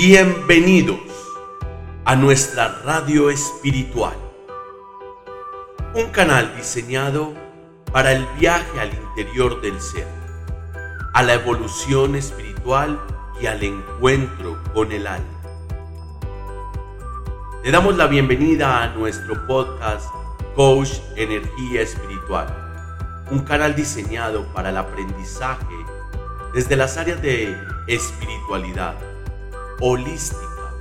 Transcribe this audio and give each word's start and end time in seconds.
Bienvenidos 0.00 1.00
a 2.04 2.14
nuestra 2.14 2.82
radio 2.84 3.30
espiritual, 3.30 4.14
un 5.92 6.10
canal 6.10 6.54
diseñado 6.56 7.34
para 7.90 8.12
el 8.12 8.24
viaje 8.38 8.78
al 8.78 8.92
interior 8.94 9.60
del 9.60 9.80
ser, 9.80 10.06
a 11.14 11.24
la 11.24 11.34
evolución 11.34 12.14
espiritual 12.14 13.00
y 13.42 13.46
al 13.46 13.60
encuentro 13.60 14.62
con 14.72 14.92
el 14.92 15.04
alma. 15.04 15.42
Le 17.64 17.72
damos 17.72 17.96
la 17.96 18.06
bienvenida 18.06 18.84
a 18.84 18.94
nuestro 18.94 19.48
podcast 19.48 20.06
Coach 20.54 20.92
Energía 21.16 21.82
Espiritual, 21.82 22.46
un 23.32 23.40
canal 23.40 23.74
diseñado 23.74 24.46
para 24.54 24.70
el 24.70 24.76
aprendizaje 24.76 25.74
desde 26.54 26.76
las 26.76 26.96
áreas 26.96 27.20
de 27.20 27.58
espiritualidad 27.88 28.94
holística, 29.80 30.74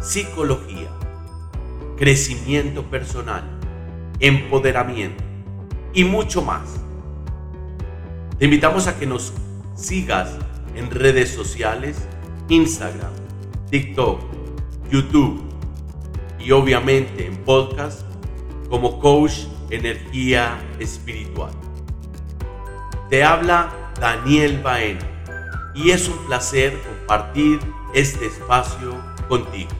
psicología, 0.00 0.88
crecimiento 1.96 2.84
personal, 2.84 3.44
empoderamiento 4.18 5.22
y 5.92 6.04
mucho 6.04 6.42
más. 6.42 6.80
Te 8.38 8.46
invitamos 8.46 8.86
a 8.86 8.98
que 8.98 9.06
nos 9.06 9.34
sigas 9.74 10.30
en 10.74 10.90
redes 10.90 11.30
sociales, 11.30 12.08
Instagram, 12.48 13.12
TikTok, 13.70 14.20
YouTube 14.90 15.42
y 16.38 16.52
obviamente 16.52 17.26
en 17.26 17.36
podcast 17.36 18.02
como 18.70 18.98
Coach 18.98 19.44
Energía 19.68 20.58
Espiritual. 20.78 21.52
Te 23.10 23.22
habla 23.22 23.92
Daniel 24.00 24.60
Baena 24.62 25.06
y 25.74 25.90
es 25.90 26.08
un 26.08 26.16
placer 26.26 26.80
compartir 26.80 27.60
este 27.94 28.26
espacio 28.26 28.92
contigo. 29.28 29.70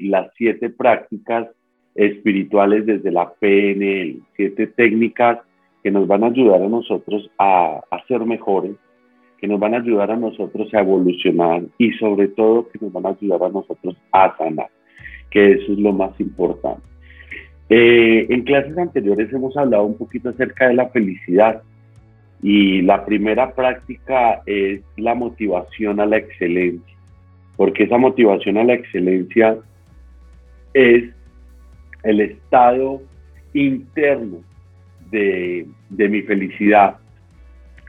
Las 0.00 0.28
siete 0.36 0.70
prácticas 0.70 1.48
espirituales 1.94 2.86
desde 2.86 3.12
la 3.12 3.32
PNL, 3.34 4.20
siete 4.36 4.66
técnicas 4.66 5.38
que 5.84 5.90
nos 5.90 6.08
van 6.08 6.24
a 6.24 6.28
ayudar 6.28 6.62
a 6.62 6.68
nosotros 6.68 7.30
a, 7.38 7.80
a 7.90 8.06
ser 8.06 8.24
mejores, 8.26 8.74
que 9.38 9.46
nos 9.46 9.60
van 9.60 9.74
a 9.74 9.78
ayudar 9.78 10.10
a 10.10 10.16
nosotros 10.16 10.72
a 10.74 10.80
evolucionar 10.80 11.62
y 11.78 11.92
sobre 11.92 12.28
todo 12.28 12.68
que 12.70 12.78
nos 12.80 12.92
van 12.92 13.06
a 13.06 13.10
ayudar 13.10 13.44
a 13.44 13.48
nosotros 13.50 13.96
a 14.10 14.36
sanar, 14.36 14.70
que 15.30 15.52
eso 15.52 15.72
es 15.72 15.78
lo 15.78 15.92
más 15.92 16.18
importante. 16.18 16.82
Eh, 17.68 18.26
en 18.28 18.42
clases 18.42 18.76
anteriores 18.76 19.32
hemos 19.32 19.56
hablado 19.56 19.84
un 19.84 19.96
poquito 19.96 20.30
acerca 20.30 20.68
de 20.68 20.74
la 20.74 20.88
felicidad 20.88 21.62
y 22.42 22.82
la 22.82 23.04
primera 23.04 23.54
práctica 23.54 24.42
es 24.46 24.82
la 24.96 25.14
motivación 25.14 26.00
a 26.00 26.06
la 26.06 26.16
excelencia, 26.16 26.96
porque 27.56 27.84
esa 27.84 27.98
motivación 27.98 28.58
a 28.58 28.64
la 28.64 28.74
excelencia 28.74 29.56
es 30.74 31.04
el 32.02 32.20
estado 32.20 33.00
interno 33.54 34.38
de, 35.12 35.66
mi 35.90 36.22
felicidad, 36.22 36.96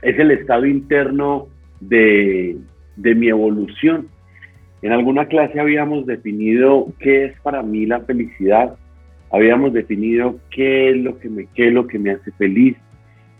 es 0.02 0.16
el 0.18 0.30
estado 0.30 0.66
interno 0.66 1.48
de, 1.80 2.56
de 2.96 3.14
mi 3.14 3.28
evolución. 3.28 4.08
En 4.82 4.92
alguna 4.92 5.26
clase 5.26 5.58
habíamos 5.58 6.06
definido 6.06 6.92
qué 7.00 7.24
es 7.24 7.40
para 7.40 7.62
mí 7.62 7.86
la 7.86 8.00
felicidad, 8.00 8.76
habíamos 9.32 9.72
definido 9.72 10.38
qué 10.50 10.90
es 10.90 10.96
lo 10.98 11.18
que 11.18 11.28
me, 11.28 11.46
qué 11.54 11.68
es 11.68 11.72
lo 11.72 11.88
que 11.88 11.98
me 11.98 12.12
hace 12.12 12.30
feliz, 12.32 12.76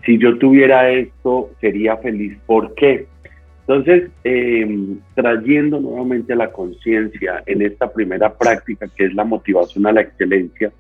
si 0.04 0.18
yo 0.18 0.38
tuviera 0.38 0.90
esto, 0.90 1.50
sería 1.60 1.96
feliz. 1.96 2.36
¿Por 2.46 2.74
qué? 2.74 3.06
Entonces, 3.66 4.10
em, 4.24 4.98
trayendo 5.14 5.80
nuevamente 5.80 6.36
la 6.36 6.52
conciencia 6.52 7.42
en 7.46 7.62
esta 7.62 7.90
primera 7.90 8.34
práctica, 8.34 8.86
que 8.94 9.06
es 9.06 9.14
la 9.14 9.24
motivación 9.24 9.86
a 9.86 9.92
la 9.92 10.02
excelencia, 10.02 10.70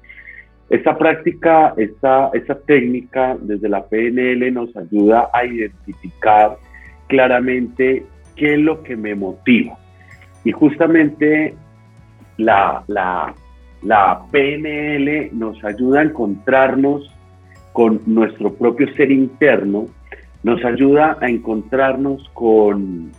esta 0.68 0.96
práctica, 0.96 1.72
esta, 1.76 2.30
esta 2.34 2.58
técnica 2.58 3.36
desde 3.40 3.68
la 3.68 3.86
PNL 3.86 4.52
nos 4.52 4.76
ayuda 4.76 5.30
a 5.32 5.44
identificar 5.44 6.56
claramente 7.08 8.04
qué 8.36 8.54
es 8.54 8.60
lo 8.60 8.82
que 8.82 8.96
me 8.96 9.14
motiva. 9.14 9.78
Y 10.44 10.52
justamente 10.52 11.54
la, 12.36 12.82
la, 12.88 13.34
la 13.82 14.22
PNL 14.30 15.30
nos 15.32 15.62
ayuda 15.64 16.00
a 16.00 16.04
encontrarnos 16.04 17.13
con 17.74 18.00
nuestro 18.06 18.54
propio 18.54 18.86
ser 18.94 19.10
interno, 19.10 19.88
nos 20.44 20.64
ayuda 20.64 21.18
a 21.20 21.28
encontrarnos 21.28 22.30
con, 22.32 23.10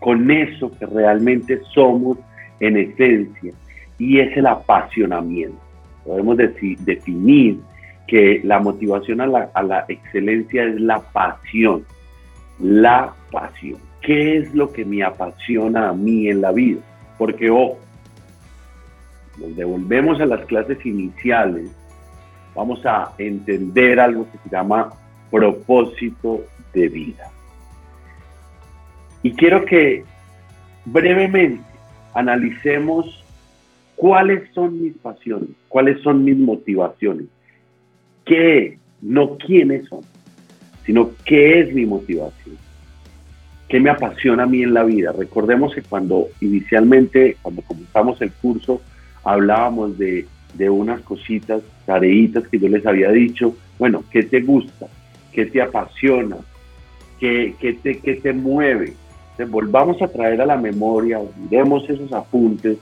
con 0.00 0.30
eso 0.32 0.72
que 0.76 0.84
realmente 0.84 1.60
somos 1.72 2.18
en 2.58 2.76
esencia, 2.76 3.52
y 3.96 4.18
es 4.18 4.36
el 4.36 4.46
apasionamiento. 4.46 5.56
Podemos 6.04 6.36
definir 6.36 7.60
que 8.08 8.40
la 8.42 8.58
motivación 8.58 9.20
a 9.20 9.28
la, 9.28 9.50
a 9.54 9.62
la 9.62 9.84
excelencia 9.86 10.64
es 10.64 10.80
la 10.80 10.98
pasión, 10.98 11.84
la 12.58 13.14
pasión. 13.30 13.78
¿Qué 14.00 14.38
es 14.38 14.52
lo 14.56 14.72
que 14.72 14.84
me 14.84 15.04
apasiona 15.04 15.90
a 15.90 15.92
mí 15.92 16.28
en 16.28 16.40
la 16.40 16.50
vida? 16.50 16.80
Porque, 17.16 17.48
ojo, 17.48 17.78
nos 19.38 19.54
devolvemos 19.54 20.20
a 20.20 20.26
las 20.26 20.44
clases 20.46 20.84
iniciales 20.84 21.70
vamos 22.54 22.84
a 22.86 23.12
entender 23.18 23.98
algo 24.00 24.26
que 24.30 24.38
se 24.38 24.50
llama 24.50 24.90
propósito 25.30 26.44
de 26.72 26.88
vida. 26.88 27.30
Y 29.22 29.32
quiero 29.32 29.64
que 29.64 30.04
brevemente 30.84 31.62
analicemos 32.14 33.24
cuáles 33.96 34.52
son 34.52 34.82
mis 34.82 34.96
pasiones, 34.98 35.50
cuáles 35.68 36.00
son 36.02 36.24
mis 36.24 36.36
motivaciones, 36.36 37.26
qué, 38.24 38.78
no 39.00 39.36
quiénes 39.38 39.88
son, 39.88 40.00
sino 40.84 41.10
qué 41.24 41.60
es 41.60 41.74
mi 41.74 41.86
motivación, 41.86 42.56
qué 43.68 43.80
me 43.80 43.90
apasiona 43.90 44.44
a 44.44 44.46
mí 44.46 44.62
en 44.62 44.74
la 44.74 44.84
vida. 44.84 45.12
Recordemos 45.12 45.74
que 45.74 45.82
cuando 45.82 46.28
inicialmente, 46.40 47.36
cuando 47.42 47.62
comenzamos 47.62 48.20
el 48.20 48.30
curso, 48.32 48.82
hablábamos 49.24 49.98
de 49.98 50.26
de 50.54 50.70
unas 50.70 51.00
cositas, 51.02 51.62
tareitas 51.86 52.46
que 52.48 52.58
yo 52.58 52.68
les 52.68 52.86
había 52.86 53.10
dicho, 53.10 53.54
bueno, 53.78 54.04
¿qué 54.10 54.22
te 54.22 54.40
gusta? 54.40 54.86
¿Qué 55.32 55.46
te 55.46 55.60
apasiona? 55.60 56.36
¿Qué, 57.18 57.54
te, 57.82 57.98
qué 57.98 58.14
te 58.14 58.32
mueve? 58.32 58.92
Entonces, 59.32 59.50
volvamos 59.50 60.00
a 60.02 60.08
traer 60.08 60.40
a 60.40 60.46
la 60.46 60.56
memoria, 60.56 61.20
miremos 61.38 61.88
esos 61.88 62.12
apuntes, 62.12 62.78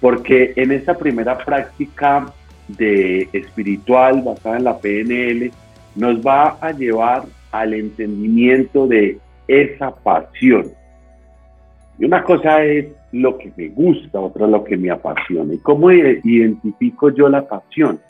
porque 0.00 0.52
en 0.56 0.72
esta 0.72 0.96
primera 0.96 1.36
práctica 1.38 2.32
de 2.68 3.28
espiritual 3.32 4.22
basada 4.22 4.56
en 4.56 4.64
la 4.64 4.78
PNL, 4.78 5.50
nos 5.94 6.24
va 6.24 6.56
a 6.60 6.72
llevar 6.72 7.24
al 7.50 7.74
entendimiento 7.74 8.86
de 8.86 9.18
esa 9.48 9.94
pasión. 9.94 10.70
Y 11.98 12.04
una 12.04 12.22
cosa 12.22 12.62
es 12.64 12.86
lo 13.12 13.38
que 13.38 13.52
me 13.56 13.68
gusta, 13.68 14.20
otra 14.20 14.46
lo 14.46 14.62
que 14.64 14.76
me 14.76 14.90
apasiona. 14.90 15.54
¿Y 15.54 15.58
cómo 15.58 15.90
identifico 15.90 17.10
yo 17.10 17.28
la 17.28 17.46
pasión? 17.46 18.00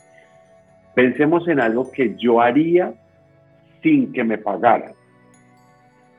Pensemos 0.94 1.46
en 1.48 1.60
algo 1.60 1.90
que 1.90 2.14
yo 2.16 2.40
haría 2.40 2.92
sin 3.82 4.12
que 4.12 4.24
me 4.24 4.38
pagaran. 4.38 4.92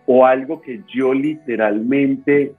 O 0.06 0.26
algo 0.26 0.62
que 0.62 0.82
yo 0.94 1.14
literalmente 1.14 2.54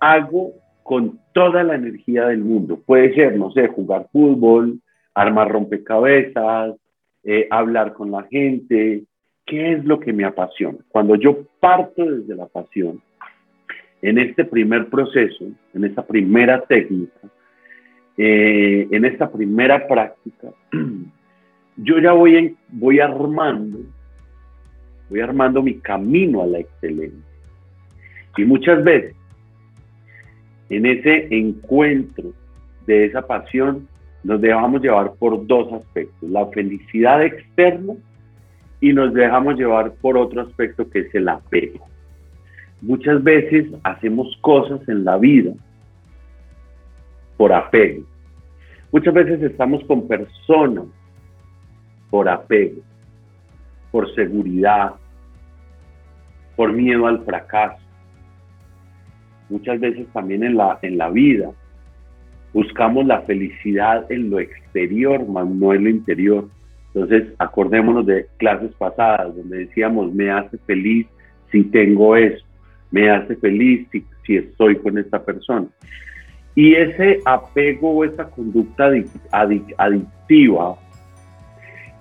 hago 0.00 0.52
con 0.82 1.20
toda 1.32 1.62
la 1.62 1.76
energía 1.76 2.26
del 2.26 2.40
mundo. 2.40 2.80
Puede 2.84 3.14
ser, 3.14 3.38
no 3.38 3.52
sé, 3.52 3.68
jugar 3.68 4.08
fútbol, 4.10 4.80
armar 5.14 5.50
rompecabezas, 5.50 6.74
eh, 7.22 7.46
hablar 7.50 7.92
con 7.92 8.10
la 8.10 8.24
gente. 8.24 9.04
¿Qué 9.46 9.72
es 9.72 9.84
lo 9.84 10.00
que 10.00 10.12
me 10.12 10.24
apasiona? 10.24 10.78
Cuando 10.88 11.14
yo 11.14 11.44
parto 11.60 12.04
desde 12.04 12.34
la 12.34 12.46
pasión, 12.46 13.00
en 14.02 14.18
este 14.18 14.44
primer 14.44 14.88
proceso, 14.88 15.46
en 15.74 15.84
esta 15.84 16.06
primera 16.06 16.62
técnica, 16.62 17.28
eh, 18.16 18.88
en 18.90 19.04
esta 19.04 19.30
primera 19.30 19.86
práctica, 19.86 20.48
yo 21.76 21.98
ya 21.98 22.12
voy, 22.12 22.56
voy 22.68 23.00
armando, 23.00 23.78
voy 25.08 25.20
armando 25.20 25.62
mi 25.62 25.78
camino 25.78 26.42
a 26.42 26.46
la 26.46 26.58
excelencia. 26.58 27.20
Y 28.36 28.44
muchas 28.44 28.82
veces, 28.84 29.14
en 30.70 30.86
ese 30.86 31.28
encuentro 31.30 32.32
de 32.86 33.06
esa 33.06 33.26
pasión, 33.26 33.88
nos 34.22 34.40
dejamos 34.40 34.82
llevar 34.82 35.12
por 35.18 35.46
dos 35.46 35.72
aspectos, 35.72 36.30
la 36.30 36.46
felicidad 36.46 37.22
externa 37.24 37.94
y 38.80 38.92
nos 38.92 39.12
dejamos 39.12 39.56
llevar 39.56 39.92
por 40.00 40.16
otro 40.16 40.42
aspecto 40.42 40.88
que 40.88 41.00
es 41.00 41.14
el 41.14 41.28
apego. 41.28 41.89
Muchas 42.82 43.22
veces 43.22 43.66
hacemos 43.82 44.36
cosas 44.40 44.80
en 44.88 45.04
la 45.04 45.18
vida 45.18 45.52
por 47.36 47.52
apego. 47.52 48.04
Muchas 48.92 49.14
veces 49.14 49.42
estamos 49.42 49.84
con 49.84 50.08
personas 50.08 50.86
por 52.10 52.28
apego, 52.28 52.82
por 53.90 54.12
seguridad, 54.14 54.94
por 56.56 56.72
miedo 56.72 57.06
al 57.06 57.24
fracaso. 57.24 57.82
Muchas 59.48 59.78
veces 59.80 60.06
también 60.12 60.42
en 60.42 60.56
la, 60.56 60.78
en 60.82 60.98
la 60.98 61.10
vida 61.10 61.50
buscamos 62.52 63.06
la 63.06 63.22
felicidad 63.22 64.10
en 64.10 64.30
lo 64.30 64.40
exterior, 64.40 65.26
más 65.28 65.46
no 65.48 65.72
en 65.72 65.84
lo 65.84 65.90
interior. 65.90 66.48
Entonces, 66.92 67.32
acordémonos 67.38 68.06
de 68.06 68.26
clases 68.38 68.72
pasadas 68.74 69.36
donde 69.36 69.66
decíamos, 69.66 70.12
me 70.12 70.30
hace 70.30 70.58
feliz 70.58 71.06
si 71.52 71.64
tengo 71.64 72.16
eso, 72.16 72.44
me 72.90 73.10
hace 73.10 73.36
feliz 73.36 73.86
si, 73.90 74.36
estoy 74.36 74.76
con 74.76 74.98
esta 74.98 75.22
persona. 75.22 75.66
Y 76.54 76.74
ese 76.74 77.20
apego 77.24 77.90
o 77.90 78.04
esa 78.04 78.28
conducta 78.30 78.90
adictiva 79.30 80.76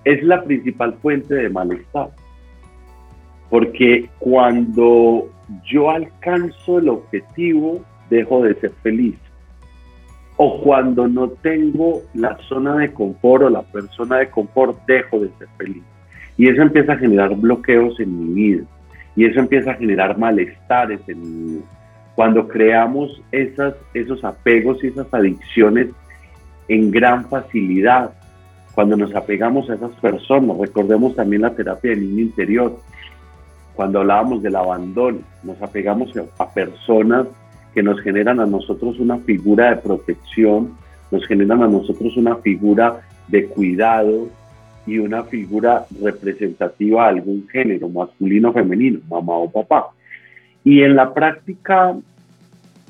es 0.03 0.23
la 0.23 0.43
principal 0.43 0.95
fuente 1.01 1.35
de 1.35 1.49
malestar. 1.49 2.09
Porque 3.49 4.09
cuando 4.19 5.29
yo 5.65 5.89
alcanzo 5.89 6.79
el 6.79 6.89
objetivo, 6.89 7.83
dejo 8.09 8.43
de 8.43 8.55
ser 8.55 8.71
feliz. 8.83 9.15
O 10.37 10.61
cuando 10.61 11.07
no 11.07 11.29
tengo 11.29 12.01
la 12.13 12.37
zona 12.47 12.77
de 12.77 12.93
confort 12.93 13.43
o 13.43 13.49
la 13.49 13.63
persona 13.63 14.17
de 14.17 14.29
confort, 14.29 14.77
dejo 14.87 15.19
de 15.19 15.29
ser 15.37 15.47
feliz. 15.57 15.83
Y 16.37 16.47
eso 16.47 16.61
empieza 16.61 16.93
a 16.93 16.97
generar 16.97 17.35
bloqueos 17.35 17.99
en 17.99 18.19
mi 18.19 18.33
vida. 18.33 18.65
Y 19.15 19.25
eso 19.25 19.39
empieza 19.39 19.71
a 19.71 19.75
generar 19.75 20.17
malestares 20.17 21.01
en 21.07 21.21
mi 21.21 21.51
vida. 21.53 21.65
Cuando 22.15 22.47
creamos 22.47 23.21
esas, 23.31 23.75
esos 23.93 24.23
apegos 24.23 24.83
y 24.83 24.87
esas 24.87 25.13
adicciones 25.13 25.87
en 26.67 26.91
gran 26.91 27.25
facilidad, 27.29 28.11
cuando 28.75 28.97
nos 28.97 29.15
apegamos 29.15 29.69
a 29.69 29.75
esas 29.75 29.91
personas, 29.99 30.57
recordemos 30.57 31.15
también 31.15 31.43
la 31.43 31.55
terapia 31.55 31.91
del 31.91 32.01
niño 32.01 32.23
interior, 32.23 32.79
cuando 33.73 33.99
hablábamos 34.01 34.43
del 34.43 34.55
abandono, 34.57 35.19
nos 35.43 35.61
apegamos 35.61 36.11
a 36.37 36.49
personas 36.49 37.27
que 37.73 37.81
nos 37.81 38.01
generan 38.01 38.39
a 38.39 38.45
nosotros 38.45 38.99
una 38.99 39.17
figura 39.19 39.69
de 39.69 39.77
protección, 39.77 40.73
nos 41.11 41.25
generan 41.25 41.63
a 41.63 41.67
nosotros 41.67 42.17
una 42.17 42.35
figura 42.35 43.01
de 43.29 43.45
cuidado 43.45 44.27
y 44.85 44.99
una 44.99 45.23
figura 45.23 45.85
representativa 46.01 47.03
de 47.03 47.19
algún 47.19 47.47
género, 47.49 47.89
masculino 47.89 48.49
o 48.49 48.53
femenino, 48.53 48.99
mamá 49.09 49.33
o 49.33 49.49
papá. 49.49 49.89
Y 50.63 50.81
en 50.81 50.95
la 50.95 51.13
práctica 51.13 51.95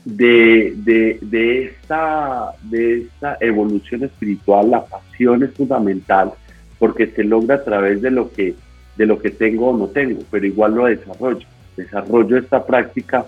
de, 0.05 0.73
de, 1.21 1.65
esta, 1.65 2.51
de 2.63 3.01
esta 3.01 3.37
evolución 3.41 4.03
espiritual, 4.03 4.71
la 4.71 4.85
pasión 4.85 5.43
es 5.43 5.51
fundamental 5.53 6.31
porque 6.77 7.07
se 7.07 7.23
logra 7.23 7.55
a 7.55 7.63
través 7.63 8.01
de 8.01 8.11
lo 8.11 8.31
que, 8.31 8.55
de 8.97 9.05
lo 9.05 9.19
que 9.19 9.29
tengo 9.29 9.69
o 9.69 9.77
no 9.77 9.87
tengo, 9.87 10.21
pero 10.31 10.45
igual 10.45 10.75
lo 10.75 10.85
desarrollo. 10.85 11.45
Desarrollo 11.75 12.37
esta 12.37 12.65
práctica 12.65 13.25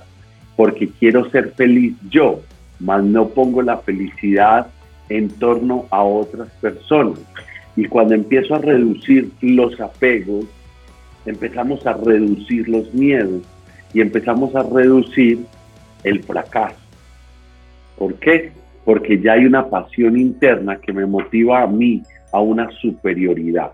porque 0.55 0.89
quiero 0.99 1.29
ser 1.29 1.51
feliz 1.51 1.95
yo, 2.09 2.41
más 2.79 3.03
no 3.03 3.29
pongo 3.29 3.61
la 3.61 3.77
felicidad 3.77 4.67
en 5.09 5.29
torno 5.29 5.85
a 5.89 6.03
otras 6.03 6.49
personas. 6.61 7.19
Y 7.75 7.85
cuando 7.85 8.13
empiezo 8.13 8.55
a 8.55 8.59
reducir 8.59 9.31
los 9.41 9.79
apegos, 9.79 10.45
empezamos 11.25 11.85
a 11.85 11.93
reducir 11.93 12.67
los 12.67 12.93
miedos 12.93 13.43
y 13.93 14.01
empezamos 14.01 14.55
a 14.55 14.63
reducir 14.63 15.45
el 16.03 16.23
fracaso. 16.23 16.75
¿Por 17.97 18.15
qué? 18.15 18.51
Porque 18.83 19.19
ya 19.19 19.33
hay 19.33 19.45
una 19.45 19.69
pasión 19.69 20.17
interna 20.17 20.77
que 20.77 20.91
me 20.91 21.05
motiva 21.05 21.61
a 21.61 21.67
mí 21.67 22.01
a 22.31 22.39
una 22.39 22.69
superioridad. 22.81 23.71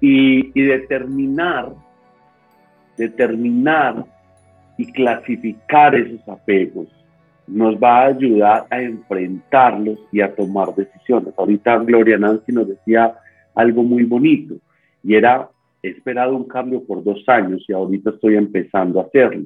Y, 0.00 0.52
determinar, 0.60 1.72
determinar 2.96 4.04
y 4.78 4.92
clasificar 4.92 5.94
esos 5.94 6.26
apegos 6.28 6.88
nos 7.46 7.76
va 7.76 8.02
a 8.02 8.06
ayudar 8.06 8.66
a 8.70 8.82
enfrentarlos 8.82 9.98
y 10.10 10.20
a 10.20 10.34
tomar 10.34 10.74
decisiones. 10.74 11.34
Ahorita 11.36 11.78
Gloria 11.78 12.18
Nancy 12.18 12.52
nos 12.52 12.68
decía 12.68 13.14
algo 13.54 13.82
muy 13.82 14.04
bonito 14.04 14.56
y 15.02 15.14
era, 15.14 15.48
he 15.82 15.90
esperado 15.90 16.36
un 16.36 16.44
cambio 16.44 16.82
por 16.84 17.04
dos 17.04 17.22
años 17.28 17.64
y 17.68 17.72
ahorita 17.72 18.10
estoy 18.10 18.36
empezando 18.36 19.00
a 19.00 19.04
hacerlo. 19.04 19.44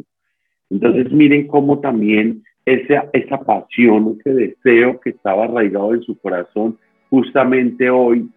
Entonces 0.71 1.13
miren 1.13 1.47
cómo 1.47 1.81
también 1.81 2.43
esa, 2.65 3.09
esa 3.13 3.39
pasión, 3.41 4.17
ese 4.19 4.35
deseo 4.35 5.01
que 5.01 5.11
estaba 5.11 5.45
arraigado 5.45 5.95
en 5.95 6.03
su 6.03 6.19
corazón, 6.19 6.79
justamente 7.11 7.91
hoy 7.91 8.31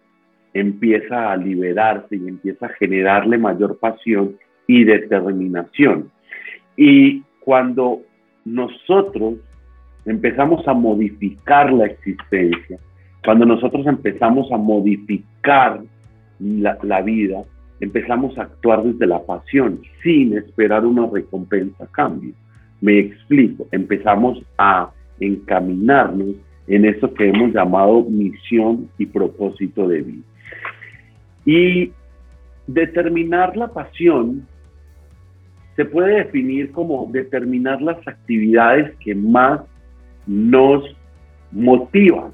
empieza 0.52 1.32
a 1.32 1.36
liberarse 1.36 2.16
y 2.16 2.28
empieza 2.28 2.66
a 2.66 2.74
generarle 2.74 3.38
mayor 3.38 3.78
pasión 3.78 4.36
y 4.66 4.84
determinación. 4.84 6.10
Y 6.76 7.22
cuando 7.40 8.02
nosotros 8.44 9.34
empezamos 10.06 10.66
a 10.68 10.74
modificar 10.74 11.72
la 11.72 11.86
existencia, 11.86 12.78
cuando 13.24 13.46
nosotros 13.46 13.86
empezamos 13.86 14.50
a 14.52 14.56
modificar 14.56 15.80
la, 16.38 16.78
la 16.82 17.00
vida, 17.00 17.42
empezamos 17.80 18.36
a 18.38 18.42
actuar 18.42 18.82
desde 18.82 19.06
la 19.06 19.22
pasión, 19.22 19.80
sin 20.02 20.36
esperar 20.36 20.84
una 20.84 21.06
recompensa 21.06 21.84
a 21.84 21.86
cambio. 21.88 22.34
Me 22.80 22.98
explico, 22.98 23.66
empezamos 23.72 24.42
a 24.58 24.90
encaminarnos 25.20 26.36
en 26.66 26.84
eso 26.84 27.12
que 27.14 27.28
hemos 27.28 27.52
llamado 27.52 28.02
misión 28.02 28.88
y 28.98 29.06
propósito 29.06 29.88
de 29.88 30.02
vida. 30.02 30.24
Y 31.44 31.92
determinar 32.66 33.56
la 33.56 33.68
pasión 33.68 34.46
se 35.76 35.84
puede 35.84 36.24
definir 36.24 36.70
como 36.72 37.08
determinar 37.10 37.82
las 37.82 38.06
actividades 38.06 38.96
que 38.98 39.14
más 39.14 39.60
nos 40.26 40.84
motivan. 41.50 42.32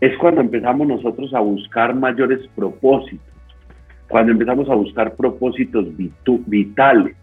Es 0.00 0.16
cuando 0.18 0.40
empezamos 0.40 0.86
nosotros 0.86 1.32
a 1.34 1.40
buscar 1.40 1.94
mayores 1.94 2.46
propósitos 2.54 3.32
cuando 4.12 4.32
empezamos 4.32 4.68
a 4.68 4.74
buscar 4.74 5.16
propósitos 5.16 5.86
vitales, 6.44 7.16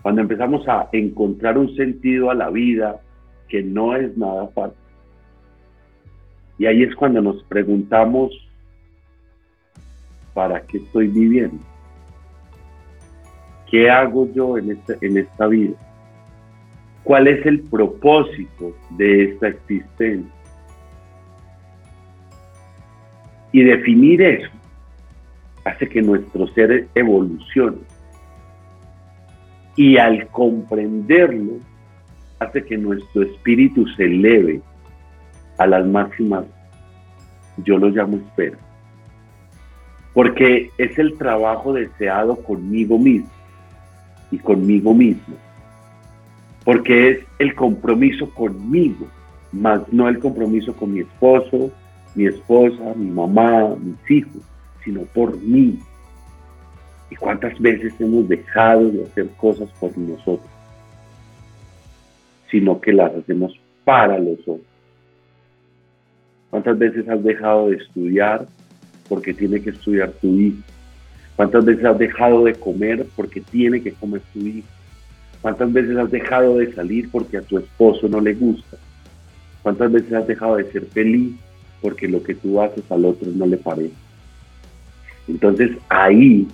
cuando 0.00 0.20
empezamos 0.20 0.66
a 0.68 0.88
encontrar 0.92 1.58
un 1.58 1.74
sentido 1.74 2.30
a 2.30 2.34
la 2.34 2.50
vida 2.50 3.00
que 3.48 3.64
no 3.64 3.96
es 3.96 4.16
nada 4.16 4.46
fácil. 4.54 4.78
Y 6.56 6.66
ahí 6.66 6.84
es 6.84 6.94
cuando 6.94 7.20
nos 7.20 7.42
preguntamos, 7.42 8.30
¿para 10.34 10.60
qué 10.60 10.78
estoy 10.78 11.08
viviendo? 11.08 11.58
¿Qué 13.68 13.90
hago 13.90 14.32
yo 14.32 14.56
en, 14.56 14.70
este, 14.70 14.96
en 15.00 15.18
esta 15.18 15.48
vida? 15.48 15.74
¿Cuál 17.04 17.28
es 17.28 17.44
el 17.44 17.60
propósito 17.60 18.74
de 18.90 19.24
esta 19.24 19.48
existencia? 19.48 20.32
Y 23.52 23.62
definir 23.62 24.22
eso 24.22 24.50
hace 25.64 25.88
que 25.88 26.02
nuestro 26.02 26.46
ser 26.48 26.88
evolucione. 26.94 27.78
Y 29.76 29.98
al 29.98 30.26
comprenderlo, 30.28 31.58
hace 32.38 32.64
que 32.64 32.78
nuestro 32.78 33.22
espíritu 33.22 33.86
se 33.88 34.04
eleve 34.04 34.60
a 35.58 35.66
las 35.66 35.86
máximas, 35.86 36.46
yo 37.58 37.78
lo 37.78 37.88
llamo 37.88 38.16
espera. 38.16 38.58
Porque 40.14 40.70
es 40.78 40.98
el 40.98 41.18
trabajo 41.18 41.72
deseado 41.72 42.36
conmigo 42.36 42.98
mismo 42.98 43.30
y 44.30 44.38
conmigo 44.38 44.94
mismo. 44.94 45.36
Porque 46.64 47.10
es 47.10 47.18
el 47.38 47.54
compromiso 47.54 48.30
conmigo, 48.30 49.06
más 49.52 49.80
no 49.92 50.08
el 50.08 50.18
compromiso 50.18 50.74
con 50.74 50.94
mi 50.94 51.00
esposo, 51.00 51.70
mi 52.14 52.26
esposa, 52.26 52.94
mi 52.96 53.10
mamá, 53.10 53.74
mis 53.76 54.10
hijos 54.10 54.42
sino 54.84 55.00
por 55.02 55.40
mí. 55.40 55.78
¿Y 57.10 57.16
cuántas 57.16 57.58
veces 57.58 57.92
hemos 57.98 58.28
dejado 58.28 58.90
de 58.90 59.04
hacer 59.04 59.28
cosas 59.36 59.68
por 59.80 59.96
nosotros? 59.96 60.50
Sino 62.50 62.80
que 62.80 62.92
las 62.92 63.14
hacemos 63.14 63.58
para 63.84 64.18
los 64.18 64.38
otros. 64.40 64.60
¿Cuántas 66.50 66.78
veces 66.78 67.08
has 67.08 67.22
dejado 67.22 67.70
de 67.70 67.76
estudiar 67.76 68.46
porque 69.08 69.34
tiene 69.34 69.60
que 69.60 69.70
estudiar 69.70 70.12
tu 70.12 70.28
hijo? 70.28 70.62
¿Cuántas 71.36 71.64
veces 71.64 71.84
has 71.84 71.98
dejado 71.98 72.44
de 72.44 72.54
comer 72.54 73.06
porque 73.16 73.40
tiene 73.40 73.82
que 73.82 73.92
comer 73.92 74.22
tu 74.32 74.40
hijo? 74.40 74.68
¿Cuántas 75.44 75.74
veces 75.74 75.94
has 75.98 76.10
dejado 76.10 76.56
de 76.56 76.72
salir 76.72 77.10
porque 77.10 77.36
a 77.36 77.42
tu 77.42 77.58
esposo 77.58 78.08
no 78.08 78.18
le 78.18 78.32
gusta? 78.32 78.78
¿Cuántas 79.62 79.92
veces 79.92 80.14
has 80.14 80.26
dejado 80.26 80.56
de 80.56 80.72
ser 80.72 80.86
feliz 80.86 81.34
porque 81.82 82.08
lo 82.08 82.22
que 82.22 82.34
tú 82.34 82.62
haces 82.62 82.82
al 82.90 83.04
otro 83.04 83.30
no 83.30 83.44
le 83.44 83.58
parece? 83.58 83.92
Entonces 85.28 85.72
ahí 85.90 86.48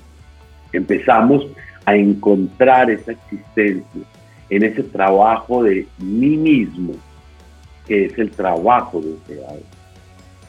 empezamos 0.73 1.47
a 1.85 1.94
encontrar 1.94 2.90
esa 2.90 3.12
existencia 3.12 4.02
en 4.49 4.64
ese 4.64 4.82
trabajo 4.82 5.62
de 5.62 5.87
mí 5.99 6.37
mismo, 6.37 6.94
que 7.87 8.06
es 8.06 8.18
el 8.18 8.32
trabajo 8.32 9.00
deseado. 9.00 9.61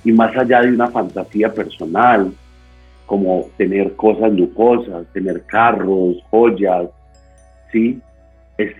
Y 0.03 0.13
más 0.13 0.35
allá 0.35 0.61
de 0.61 0.69
una 0.69 0.87
fantasía 0.87 1.53
personal, 1.53 2.33
como 3.05 3.51
tener 3.57 3.95
cosas 3.95 4.33
lujosas, 4.33 5.05
tener 5.13 5.43
carros, 5.43 6.15
joyas, 6.31 6.89
¿sí? 7.71 8.01
Es 8.61 8.75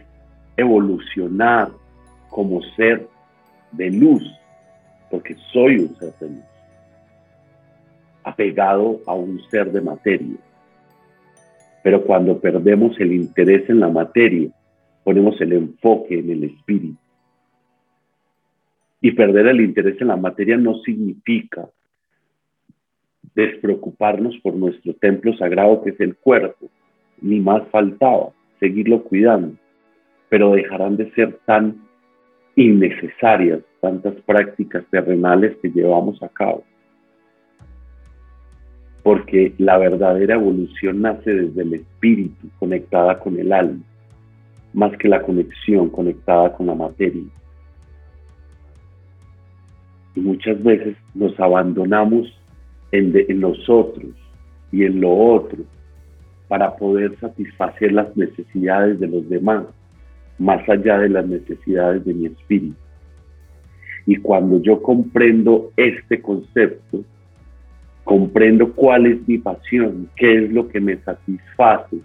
evolucionar 0.58 1.72
como 2.30 2.62
ser 2.76 3.08
de 3.72 3.90
luz, 3.92 4.24
porque 5.10 5.36
soy 5.52 5.80
un 5.80 5.96
ser 5.98 6.14
de 6.20 6.30
luz, 6.30 6.44
apegado 8.24 9.00
a 9.06 9.14
un 9.14 9.42
ser 9.50 9.72
de 9.72 9.82
materia. 9.82 10.38
Pero 11.84 12.04
cuando 12.04 12.40
perdemos 12.40 13.00
el 13.00 13.14
interés 13.14 13.70
en 13.70 13.80
la 13.80 13.90
materia, 13.90 14.50
ponemos 15.04 15.40
el 15.42 15.54
enfoque 15.54 16.20
en 16.20 16.30
el 16.30 16.44
espíritu. 16.44 16.98
Y 19.02 19.12
perder 19.12 19.48
el 19.48 19.62
interés 19.62 20.00
en 20.00 20.10
la 20.10 20.16
materia 20.16 20.58
no 20.58 20.76
significa 20.82 21.68
despreocuparnos 23.34 24.38
por 24.44 24.54
nuestro 24.56 24.94
templo 24.94 25.36
sagrado 25.38 25.82
que 25.82 25.92
es 25.92 26.00
el 26.00 26.16
cuerpo, 26.16 26.70
ni 27.22 27.40
más 27.40 27.68
faltaba, 27.70 28.30
seguirlo 28.60 29.04
cuidando, 29.04 29.56
pero 30.32 30.54
dejarán 30.54 30.96
de 30.96 31.12
ser 31.12 31.38
tan 31.46 31.76
innecesarias 32.56 33.60
tantas 33.82 34.14
prácticas 34.22 34.86
terrenales 34.90 35.58
que 35.62 35.70
llevamos 35.70 36.24
a 36.24 36.30
cabo. 36.30 36.64
Porque 39.04 39.54
la 39.58 39.78
verdadera 39.78 40.36
evolución 40.36 41.02
nace 41.02 41.34
desde 41.34 41.64
el 41.64 41.74
espíritu 41.74 42.48
conectada 42.60 43.20
con 43.20 43.38
el 43.38 43.52
alma, 43.52 43.84
más 44.74 44.96
que 44.98 45.10
la 45.10 45.22
conexión 45.22 45.90
conectada 45.90 46.54
con 46.54 46.68
la 46.68 46.76
materia. 46.76 47.24
Y 50.16 50.22
muchas 50.22 50.64
veces 50.64 50.96
nos 51.14 51.38
abandonamos 51.42 52.34
en, 52.94 53.14
en 53.28 53.42
nosotros 53.42 54.14
y 54.72 54.86
en 54.86 55.02
lo 55.02 55.12
otro 55.12 55.66
para 56.48 56.74
poder 56.78 57.20
satisfacer 57.20 57.92
las 57.92 58.16
necesidades 58.16 58.98
de 58.98 59.08
los 59.08 59.28
demás, 59.28 59.66
más 60.42 60.68
allá 60.68 60.98
de 60.98 61.10
las 61.10 61.28
necesidades 61.28 62.04
de 62.04 62.14
mi 62.16 62.26
espíritu. 62.26 62.76
Y 64.08 64.16
cuando 64.16 64.60
yo 64.60 64.82
comprendo 64.82 65.72
este 65.78 66.20
concepto, 66.20 67.04
comprendo 68.04 68.74
cuál 68.74 69.06
es 69.06 69.28
mi 69.28 69.38
pasión, 69.38 70.10
qué 70.16 70.46
es 70.46 70.52
lo 70.52 70.68
que 70.68 70.82
me 70.82 70.98
satisface, 70.98 71.98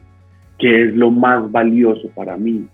qué 0.59 0.83
es 0.85 0.95
lo 0.95 1.11
más 1.11 1.51
valioso 1.51 2.11
para 2.11 2.37
mí, 2.37 2.69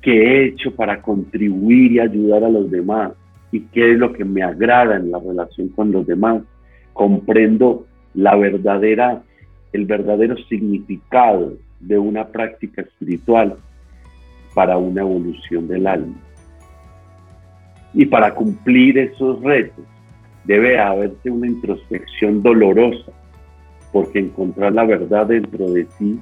qué 0.00 0.12
he 0.12 0.44
hecho 0.46 0.74
para 0.74 1.02
contribuir 1.02 1.92
y 1.92 2.00
ayudar 2.00 2.44
a 2.44 2.48
los 2.48 2.70
demás 2.70 3.12
y 3.52 3.60
qué 3.60 3.92
es 3.92 3.98
lo 3.98 4.14
que 4.14 4.24
me 4.24 4.42
agrada 4.42 4.96
en 4.96 5.10
la 5.10 5.18
relación 5.18 5.68
con 5.68 5.92
los 5.92 6.06
demás. 6.06 6.42
Comprendo 6.94 7.86
la 8.14 8.34
verdadera, 8.34 9.22
el 9.74 9.84
verdadero 9.84 10.36
significado 10.48 11.58
de 11.80 11.98
una 11.98 12.28
práctica 12.28 12.80
espiritual 12.80 13.58
para 14.54 14.78
una 14.78 15.02
evolución 15.02 15.68
del 15.68 15.86
alma. 15.86 16.14
Y 17.92 18.06
para 18.06 18.34
cumplir 18.34 18.98
esos 18.98 19.42
retos 19.42 19.84
debe 20.44 20.78
haberse 20.78 21.30
una 21.30 21.46
introspección 21.46 22.42
dolorosa, 22.42 23.12
porque 23.92 24.20
encontrar 24.20 24.72
la 24.72 24.84
verdad 24.84 25.26
dentro 25.26 25.70
de 25.70 25.84
ti 25.84 26.20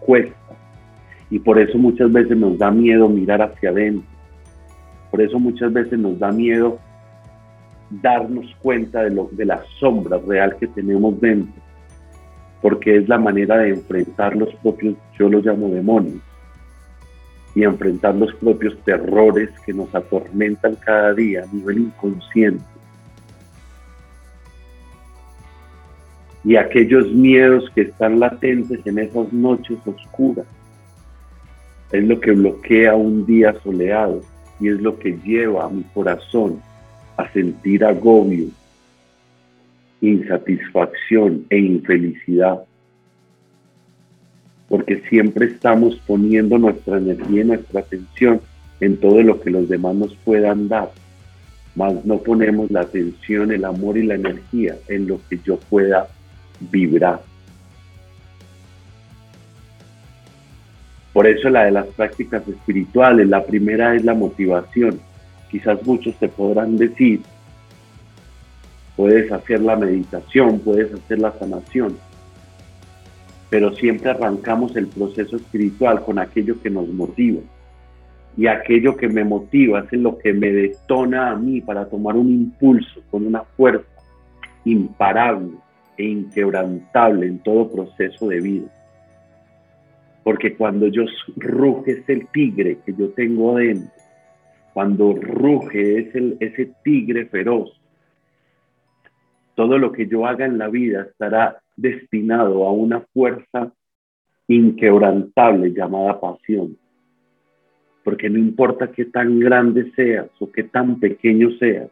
cuesta. 0.00 0.34
Y 1.30 1.38
por 1.38 1.58
eso 1.58 1.78
muchas 1.78 2.12
veces 2.12 2.36
nos 2.36 2.58
da 2.58 2.70
miedo 2.70 3.08
mirar 3.08 3.42
hacia 3.42 3.70
adentro. 3.70 4.08
Por 5.10 5.20
eso 5.20 5.38
muchas 5.38 5.72
veces 5.72 5.98
nos 5.98 6.18
da 6.18 6.30
miedo 6.30 6.78
darnos 7.90 8.46
cuenta 8.60 9.02
de, 9.02 9.10
lo, 9.10 9.28
de 9.32 9.44
la 9.44 9.62
sombra 9.78 10.18
real 10.18 10.56
que 10.56 10.66
tenemos 10.66 11.20
dentro. 11.20 11.62
Porque 12.60 12.96
es 12.96 13.08
la 13.08 13.18
manera 13.18 13.58
de 13.58 13.70
enfrentar 13.70 14.36
los 14.36 14.52
propios, 14.56 14.96
yo 15.18 15.28
los 15.28 15.44
llamo 15.44 15.68
demonios 15.68 16.20
y 17.54 17.62
enfrentar 17.62 18.14
los 18.14 18.34
propios 18.34 18.76
terrores 18.84 19.50
que 19.64 19.72
nos 19.72 19.94
atormentan 19.94 20.74
cada 20.76 21.14
día 21.14 21.44
a 21.44 21.54
nivel 21.54 21.78
inconsciente. 21.78 22.64
Y 26.42 26.56
aquellos 26.56 27.10
miedos 27.12 27.70
que 27.74 27.82
están 27.82 28.20
latentes 28.20 28.84
en 28.86 28.98
esas 28.98 29.32
noches 29.32 29.78
oscuras. 29.86 30.46
Es 31.92 32.04
lo 32.04 32.20
que 32.20 32.32
bloquea 32.32 32.94
un 32.94 33.24
día 33.24 33.54
soleado 33.62 34.20
y 34.58 34.68
es 34.68 34.80
lo 34.80 34.98
que 34.98 35.16
lleva 35.24 35.64
a 35.64 35.70
mi 35.70 35.82
corazón 35.94 36.60
a 37.16 37.30
sentir 37.32 37.84
agobio, 37.84 38.48
insatisfacción 40.00 41.46
e 41.48 41.58
infelicidad 41.58 42.64
porque 44.68 45.02
siempre 45.08 45.46
estamos 45.46 45.96
poniendo 46.06 46.58
nuestra 46.58 46.98
energía 46.98 47.42
y 47.42 47.44
nuestra 47.44 47.80
atención 47.80 48.40
en 48.80 48.96
todo 48.96 49.22
lo 49.22 49.40
que 49.40 49.50
los 49.50 49.68
demás 49.68 49.94
nos 49.94 50.14
puedan 50.24 50.68
dar, 50.68 50.90
más 51.74 52.04
no 52.04 52.18
ponemos 52.18 52.70
la 52.70 52.82
atención, 52.82 53.52
el 53.52 53.64
amor 53.64 53.98
y 53.98 54.04
la 54.04 54.14
energía 54.14 54.76
en 54.88 55.06
lo 55.06 55.20
que 55.28 55.38
yo 55.44 55.56
pueda 55.56 56.08
vibrar. 56.60 57.20
Por 61.12 61.28
eso 61.28 61.48
la 61.48 61.64
de 61.64 61.70
las 61.70 61.86
prácticas 61.86 62.46
espirituales, 62.48 63.28
la 63.28 63.44
primera 63.44 63.94
es 63.94 64.04
la 64.04 64.14
motivación. 64.14 65.00
Quizás 65.50 65.84
muchos 65.86 66.16
te 66.16 66.28
podrán 66.28 66.76
decir, 66.76 67.20
puedes 68.96 69.30
hacer 69.30 69.60
la 69.60 69.76
meditación, 69.76 70.58
puedes 70.58 70.92
hacer 70.92 71.20
la 71.20 71.32
sanación, 71.38 71.96
pero 73.50 73.74
siempre 73.74 74.10
arrancamos 74.10 74.74
el 74.76 74.88
proceso 74.88 75.36
espiritual 75.36 76.04
con 76.04 76.18
aquello 76.18 76.60
que 76.60 76.70
nos 76.70 76.88
motiva. 76.88 77.40
Y 78.36 78.46
aquello 78.46 78.96
que 78.96 79.08
me 79.08 79.24
motiva 79.24 79.86
es 79.90 79.92
lo 79.92 80.18
que 80.18 80.32
me 80.32 80.50
detona 80.50 81.30
a 81.30 81.36
mí 81.36 81.60
para 81.60 81.86
tomar 81.86 82.16
un 82.16 82.30
impulso 82.30 83.00
con 83.10 83.26
una 83.26 83.42
fuerza 83.42 83.86
imparable 84.64 85.52
e 85.96 86.04
inquebrantable 86.04 87.26
en 87.26 87.38
todo 87.38 87.70
proceso 87.70 88.28
de 88.28 88.40
vida. 88.40 88.68
Porque 90.24 90.56
cuando 90.56 90.88
yo 90.88 91.04
ruge 91.36 91.92
es 91.92 92.08
el 92.08 92.26
tigre 92.28 92.78
que 92.84 92.94
yo 92.94 93.10
tengo 93.10 93.56
dentro, 93.56 93.92
cuando 94.72 95.14
ruge 95.14 96.00
es 96.00 96.14
ese 96.40 96.72
tigre 96.82 97.26
feroz, 97.26 97.78
todo 99.54 99.78
lo 99.78 99.92
que 99.92 100.08
yo 100.08 100.26
haga 100.26 100.46
en 100.46 100.58
la 100.58 100.68
vida 100.68 101.02
estará 101.02 101.60
destinado 101.76 102.66
a 102.66 102.72
una 102.72 103.00
fuerza 103.12 103.72
inquebrantable 104.48 105.72
llamada 105.72 106.20
pasión. 106.20 106.76
Porque 108.02 108.28
no 108.28 108.38
importa 108.38 108.90
qué 108.90 109.06
tan 109.06 109.40
grande 109.40 109.90
seas 109.96 110.28
o 110.38 110.50
qué 110.50 110.64
tan 110.64 111.00
pequeño 111.00 111.50
seas, 111.58 111.90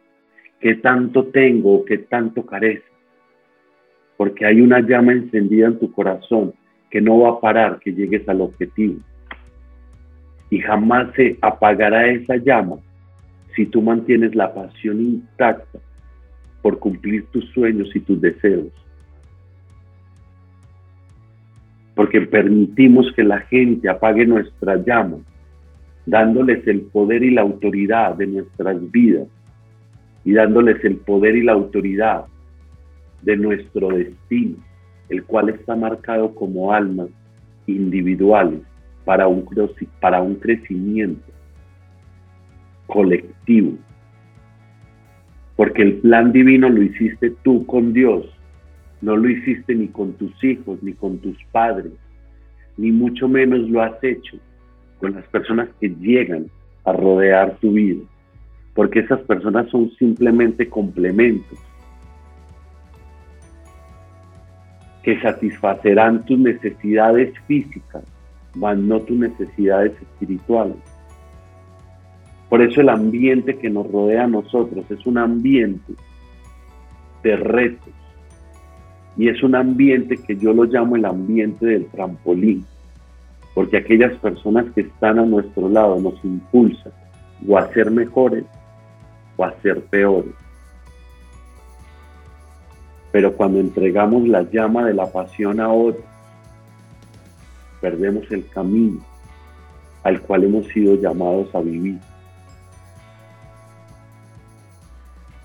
qué 0.59 0.75
tanto 0.75 1.25
tengo 1.25 1.75
o 1.75 1.85
qué 1.85 1.97
tanto 1.97 2.45
carece, 2.45 2.83
porque 4.15 4.45
hay 4.45 4.61
una 4.61 4.79
llama 4.79 5.13
encendida 5.13 5.67
en 5.67 5.79
tu 5.79 5.91
corazón 5.91 6.53
que 6.89 7.01
no 7.01 7.19
va 7.19 7.31
a 7.31 7.39
parar 7.39 7.79
que 7.79 7.91
llegues 7.91 8.27
al 8.29 8.41
objetivo. 8.41 8.99
Y 10.51 10.59
jamás 10.59 11.11
se 11.15 11.37
apagará 11.41 12.07
esa 12.07 12.35
llama 12.37 12.77
si 13.55 13.65
tú 13.65 13.81
mantienes 13.81 14.35
la 14.35 14.53
pasión 14.53 15.01
intacta 15.01 15.79
por 16.61 16.77
cumplir 16.77 17.25
tus 17.31 17.45
sueños 17.49 17.89
y 17.95 17.99
tus 17.99 18.21
deseos 18.21 18.71
porque 21.95 22.21
permitimos 22.21 23.11
que 23.15 23.23
la 23.23 23.39
gente 23.41 23.89
apague 23.89 24.25
nuestra 24.25 24.77
llama, 24.77 25.17
dándoles 26.05 26.67
el 26.67 26.81
poder 26.81 27.23
y 27.23 27.31
la 27.31 27.41
autoridad 27.41 28.15
de 28.15 28.27
nuestras 28.27 28.91
vidas 28.91 29.27
y 30.25 30.33
dándoles 30.33 30.83
el 30.83 30.97
poder 30.97 31.35
y 31.35 31.43
la 31.43 31.53
autoridad 31.53 32.25
de 33.21 33.37
nuestro 33.37 33.89
destino, 33.89 34.57
el 35.09 35.23
cual 35.23 35.49
está 35.49 35.75
marcado 35.75 36.33
como 36.33 36.73
almas 36.73 37.09
individuales 37.67 38.59
para 39.05 39.27
un, 39.27 39.45
para 39.99 40.21
un 40.21 40.35
crecimiento 40.35 41.31
colectivo. 42.87 43.73
Porque 45.55 45.83
el 45.83 45.93
plan 45.97 46.31
divino 46.31 46.69
lo 46.69 46.81
hiciste 46.81 47.31
tú 47.43 47.65
con 47.65 47.93
Dios 47.93 48.25
no 49.03 49.17
lo 49.17 49.29
hiciste 49.29 49.75
ni 49.75 49.89
con 49.89 50.13
tus 50.13 50.31
hijos, 50.41 50.81
ni 50.81 50.93
con 50.93 51.17
tus 51.17 51.37
padres, 51.51 51.91
ni 52.77 52.89
mucho 52.89 53.27
menos 53.27 53.69
lo 53.69 53.81
has 53.81 54.01
hecho 54.01 54.37
con 54.97 55.13
las 55.13 55.25
personas 55.25 55.67
que 55.81 55.89
llegan 55.89 56.45
a 56.85 56.93
rodear 56.93 57.57
tu 57.57 57.73
vida, 57.73 58.01
porque 58.73 58.99
esas 58.99 59.19
personas 59.23 59.69
son 59.69 59.91
simplemente 59.99 60.69
complementos 60.69 61.59
que 65.03 65.19
satisfacerán 65.19 66.25
tus 66.25 66.39
necesidades 66.39 67.37
físicas, 67.45 68.05
mas 68.55 68.77
no 68.77 69.01
tus 69.01 69.17
necesidades 69.17 69.91
espirituales. 70.01 70.77
Por 72.47 72.61
eso 72.61 72.79
el 72.79 72.87
ambiente 72.87 73.57
que 73.57 73.69
nos 73.69 73.91
rodea 73.91 74.23
a 74.23 74.27
nosotros 74.27 74.89
es 74.89 75.05
un 75.05 75.17
ambiente 75.17 75.91
de 77.21 77.35
retos, 77.35 77.93
y 79.17 79.29
es 79.29 79.43
un 79.43 79.55
ambiente 79.55 80.17
que 80.17 80.35
yo 80.35 80.53
lo 80.53 80.63
llamo 80.63 80.95
el 80.95 81.05
ambiente 81.05 81.65
del 81.65 81.85
trampolín, 81.87 82.65
porque 83.53 83.77
aquellas 83.77 84.13
personas 84.19 84.65
que 84.73 84.81
están 84.81 85.19
a 85.19 85.25
nuestro 85.25 85.69
lado 85.69 85.99
nos 85.99 86.23
impulsan 86.23 86.91
o 87.47 87.57
a 87.57 87.71
ser 87.73 87.91
mejores 87.91 88.45
o 89.37 89.45
a 89.45 89.53
ser 89.61 89.81
peores. 89.85 90.33
Pero 93.11 93.33
cuando 93.33 93.59
entregamos 93.59 94.27
la 94.27 94.41
llama 94.49 94.85
de 94.85 94.95
la 94.95 95.11
pasión 95.11 95.59
a 95.59 95.69
otros, 95.71 96.03
perdemos 97.79 98.23
el 98.31 98.47
camino 98.47 99.01
al 100.03 100.19
cual 100.21 100.43
hemos 100.43 100.67
sido 100.67 100.95
llamados 100.95 101.53
a 101.55 101.61
vivir. 101.61 101.99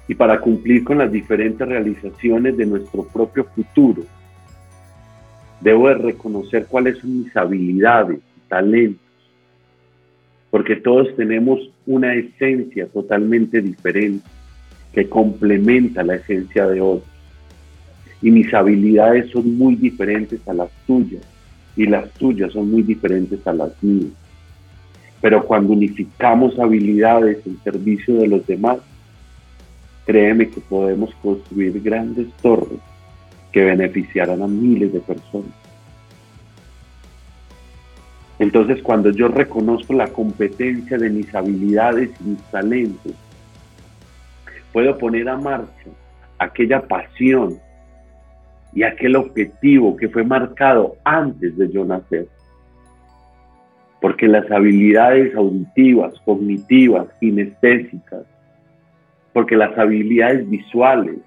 Y 0.08 0.14
para 0.14 0.40
cumplir 0.40 0.84
con 0.84 0.98
las 0.98 1.12
diferentes 1.12 1.68
realizaciones 1.68 2.56
de 2.56 2.66
nuestro 2.66 3.04
propio 3.04 3.44
futuro, 3.44 4.02
debo 5.60 5.88
de 5.88 5.94
reconocer 5.94 6.66
cuáles 6.66 6.98
son 6.98 7.24
mis 7.24 7.36
habilidades, 7.36 8.18
talentos, 8.48 9.02
porque 10.50 10.76
todos 10.76 11.14
tenemos 11.14 11.60
una 11.86 12.14
esencia 12.14 12.86
totalmente 12.86 13.60
diferente 13.60 14.24
que 14.92 15.08
complementa 15.08 16.02
la 16.02 16.16
esencia 16.16 16.66
de 16.66 16.80
otros. 16.80 17.10
Y 18.22 18.30
mis 18.30 18.52
habilidades 18.52 19.30
son 19.30 19.56
muy 19.56 19.76
diferentes 19.76 20.40
a 20.48 20.54
las 20.54 20.70
tuyas 20.86 21.22
y 21.76 21.86
las 21.86 22.10
tuyas 22.14 22.52
son 22.52 22.70
muy 22.70 22.82
diferentes 22.82 23.46
a 23.46 23.52
las 23.52 23.70
mías. 23.82 24.10
Pero 25.20 25.44
cuando 25.44 25.72
unificamos 25.72 26.58
habilidades 26.58 27.46
en 27.46 27.58
servicio 27.62 28.16
de 28.16 28.28
los 28.28 28.46
demás, 28.46 28.78
créeme 30.08 30.48
que 30.48 30.62
podemos 30.62 31.14
construir 31.16 31.82
grandes 31.82 32.32
torres 32.40 32.80
que 33.52 33.62
beneficiarán 33.62 34.40
a 34.40 34.48
miles 34.48 34.90
de 34.90 35.00
personas. 35.00 35.52
Entonces, 38.38 38.80
cuando 38.82 39.10
yo 39.10 39.28
reconozco 39.28 39.92
la 39.92 40.06
competencia 40.06 40.96
de 40.96 41.10
mis 41.10 41.34
habilidades 41.34 42.08
y 42.22 42.30
mis 42.30 42.42
talentos, 42.44 43.12
puedo 44.72 44.96
poner 44.96 45.28
a 45.28 45.36
marcha 45.36 45.90
aquella 46.38 46.80
pasión 46.80 47.58
y 48.72 48.84
aquel 48.84 49.14
objetivo 49.14 49.94
que 49.94 50.08
fue 50.08 50.24
marcado 50.24 50.96
antes 51.04 51.54
de 51.58 51.70
yo 51.70 51.84
nacer. 51.84 52.28
Porque 54.00 54.26
las 54.26 54.50
habilidades 54.50 55.34
auditivas, 55.34 56.14
cognitivas, 56.24 57.08
kinestésicas, 57.20 58.24
porque 59.32 59.56
las 59.56 59.76
habilidades 59.78 60.48
visuales 60.48 61.18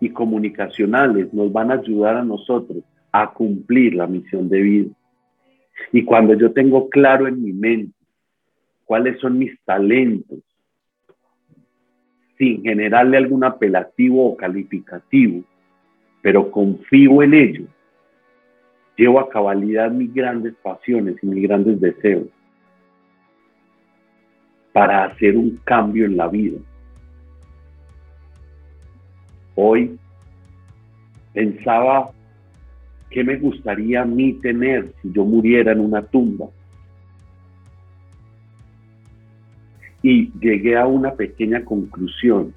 y 0.00 0.08
comunicacionales 0.10 1.32
nos 1.32 1.52
van 1.52 1.70
a 1.70 1.74
ayudar 1.74 2.16
a 2.16 2.24
nosotros 2.24 2.82
a 3.12 3.32
cumplir 3.32 3.94
la 3.94 4.06
misión 4.06 4.48
de 4.48 4.60
vida. 4.60 4.90
Y 5.92 6.04
cuando 6.04 6.34
yo 6.34 6.52
tengo 6.52 6.88
claro 6.88 7.26
en 7.26 7.42
mi 7.42 7.52
mente 7.52 7.94
cuáles 8.84 9.18
son 9.20 9.38
mis 9.38 9.52
talentos, 9.64 10.38
sin 12.38 12.62
generarle 12.62 13.18
algún 13.18 13.44
apelativo 13.44 14.26
o 14.26 14.36
calificativo, 14.36 15.44
pero 16.22 16.50
confío 16.50 17.22
en 17.22 17.34
ello, 17.34 17.64
llevo 18.96 19.20
a 19.20 19.28
cabalidad 19.28 19.90
mis 19.90 20.12
grandes 20.12 20.54
pasiones 20.62 21.16
y 21.22 21.26
mis 21.26 21.42
grandes 21.42 21.80
deseos 21.80 22.28
para 24.72 25.04
hacer 25.04 25.36
un 25.36 25.58
cambio 25.64 26.06
en 26.06 26.16
la 26.16 26.28
vida. 26.28 26.58
Hoy 29.54 29.98
pensaba 31.32 32.12
¿Qué 33.10 33.24
me 33.24 33.36
gustaría 33.36 34.02
a 34.02 34.04
mí 34.04 34.34
tener 34.34 34.92
si 35.02 35.12
yo 35.12 35.24
muriera 35.24 35.72
en 35.72 35.80
una 35.80 36.02
tumba? 36.02 36.46
Y 40.00 40.30
llegué 40.38 40.78
a 40.78 40.86
una 40.86 41.12
pequeña 41.14 41.64
conclusión, 41.64 42.54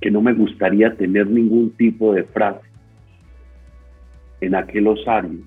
que 0.00 0.10
no 0.10 0.22
me 0.22 0.32
gustaría 0.32 0.96
tener 0.96 1.26
ningún 1.26 1.70
tipo 1.72 2.14
de 2.14 2.24
frase 2.24 2.66
en 4.40 4.54
aquel 4.54 4.86
osario, 4.86 5.40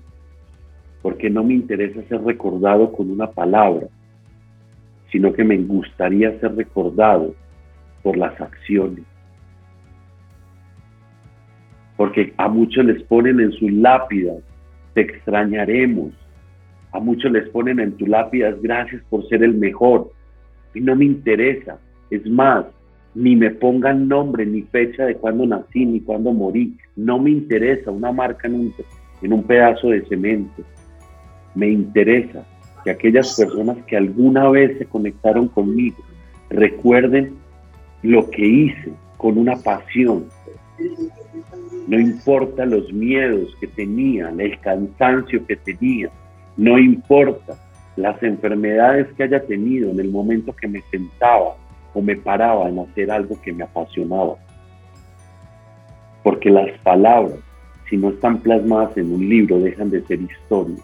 porque 1.02 1.28
no 1.28 1.42
me 1.42 1.54
interesa 1.54 2.02
ser 2.04 2.22
recordado 2.22 2.92
con 2.92 3.10
una 3.10 3.26
palabra, 3.26 3.88
sino 5.12 5.32
que 5.32 5.44
me 5.44 5.58
gustaría 5.58 6.40
ser 6.40 6.56
recordado 6.56 7.34
por 8.02 8.16
las 8.16 8.40
acciones 8.40 9.04
porque 12.02 12.32
a 12.36 12.48
muchos 12.48 12.84
les 12.84 13.00
ponen 13.04 13.38
en 13.38 13.52
sus 13.52 13.70
lápidas, 13.70 14.38
te 14.92 15.02
extrañaremos. 15.02 16.12
A 16.90 16.98
muchos 16.98 17.30
les 17.30 17.48
ponen 17.50 17.78
en 17.78 17.92
tus 17.92 18.08
lápidas, 18.08 18.60
gracias 18.60 19.00
por 19.08 19.24
ser 19.28 19.44
el 19.44 19.54
mejor. 19.54 20.10
Y 20.74 20.80
no 20.80 20.96
me 20.96 21.04
interesa. 21.04 21.78
Es 22.10 22.26
más, 22.26 22.66
ni 23.14 23.36
me 23.36 23.50
pongan 23.50 24.08
nombre, 24.08 24.44
ni 24.44 24.62
fecha 24.62 25.04
de 25.04 25.14
cuándo 25.14 25.46
nací, 25.46 25.86
ni 25.86 26.00
cuándo 26.00 26.32
morí. 26.32 26.76
No 26.96 27.20
me 27.20 27.30
interesa 27.30 27.92
una 27.92 28.10
marca 28.10 28.48
en 28.48 28.54
un, 28.54 28.74
en 29.22 29.32
un 29.32 29.44
pedazo 29.44 29.90
de 29.90 30.04
cemento. 30.06 30.62
Me 31.54 31.68
interesa 31.68 32.44
que 32.84 32.90
aquellas 32.90 33.36
personas 33.36 33.78
que 33.86 33.96
alguna 33.96 34.48
vez 34.50 34.78
se 34.78 34.86
conectaron 34.86 35.48
conmigo 35.48 35.96
recuerden 36.50 37.34
lo 38.02 38.28
que 38.30 38.44
hice 38.44 38.92
con 39.16 39.38
una 39.38 39.56
pasión, 39.56 40.26
no 41.86 41.98
importa 41.98 42.64
los 42.64 42.92
miedos 42.92 43.56
que 43.60 43.66
tenían, 43.66 44.40
el 44.40 44.58
cansancio 44.60 45.46
que 45.46 45.56
tenía, 45.56 46.10
no 46.56 46.78
importa 46.78 47.56
las 47.96 48.22
enfermedades 48.22 49.08
que 49.14 49.24
haya 49.24 49.44
tenido 49.44 49.90
en 49.90 50.00
el 50.00 50.10
momento 50.10 50.54
que 50.54 50.68
me 50.68 50.82
sentaba 50.90 51.56
o 51.94 52.00
me 52.00 52.16
paraba 52.16 52.68
en 52.68 52.78
hacer 52.78 53.10
algo 53.10 53.40
que 53.42 53.52
me 53.52 53.64
apasionaba. 53.64 54.36
Porque 56.22 56.50
las 56.50 56.70
palabras, 56.80 57.38
si 57.88 57.96
no 57.96 58.10
están 58.10 58.38
plasmadas 58.38 58.96
en 58.96 59.12
un 59.12 59.28
libro, 59.28 59.58
dejan 59.58 59.90
de 59.90 60.02
ser 60.06 60.20
historia. 60.20 60.76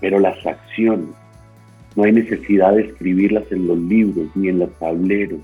Pero 0.00 0.18
las 0.18 0.44
acciones, 0.46 1.08
no 1.94 2.04
hay 2.04 2.12
necesidad 2.12 2.74
de 2.74 2.82
escribirlas 2.82 3.50
en 3.50 3.66
los 3.66 3.78
libros 3.78 4.28
ni 4.34 4.48
en 4.48 4.58
los 4.58 4.70
tableros, 4.78 5.40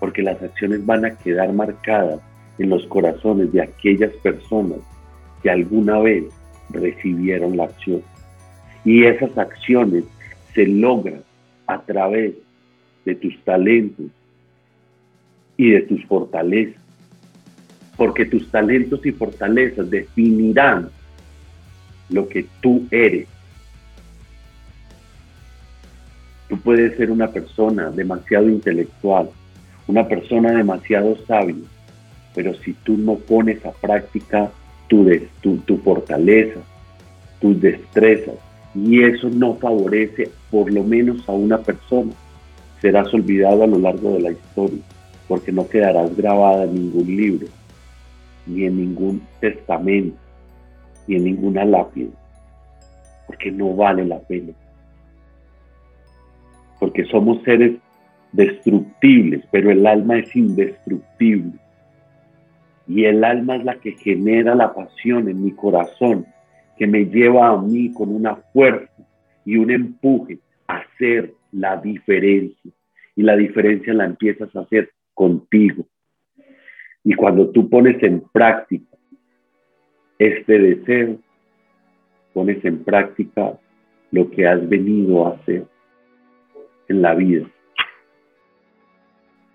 porque 0.00 0.22
las 0.22 0.42
acciones 0.42 0.84
van 0.84 1.04
a 1.04 1.16
quedar 1.16 1.52
marcadas 1.52 2.20
en 2.58 2.70
los 2.70 2.84
corazones 2.86 3.52
de 3.52 3.62
aquellas 3.62 4.12
personas 4.22 4.78
que 5.42 5.50
alguna 5.50 5.98
vez 6.00 6.24
recibieron 6.70 7.56
la 7.56 7.64
acción. 7.64 8.02
Y 8.84 9.04
esas 9.04 9.36
acciones 9.38 10.04
se 10.54 10.66
logran 10.66 11.22
a 11.66 11.80
través 11.82 12.34
de 13.04 13.14
tus 13.14 13.38
talentos 13.44 14.06
y 15.56 15.70
de 15.70 15.82
tus 15.82 16.04
fortalezas. 16.06 16.80
Porque 17.96 18.24
tus 18.24 18.50
talentos 18.50 19.04
y 19.04 19.12
fortalezas 19.12 19.90
definirán 19.90 20.90
lo 22.10 22.28
que 22.28 22.46
tú 22.60 22.86
eres. 22.90 23.26
Tú 26.48 26.58
puedes 26.58 26.96
ser 26.96 27.10
una 27.10 27.28
persona 27.28 27.90
demasiado 27.90 28.48
intelectual, 28.48 29.30
una 29.86 30.06
persona 30.06 30.52
demasiado 30.52 31.16
sabia, 31.26 31.54
pero 32.34 32.54
si 32.54 32.72
tú 32.72 32.96
no 32.96 33.14
pones 33.16 33.64
a 33.64 33.72
práctica 33.72 34.50
tu, 34.88 35.08
tu, 35.40 35.58
tu 35.58 35.78
fortaleza, 35.78 36.60
tus 37.40 37.60
destrezas, 37.60 38.34
y 38.74 39.02
eso 39.02 39.28
no 39.28 39.54
favorece 39.54 40.30
por 40.50 40.72
lo 40.72 40.82
menos 40.82 41.28
a 41.28 41.32
una 41.32 41.58
persona, 41.58 42.12
serás 42.80 43.12
olvidado 43.12 43.64
a 43.64 43.66
lo 43.66 43.78
largo 43.78 44.12
de 44.14 44.20
la 44.20 44.30
historia, 44.32 44.80
porque 45.28 45.52
no 45.52 45.68
quedarás 45.68 46.16
grabada 46.16 46.64
en 46.64 46.74
ningún 46.74 47.16
libro, 47.16 47.46
ni 48.46 48.64
en 48.64 48.76
ningún 48.76 49.22
testamento, 49.40 50.16
ni 51.18 51.32
ninguna 51.32 51.64
lápida, 51.64 52.10
porque 53.26 53.50
no 53.50 53.74
vale 53.74 54.04
la 54.04 54.20
pena. 54.20 54.52
Porque 56.78 57.04
somos 57.06 57.42
seres 57.42 57.76
destructibles, 58.32 59.44
pero 59.50 59.70
el 59.70 59.86
alma 59.86 60.18
es 60.18 60.34
indestructible. 60.34 61.52
Y 62.86 63.04
el 63.04 63.22
alma 63.24 63.56
es 63.56 63.64
la 63.64 63.74
que 63.76 63.92
genera 63.92 64.54
la 64.54 64.74
pasión 64.74 65.28
en 65.28 65.44
mi 65.44 65.52
corazón, 65.52 66.26
que 66.76 66.86
me 66.86 67.04
lleva 67.04 67.48
a 67.48 67.60
mí 67.60 67.92
con 67.92 68.14
una 68.14 68.36
fuerza 68.52 69.02
y 69.44 69.56
un 69.56 69.70
empuje 69.70 70.38
a 70.66 70.78
hacer 70.78 71.34
la 71.52 71.76
diferencia. 71.76 72.70
Y 73.16 73.22
la 73.22 73.36
diferencia 73.36 73.92
la 73.92 74.06
empiezas 74.06 74.54
a 74.56 74.60
hacer 74.60 74.90
contigo. 75.12 75.84
Y 77.04 77.14
cuando 77.14 77.50
tú 77.50 77.68
pones 77.68 78.02
en 78.02 78.22
práctica 78.32 78.89
este 80.20 80.58
deseo, 80.58 81.18
pones 82.32 82.64
en 82.64 82.84
práctica 82.84 83.58
lo 84.12 84.30
que 84.30 84.46
has 84.46 84.68
venido 84.68 85.26
a 85.26 85.30
hacer 85.30 85.64
en 86.88 87.02
la 87.02 87.14
vida, 87.14 87.46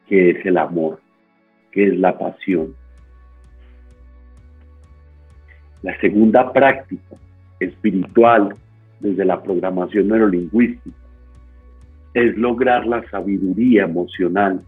que 0.07 0.31
es 0.31 0.45
el 0.45 0.57
amor, 0.57 0.99
que 1.71 1.87
es 1.87 1.97
la 1.97 2.17
pasión 2.17 2.75
La 5.85 5.95
segunda 6.01 6.51
práctica 6.51 7.15
espiritual 7.59 8.55
desde 8.99 9.23
la 9.23 9.43
programación 9.43 10.07
neurolingüística 10.07 10.97
es 12.15 12.35
lograr 12.37 12.87
la 12.87 13.07
sabiduría 13.11 13.83
emocional. 13.83 14.61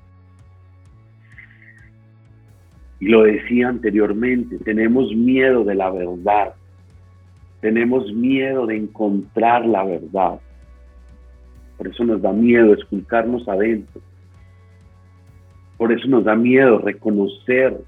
Y 3.00 3.10
lo 3.10 3.24
decía 3.24 3.70
anteriormente, 3.70 4.58
tenemos 4.60 5.14
miedo 5.16 5.64
de 5.64 5.76
la 5.76 5.92
verdad, 5.92 6.54
tenemos 7.62 8.12
miedo 8.14 8.66
de 8.66 8.78
encontrar 8.78 9.66
la 9.66 9.84
verdad. 9.84 10.40
Por 11.78 11.88
eso 11.88 12.04
nos 12.04 12.22
da 12.22 12.32
miedo 12.32 12.74
esculcarnos 12.74 13.48
adentro. 13.48 14.02
Por 15.78 15.92
eso 15.92 16.08
nos 16.08 16.24
da 16.24 16.36
miedo 16.36 16.80
reconocer 16.80 17.80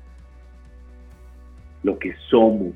lo 1.81 1.97
que 1.97 2.13
somos. 2.29 2.73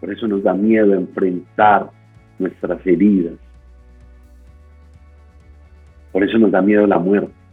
Por 0.00 0.12
eso 0.12 0.28
nos 0.28 0.42
da 0.42 0.54
miedo 0.54 0.94
enfrentar 0.94 1.90
nuestras 2.38 2.86
heridas. 2.86 3.34
Por 6.12 6.22
eso 6.22 6.38
nos 6.38 6.52
da 6.52 6.62
miedo 6.62 6.86
la 6.86 6.98
muerte. 6.98 7.43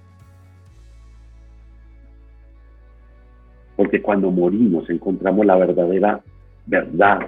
Porque 3.81 3.99
cuando 3.99 4.29
morimos 4.29 4.87
encontramos 4.91 5.43
la 5.43 5.55
verdadera 5.55 6.21
verdad. 6.67 7.21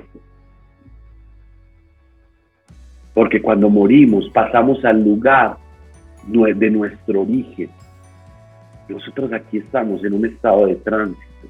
Porque 3.16 3.42
cuando 3.42 3.72
morimos 3.72 4.30
pasamos 4.30 4.86
al 4.86 5.04
lugar 5.04 5.58
de 6.28 6.70
nuestro 6.70 7.24
origen. 7.24 7.72
Nosotros 8.88 9.34
aquí 9.34 9.58
estamos 9.58 10.06
en 10.06 10.14
un 10.14 10.28
estado 10.28 10.68
de 10.68 10.76
tránsito. 10.76 11.48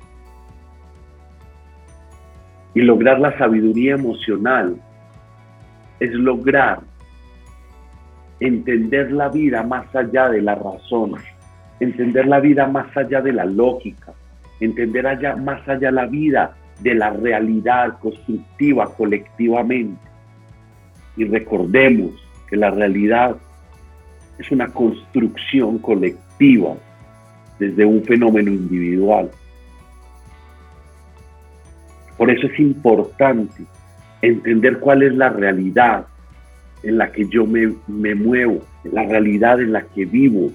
Y 2.74 2.80
lograr 2.80 3.20
la 3.20 3.38
sabiduría 3.38 3.96
emocional 3.96 4.78
es 6.00 6.14
lograr 6.14 6.80
entender 8.40 9.12
la 9.12 9.28
vida 9.28 9.64
más 9.64 9.94
allá 9.94 10.30
de 10.30 10.42
la 10.42 10.56
razón, 10.56 11.16
entender 11.82 12.26
la 12.26 12.40
vida 12.40 12.68
más 12.68 12.96
allá 12.96 13.20
de 13.20 13.34
la 13.34 13.44
lógica, 13.44 14.14
entender 14.66 15.08
allá, 15.08 15.36
más 15.36 15.68
allá 15.68 15.92
la 15.92 16.06
vida 16.06 16.56
de 16.82 16.96
la 16.96 17.12
realidad 17.12 18.00
constructiva 18.00 18.94
colectivamente. 18.96 20.02
Y 21.16 21.26
recordemos 21.26 22.12
que 22.50 22.58
la 22.58 22.72
realidad 22.72 23.36
es 24.38 24.52
una 24.52 24.68
construcción 24.68 25.78
colectiva 25.80 26.76
desde 27.60 27.86
un 27.86 28.04
fenómeno 28.04 28.52
individual. 28.52 29.30
Por 32.18 32.32
eso 32.32 32.48
es 32.48 32.60
importante 32.60 33.64
entender 34.22 34.80
cuál 34.80 35.04
es 35.04 35.14
la 35.14 35.30
realidad 35.30 36.08
en 36.84 36.98
la 36.98 37.12
que 37.12 37.28
yo 37.28 37.46
me, 37.46 37.74
me 37.88 38.16
muevo, 38.16 38.62
la 38.84 39.04
realidad 39.04 39.62
en 39.62 39.74
la 39.74 39.82
que 39.82 40.06
vivo 40.06 40.52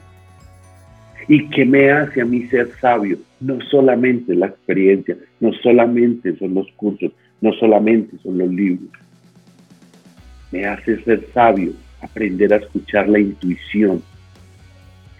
y 1.26 1.48
que 1.50 1.64
me 1.64 1.90
hace 1.90 2.22
a 2.22 2.24
mí 2.24 2.46
ser 2.48 2.70
sabio. 2.80 3.18
No 3.40 3.58
solamente 3.70 4.34
la 4.34 4.46
experiencia, 4.46 5.16
no 5.40 5.52
solamente 5.62 6.36
son 6.38 6.54
los 6.54 6.66
cursos, 6.72 7.12
no 7.40 7.52
solamente 7.52 8.16
son 8.22 8.38
los 8.38 8.50
libros. 8.50 8.90
Me 10.50 10.66
hace 10.66 11.02
ser 11.04 11.24
sabio, 11.32 11.72
aprender 12.02 12.52
a 12.52 12.56
escuchar 12.56 13.08
la 13.08 13.20
intuición, 13.20 14.02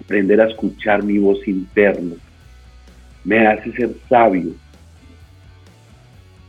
aprender 0.03 0.41
a 0.41 0.49
escuchar 0.49 1.05
mi 1.05 1.19
voz 1.19 1.47
interna. 1.47 2.17
Me 3.25 3.47
hace 3.47 3.71
ser 3.73 3.91
sabio, 4.09 4.53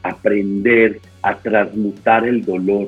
aprender 0.01 0.99
a 1.21 1.35
transmutar 1.35 2.25
el 2.25 2.43
dolor. 2.43 2.87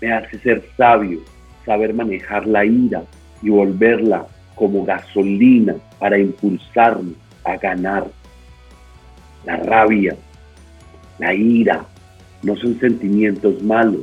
Me 0.00 0.12
hace 0.12 0.38
ser 0.40 0.62
sabio, 0.76 1.20
saber 1.64 1.94
manejar 1.94 2.46
la 2.46 2.64
ira 2.66 3.02
y 3.42 3.48
volverla 3.48 4.26
como 4.56 4.84
gasolina 4.84 5.76
para 5.98 6.18
impulsarme 6.18 7.14
a 7.44 7.56
ganar. 7.56 8.06
La 9.44 9.56
rabia, 9.56 10.16
la 11.18 11.34
ira, 11.34 11.84
no 12.42 12.56
son 12.56 12.78
sentimientos 12.78 13.62
malos. 13.62 14.02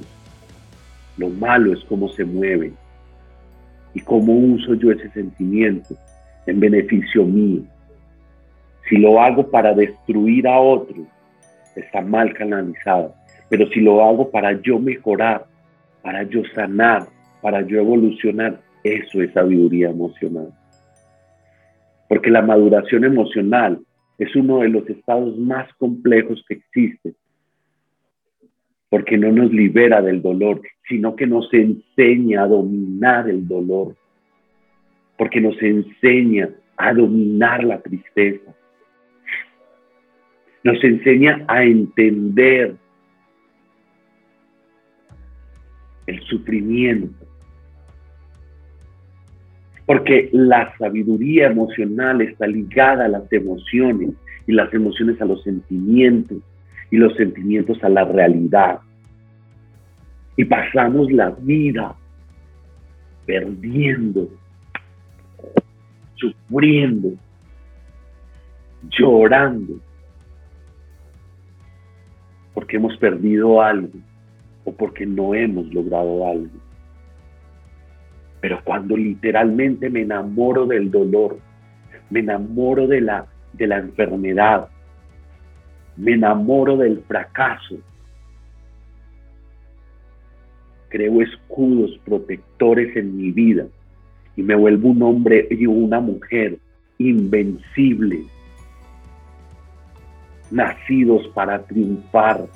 Lo 1.17 1.29
malo 1.29 1.73
es 1.73 1.83
cómo 1.85 2.09
se 2.09 2.25
mueven 2.25 2.75
y 3.93 3.99
cómo 4.01 4.33
uso 4.33 4.75
yo 4.75 4.91
ese 4.91 5.09
sentimiento 5.11 5.95
en 6.45 6.59
beneficio 6.59 7.25
mío. 7.25 7.61
Si 8.87 8.97
lo 8.97 9.21
hago 9.21 9.49
para 9.49 9.73
destruir 9.73 10.47
a 10.47 10.59
otro, 10.59 11.05
está 11.75 12.01
mal 12.01 12.33
canalizado. 12.33 13.13
Pero 13.49 13.67
si 13.69 13.79
lo 13.79 14.03
hago 14.03 14.29
para 14.29 14.61
yo 14.61 14.79
mejorar, 14.79 15.45
para 16.01 16.23
yo 16.23 16.41
sanar, 16.53 17.07
para 17.41 17.61
yo 17.61 17.79
evolucionar, 17.79 18.59
eso 18.83 19.21
es 19.21 19.33
sabiduría 19.33 19.89
emocional. 19.89 20.53
Porque 22.07 22.29
la 22.29 22.41
maduración 22.41 23.03
emocional 23.03 23.79
es 24.17 24.35
uno 24.35 24.59
de 24.59 24.69
los 24.69 24.89
estados 24.89 25.37
más 25.37 25.71
complejos 25.75 26.43
que 26.47 26.55
existen. 26.55 27.15
Porque 28.89 29.17
no 29.17 29.31
nos 29.31 29.51
libera 29.51 30.01
del 30.01 30.21
dolor, 30.21 30.61
sino 30.87 31.15
que 31.15 31.27
nos 31.27 31.53
enseña 31.53 32.43
a 32.43 32.47
dominar 32.47 33.29
el 33.29 33.47
dolor. 33.47 33.95
Porque 35.17 35.41
nos 35.41 35.61
enseña 35.61 36.49
a 36.77 36.93
dominar 36.93 37.63
la 37.63 37.81
tristeza. 37.81 38.55
Nos 40.63 40.81
enseña 40.83 41.43
a 41.47 41.63
entender 41.63 42.75
el 46.07 46.21
sufrimiento. 46.23 47.26
Porque 49.87 50.29
la 50.31 50.77
sabiduría 50.77 51.47
emocional 51.47 52.21
está 52.21 52.45
ligada 52.45 53.05
a 53.05 53.09
las 53.09 53.33
emociones 53.33 54.11
y 54.45 54.51
las 54.51 54.71
emociones 54.73 55.19
a 55.21 55.25
los 55.25 55.41
sentimientos 55.43 56.37
y 56.91 56.97
los 56.97 57.15
sentimientos 57.15 57.83
a 57.83 57.89
la 57.89 58.05
realidad. 58.05 58.79
Y 60.35 60.45
pasamos 60.45 61.11
la 61.11 61.31
vida 61.31 61.95
perdiendo, 63.25 64.29
sufriendo, 66.15 67.13
llorando, 68.89 69.79
porque 72.53 72.77
hemos 72.77 72.95
perdido 72.97 73.61
algo 73.61 73.99
o 74.63 74.71
porque 74.71 75.05
no 75.05 75.33
hemos 75.33 75.73
logrado 75.73 76.27
algo. 76.27 76.66
Pero 78.41 78.61
cuando 78.63 78.95
literalmente 78.95 79.89
me 79.89 80.01
enamoro 80.01 80.65
del 80.65 80.91
dolor, 80.91 81.39
me 82.09 82.19
enamoro 82.19 82.87
de 82.87 83.01
la, 83.01 83.25
de 83.53 83.67
la 83.67 83.77
enfermedad, 83.77 84.69
me 85.95 86.13
enamoro 86.13 86.77
del 86.77 87.01
fracaso, 87.07 87.77
creo 90.89 91.21
escudos 91.21 91.99
protectores 92.05 92.95
en 92.95 93.17
mi 93.17 93.31
vida 93.31 93.65
y 94.35 94.43
me 94.43 94.55
vuelvo 94.55 94.89
un 94.89 95.01
hombre 95.01 95.47
y 95.49 95.65
una 95.65 95.99
mujer 95.99 96.59
invencible, 96.99 98.23
nacidos 100.51 101.27
para 101.29 101.63
triunfar, 101.63 102.47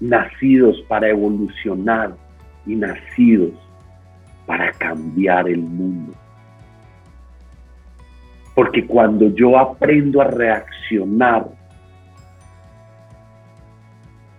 nacidos 0.00 0.82
para 0.88 1.08
evolucionar 1.08 2.16
y 2.66 2.74
nacidos 2.74 3.52
para 4.46 4.72
cambiar 4.72 5.48
el 5.48 5.60
mundo. 5.60 6.12
Porque 8.54 8.86
cuando 8.86 9.28
yo 9.34 9.58
aprendo 9.58 10.20
a 10.20 10.24
reaccionar, 10.24 11.46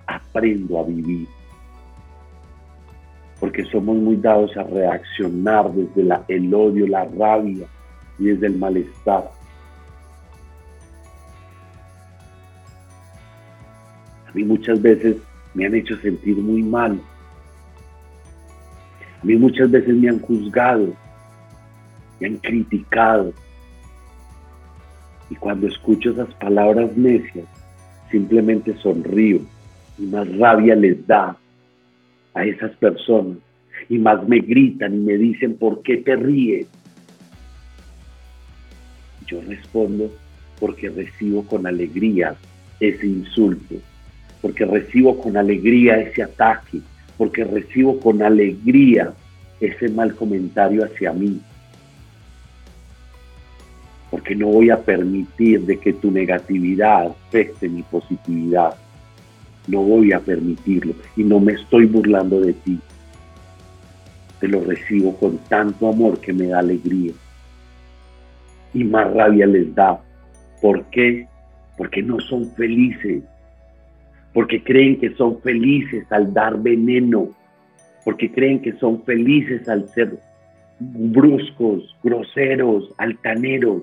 aprendo 0.08 0.80
a 0.80 0.84
vivir. 0.84 1.28
Porque 3.40 3.64
somos 3.66 3.96
muy 3.98 4.16
dados 4.16 4.56
a 4.58 4.64
reaccionar 4.64 5.72
desde 5.72 6.04
la, 6.04 6.24
el 6.28 6.52
odio, 6.54 6.88
la 6.88 7.06
rabia 7.06 7.68
y 8.18 8.26
desde 8.26 8.48
el 8.48 8.58
malestar. 8.58 9.30
A 14.28 14.32
mí 14.34 14.44
muchas 14.44 14.82
veces 14.82 15.18
me 15.54 15.68
han 15.68 15.76
hecho 15.76 15.96
sentir 15.98 16.38
muy 16.38 16.64
mal. 16.64 17.00
Mí 19.28 19.36
muchas 19.36 19.70
veces 19.70 19.94
me 19.94 20.08
han 20.08 20.22
juzgado, 20.22 20.94
me 22.18 22.28
han 22.28 22.38
criticado. 22.38 23.34
Y 25.30 25.36
cuando 25.36 25.68
escucho 25.68 26.12
esas 26.12 26.34
palabras 26.36 26.96
necias, 26.96 27.46
simplemente 28.10 28.74
sonrío 28.78 29.42
y 29.98 30.04
más 30.04 30.34
rabia 30.38 30.76
les 30.76 31.06
da 31.06 31.36
a 32.34 32.46
esas 32.46 32.72
personas 32.78 33.40
y 33.90 33.98
más 33.98 34.26
me 34.26 34.40
gritan 34.40 34.96
y 34.96 35.00
me 35.00 35.18
dicen, 35.18 35.58
¿por 35.58 35.82
qué 35.82 35.98
te 35.98 36.16
ríes? 36.16 36.68
Yo 39.26 39.42
respondo, 39.42 40.10
porque 40.58 40.88
recibo 40.88 41.46
con 41.46 41.68
alegría 41.68 42.38
ese 42.80 43.08
insulto, 43.08 43.76
porque 44.42 44.64
recibo 44.64 45.20
con 45.20 45.36
alegría 45.36 46.00
ese 46.00 46.24
ataque, 46.24 46.80
porque 47.18 47.44
recibo 47.44 48.00
con 48.00 48.22
alegría 48.22 49.14
ese 49.60 49.90
mal 49.90 50.14
comentario 50.16 50.86
hacia 50.86 51.12
mí. 51.14 51.40
Porque 54.12 54.36
no 54.36 54.48
voy 54.48 54.70
a 54.70 54.78
permitir 54.78 55.62
de 55.62 55.80
que 55.80 55.94
tu 55.94 56.12
negatividad 56.12 57.08
afecte 57.08 57.68
mi 57.68 57.84
positividad. 57.84 58.76
No 59.68 59.82
voy 59.82 60.14
a 60.14 60.20
permitirlo 60.20 60.94
y 61.16 61.24
no 61.24 61.40
me 61.40 61.54
estoy 61.54 61.86
burlando 61.86 62.40
de 62.40 62.54
ti. 62.54 62.80
Te 64.40 64.48
lo 64.48 64.64
recibo 64.64 65.18
con 65.18 65.38
tanto 65.50 65.90
amor 65.90 66.20
que 66.20 66.32
me 66.32 66.48
da 66.48 66.60
alegría. 66.60 67.12
Y 68.74 68.84
más 68.84 69.12
rabia 69.14 69.48
les 69.48 69.74
da. 69.74 70.00
¿Por 70.62 70.86
qué? 70.86 71.28
Porque 71.76 72.02
no 72.02 72.20
son 72.20 72.50
felices. 72.52 73.24
Porque 74.38 74.64
creen 74.64 75.00
que 75.00 75.16
son 75.16 75.42
felices 75.42 76.06
al 76.12 76.32
dar 76.32 76.62
veneno. 76.62 77.30
Porque 78.06 78.32
creen 78.32 78.62
que 78.62 78.74
son 78.74 79.04
felices 79.04 79.68
al 79.68 79.90
ser 79.90 80.20
bruscos, 80.80 81.98
groseros, 82.04 82.94
altaneros. 83.00 83.82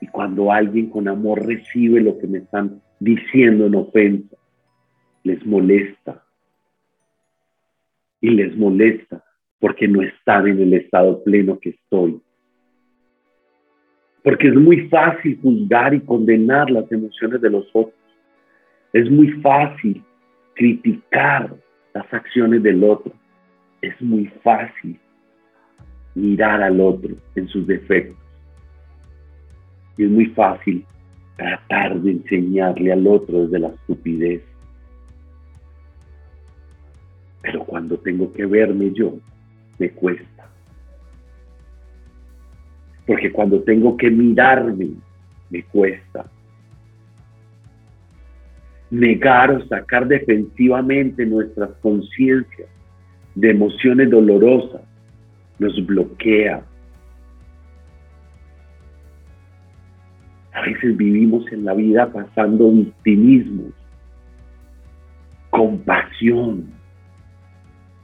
Y 0.00 0.06
cuando 0.06 0.52
alguien 0.52 0.88
con 0.88 1.08
amor 1.08 1.44
recibe 1.44 2.00
lo 2.00 2.16
que 2.18 2.28
me 2.28 2.38
están 2.38 2.80
diciendo 3.00 3.66
en 3.66 3.74
ofensa, 3.74 4.36
les 5.24 5.44
molesta. 5.44 6.22
Y 8.20 8.30
les 8.30 8.56
molesta 8.56 9.24
porque 9.58 9.88
no 9.88 10.00
están 10.00 10.46
en 10.46 10.60
el 10.60 10.74
estado 10.74 11.24
pleno 11.24 11.58
que 11.58 11.70
estoy. 11.70 12.22
Porque 14.22 14.46
es 14.46 14.54
muy 14.54 14.88
fácil 14.88 15.40
juzgar 15.42 15.92
y 15.92 16.00
condenar 16.02 16.70
las 16.70 16.92
emociones 16.92 17.40
de 17.40 17.50
los 17.50 17.68
otros. 17.72 17.99
Es 18.92 19.10
muy 19.10 19.28
fácil 19.40 20.02
criticar 20.54 21.54
las 21.94 22.12
acciones 22.12 22.62
del 22.62 22.82
otro. 22.82 23.12
Es 23.82 24.00
muy 24.00 24.26
fácil 24.42 24.98
mirar 26.14 26.62
al 26.62 26.80
otro 26.80 27.14
en 27.34 27.48
sus 27.48 27.66
defectos. 27.66 28.16
Y 29.96 30.04
es 30.04 30.10
muy 30.10 30.26
fácil 30.26 30.84
tratar 31.36 32.00
de 32.00 32.10
enseñarle 32.12 32.92
al 32.92 33.06
otro 33.06 33.42
desde 33.44 33.58
la 33.58 33.68
estupidez. 33.68 34.42
Pero 37.42 37.64
cuando 37.64 37.96
tengo 37.98 38.32
que 38.32 38.44
verme 38.44 38.92
yo, 38.92 39.18
me 39.78 39.90
cuesta. 39.90 40.50
Porque 43.06 43.32
cuando 43.32 43.62
tengo 43.62 43.96
que 43.96 44.10
mirarme, 44.10 44.90
me 45.48 45.62
cuesta. 45.64 46.30
Negar 48.90 49.52
o 49.52 49.64
sacar 49.66 50.06
defensivamente 50.08 51.24
nuestras 51.24 51.70
conciencias 51.80 52.68
de 53.34 53.50
emociones 53.50 54.10
dolorosas 54.10 54.82
nos 55.58 55.86
bloquea. 55.86 56.64
A 60.52 60.62
veces 60.62 60.96
vivimos 60.96 61.50
en 61.52 61.64
la 61.64 61.74
vida 61.74 62.12
pasando 62.12 62.72
victimismo, 62.72 63.70
compasión, 65.50 66.70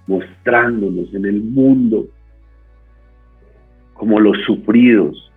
mostrándonos 0.06 1.12
en 1.12 1.24
el 1.24 1.42
mundo 1.42 2.06
como 3.94 4.20
los 4.20 4.38
sufridos, 4.44 5.32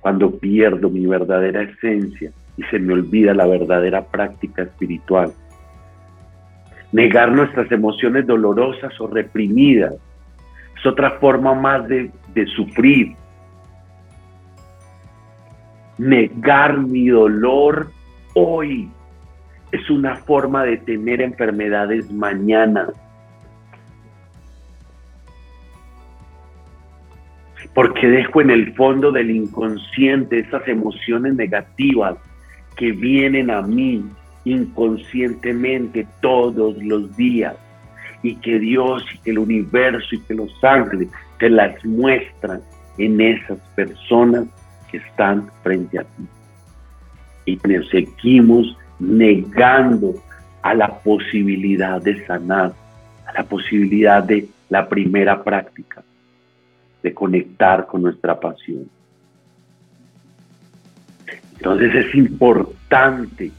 cuando 0.00 0.38
pierdo 0.38 0.88
mi 0.88 1.06
verdadera 1.06 1.62
esencia 1.62 2.32
y 2.56 2.62
se 2.64 2.78
me 2.78 2.92
olvida 2.92 3.34
la 3.34 3.46
verdadera 3.46 4.04
práctica 4.04 4.62
espiritual. 4.62 5.32
Negar 6.92 7.32
nuestras 7.32 7.70
emociones 7.72 8.26
dolorosas 8.26 8.92
o 9.00 9.08
reprimidas 9.08 9.94
es 10.76 10.86
otra 10.86 11.12
forma 11.18 11.54
más 11.54 11.88
de, 11.88 12.10
sufrir. 12.54 13.16
Negar 15.98 16.78
mi 16.78 17.08
dolor 17.08 17.90
hoy 18.34 18.88
es 19.72 19.90
una 19.90 20.16
forma 20.16 20.64
de 20.64 20.76
tener 20.78 21.20
enfermedades 21.20 22.10
mañana. 22.12 22.88
porque 27.72 28.06
dejo 28.06 28.40
en 28.40 28.50
el 28.50 28.72
fondo 28.74 29.10
del 29.10 29.32
inconsciente 29.32 30.38
esas 30.38 30.68
emociones 30.68 31.34
negativas 31.34 32.16
que 32.76 32.92
vienen 32.92 33.50
a 33.50 33.62
mí 33.62 34.04
inconscientemente 34.44 36.06
todos 36.20 36.76
los 36.82 37.16
días 37.16 37.54
y 38.22 38.36
que 38.36 38.58
Dios 38.58 39.04
y 39.14 39.18
que 39.18 39.30
el 39.30 39.38
universo 39.38 40.14
y 40.14 40.20
que 40.20 40.34
los 40.34 40.52
ángeles 40.62 41.08
te 41.38 41.50
las 41.50 41.84
muestran 41.84 42.60
en 42.98 43.20
esas 43.20 43.58
personas 43.74 44.46
que 44.90 44.98
están 44.98 45.50
frente 45.62 45.98
a 45.98 46.02
ti. 46.04 46.26
Y 47.46 47.58
nos 47.68 47.88
seguimos 47.88 48.76
negando 48.98 50.14
a 50.62 50.74
la 50.74 50.98
posibilidad 51.00 52.00
de 52.00 52.24
sanar, 52.26 52.72
a 53.26 53.32
la 53.34 53.44
posibilidad 53.44 54.22
de 54.22 54.48
la 54.70 54.88
primera 54.88 55.42
práctica 55.42 56.02
de 57.02 57.12
conectar 57.12 57.86
con 57.86 58.02
nuestra 58.02 58.40
pasión. 58.40 58.88
Entonces 61.64 61.94
es 61.94 62.14
importante 62.14 63.50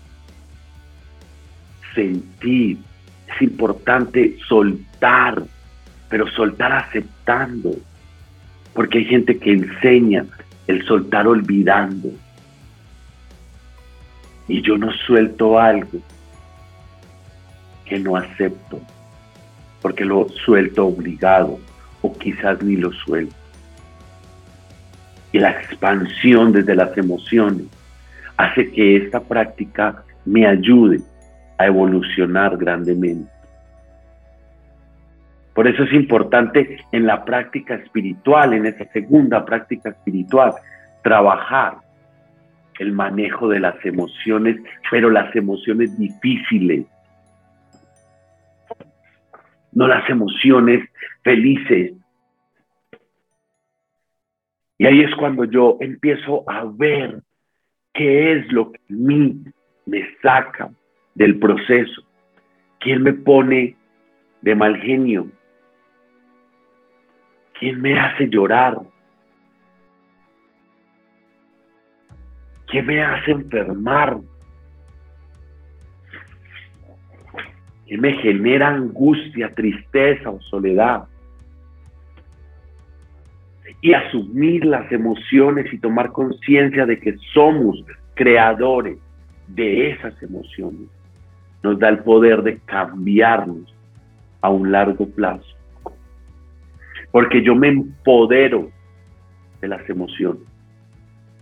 sentir, 1.95 2.77
es 3.33 3.41
importante 3.41 4.37
soltar, 4.47 5.41
pero 6.07 6.27
soltar 6.27 6.71
aceptando, 6.71 7.71
porque 8.75 8.99
hay 8.99 9.05
gente 9.05 9.39
que 9.39 9.53
enseña 9.53 10.23
el 10.67 10.85
soltar 10.85 11.25
olvidando. 11.27 12.09
Y 14.47 14.61
yo 14.61 14.77
no 14.77 14.91
suelto 15.07 15.57
algo 15.57 15.99
que 17.85 17.97
no 17.97 18.17
acepto, 18.17 18.79
porque 19.81 20.05
lo 20.05 20.29
suelto 20.45 20.85
obligado 20.85 21.59
o 22.03 22.15
quizás 22.15 22.61
ni 22.61 22.75
lo 22.75 22.91
suelto. 22.91 23.33
Y 25.31 25.39
la 25.39 25.49
expansión 25.59 26.51
desde 26.51 26.75
las 26.75 26.95
emociones 26.99 27.65
hace 28.37 28.71
que 28.71 28.97
esta 28.97 29.21
práctica 29.21 30.03
me 30.25 30.45
ayude 30.47 30.99
a 31.57 31.67
evolucionar 31.67 32.57
grandemente. 32.57 33.31
Por 35.53 35.67
eso 35.67 35.83
es 35.83 35.93
importante 35.93 36.77
en 36.91 37.05
la 37.05 37.23
práctica 37.23 37.75
espiritual, 37.75 38.53
en 38.53 38.65
esa 38.65 38.85
segunda 38.91 39.45
práctica 39.45 39.89
espiritual, 39.89 40.53
trabajar 41.01 41.77
el 42.79 42.91
manejo 42.91 43.47
de 43.47 43.61
las 43.61 43.75
emociones, 43.85 44.57
pero 44.91 45.09
las 45.09 45.33
emociones 45.33 45.97
difíciles, 45.97 46.85
no 49.71 49.87
las 49.87 50.09
emociones 50.09 50.89
felices. 51.23 51.93
Y 54.77 54.85
ahí 54.85 55.01
es 55.03 55.15
cuando 55.15 55.45
yo 55.45 55.77
empiezo 55.79 56.43
a 56.49 56.65
ver 56.65 57.21
qué 57.95 58.33
es 58.33 58.51
lo 58.51 58.71
que 58.71 58.77
a 58.77 58.93
mí 58.93 59.43
me 59.85 60.15
saca 60.21 60.69
del 61.15 61.39
proceso, 61.39 62.03
quién 62.79 63.01
me 63.01 63.13
pone 63.13 63.75
de 64.41 64.55
mal 64.55 64.77
genio, 64.81 65.27
quién 67.57 67.81
me 67.81 67.97
hace 67.97 68.27
llorar, 68.29 68.77
quién 72.67 72.85
me 72.85 73.01
hace 73.01 73.31
enfermar, 73.31 74.19
que 77.87 77.97
me 77.97 78.13
genera 78.13 78.69
angustia, 78.69 79.53
tristeza 79.53 80.29
o 80.31 80.41
soledad. 80.41 81.07
Y 83.85 83.93
asumir 83.93 84.65
las 84.65 84.91
emociones 84.91 85.71
y 85.71 85.77
tomar 85.77 86.11
conciencia 86.11 86.87
de 86.87 86.99
que 86.99 87.15
somos 87.35 87.83
creadores 88.15 88.97
de 89.47 89.91
esas 89.91 90.19
emociones 90.23 90.89
nos 91.61 91.77
da 91.77 91.89
el 91.89 91.99
poder 91.99 92.41
de 92.41 92.57
cambiarnos 92.65 93.71
a 94.41 94.49
un 94.49 94.71
largo 94.71 95.07
plazo. 95.07 95.45
Porque 97.11 97.43
yo 97.43 97.53
me 97.53 97.67
empodero 97.67 98.71
de 99.61 99.67
las 99.67 99.87
emociones, 99.87 100.41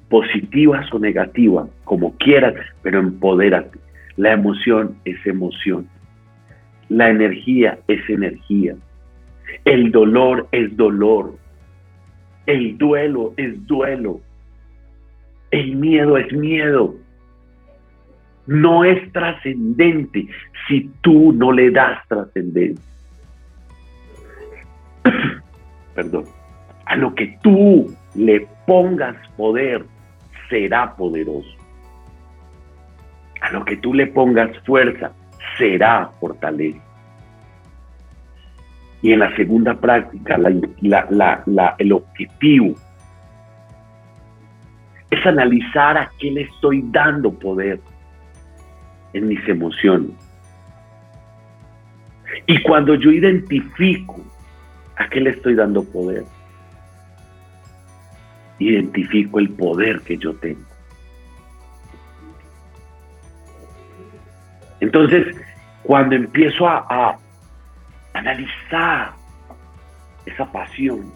positivas 0.10 0.86
o 0.92 1.00
negativas, 1.00 1.70
como 1.86 2.14
quieras, 2.18 2.56
pero 2.82 3.00
empodérate. 3.00 3.80
La 4.18 4.34
emoción 4.34 4.98
es 5.06 5.26
emoción. 5.26 5.88
La 6.90 7.10
energía 7.10 7.80
es 7.88 8.02
energía. 8.10 8.76
El 9.64 9.94
dolor 9.94 10.50
es 10.52 10.76
dolor. 10.76 11.42
El 12.46 12.78
duelo 12.78 13.34
es 13.38 13.66
duelo. 13.68 14.22
El 15.52 15.76
miedo 15.76 16.18
es 16.18 16.32
miedo. 16.34 16.96
No 18.46 18.84
es 18.84 19.12
trascendente 19.14 20.28
si 20.68 20.90
tú 21.02 21.32
no 21.32 21.52
le 21.52 21.72
das 21.72 22.06
trascendencia. 22.08 22.84
Perdón. 25.96 26.26
A 26.86 26.96
lo 26.98 27.16
que 27.16 27.38
tú 27.42 27.96
le 28.16 28.48
pongas 28.68 29.16
poder, 29.38 29.86
será 30.50 30.96
poderoso. 30.96 31.50
A 33.42 33.52
lo 33.52 33.64
que 33.64 33.78
tú 33.78 33.94
le 33.94 34.08
pongas 34.08 34.58
fuerza, 34.66 35.14
será 35.58 36.12
fortaleza. 36.20 36.82
Y 39.04 39.12
en 39.12 39.20
la 39.20 39.36
segunda 39.36 39.76
práctica, 39.76 40.40
el 41.78 41.92
objetivo 41.92 42.74
es 45.12 45.26
analizar 45.26 45.98
a 45.98 46.10
qué 46.18 46.32
le 46.32 46.42
estoy 46.44 46.82
dando 46.86 47.32
poder 47.32 47.80
en 49.12 49.28
mis 49.28 49.46
emociones. 49.48 50.12
Y 52.48 52.64
cuando 52.64 52.96
yo 52.96 53.12
identifico 53.12 54.24
a 54.96 55.08
qué 55.10 55.20
le 55.20 55.32
estoy 55.32 55.56
dando 55.56 55.84
poder, 55.84 56.24
identifico 58.58 59.38
el 59.38 59.50
poder 59.50 60.00
que 60.00 60.18
yo 60.18 60.34
tengo. 60.36 60.66
Entonces, 64.80 65.36
cuando 65.84 66.16
empiezo 66.16 66.68
a, 66.68 67.18
analizar 68.14 69.14
esa 70.26 70.52
pasión 70.52 71.12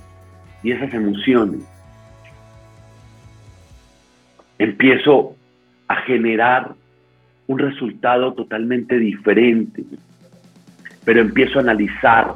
y 0.64 0.72
esas 0.72 0.94
emociones, 0.94 1.62
empiezo 4.60 5.36
a 5.88 5.96
generar 5.98 6.74
un 7.46 7.60
resultado 7.60 8.34
totalmente 8.34 8.98
diferente, 8.98 9.84
pero 11.06 11.22
empiezo 11.22 11.60
a 11.60 11.62
analizar 11.62 12.36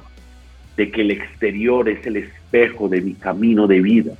de 0.77 0.89
que 0.91 1.01
el 1.01 1.11
exterior 1.11 1.89
es 1.89 2.05
el 2.05 2.17
espejo 2.17 2.87
de 2.87 3.01
mi 3.01 3.13
camino 3.13 3.67
de 3.67 3.81
vida, 3.81 4.13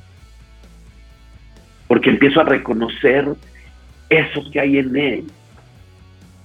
porque 1.88 2.10
empiezo 2.10 2.40
a 2.40 2.44
reconocer 2.44 3.26
eso 4.10 4.50
que 4.50 4.60
hay 4.60 4.78
en 4.78 4.96
él, 4.96 5.24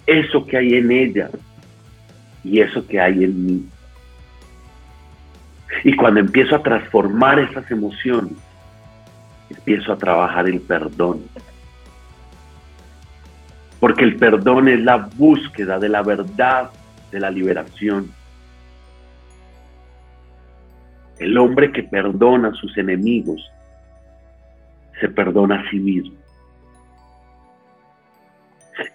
eso 0.05 0.45
que 0.45 0.57
hay 0.57 0.75
en 0.75 0.91
ella 0.91 1.29
y 2.43 2.61
eso 2.61 2.87
que 2.87 2.99
hay 3.01 3.25
en 3.25 3.45
mí. 3.45 3.65
Y 5.83 5.95
cuando 5.95 6.19
empiezo 6.19 6.55
a 6.55 6.63
transformar 6.63 7.39
esas 7.39 7.69
emociones, 7.71 8.33
empiezo 9.49 9.93
a 9.93 9.97
trabajar 9.97 10.47
el 10.47 10.61
perdón. 10.61 11.23
Porque 13.79 14.03
el 14.03 14.15
perdón 14.17 14.67
es 14.67 14.79
la 14.81 14.97
búsqueda 14.97 15.77
de 15.77 15.89
la 15.89 16.01
verdad, 16.01 16.71
de 17.11 17.19
la 17.19 17.29
liberación. 17.29 18.11
El 21.19 21.37
hombre 21.37 21.71
que 21.71 21.83
perdona 21.83 22.49
a 22.49 22.53
sus 22.53 22.77
enemigos 22.77 23.41
se 24.99 25.09
perdona 25.09 25.61
a 25.61 25.69
sí 25.69 25.79
mismo. 25.79 26.15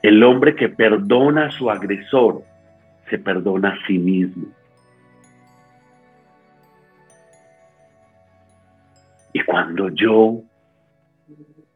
El 0.03 0.23
hombre 0.23 0.55
que 0.55 0.69
perdona 0.69 1.47
a 1.47 1.51
su 1.51 1.71
agresor 1.71 2.43
se 3.11 3.19
perdona 3.19 3.71
a 3.71 3.87
sí 3.87 3.99
mismo. 3.99 4.47
Y 9.33 9.43
cuando 9.45 9.89
yo 9.91 10.43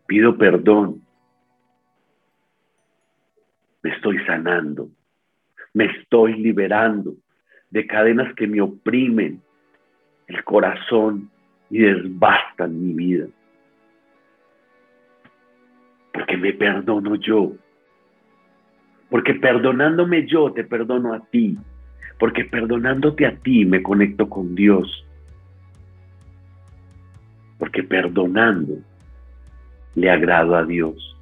pido 0.06 0.36
perdón, 0.36 1.02
me 3.82 3.90
estoy 3.90 4.18
sanando, 4.26 4.88
me 5.72 5.86
estoy 5.86 6.34
liberando 6.34 7.14
de 7.70 7.86
cadenas 7.86 8.34
que 8.34 8.46
me 8.46 8.60
oprimen 8.60 9.40
el 10.26 10.44
corazón 10.44 11.30
y 11.70 11.78
desbastan 11.78 12.80
mi 12.80 12.94
vida. 12.94 13.26
Porque 16.12 16.36
me 16.36 16.52
perdono 16.52 17.16
yo. 17.16 17.52
Porque 19.10 19.34
perdonándome 19.34 20.26
yo 20.26 20.52
te 20.52 20.64
perdono 20.64 21.12
a 21.12 21.20
ti. 21.26 21.56
Porque 22.18 22.44
perdonándote 22.44 23.26
a 23.26 23.36
ti 23.36 23.64
me 23.64 23.82
conecto 23.82 24.28
con 24.28 24.54
Dios. 24.54 25.04
Porque 27.58 27.82
perdonando 27.82 28.74
le 29.94 30.10
agrado 30.10 30.56
a 30.56 30.64
Dios. 30.64 31.16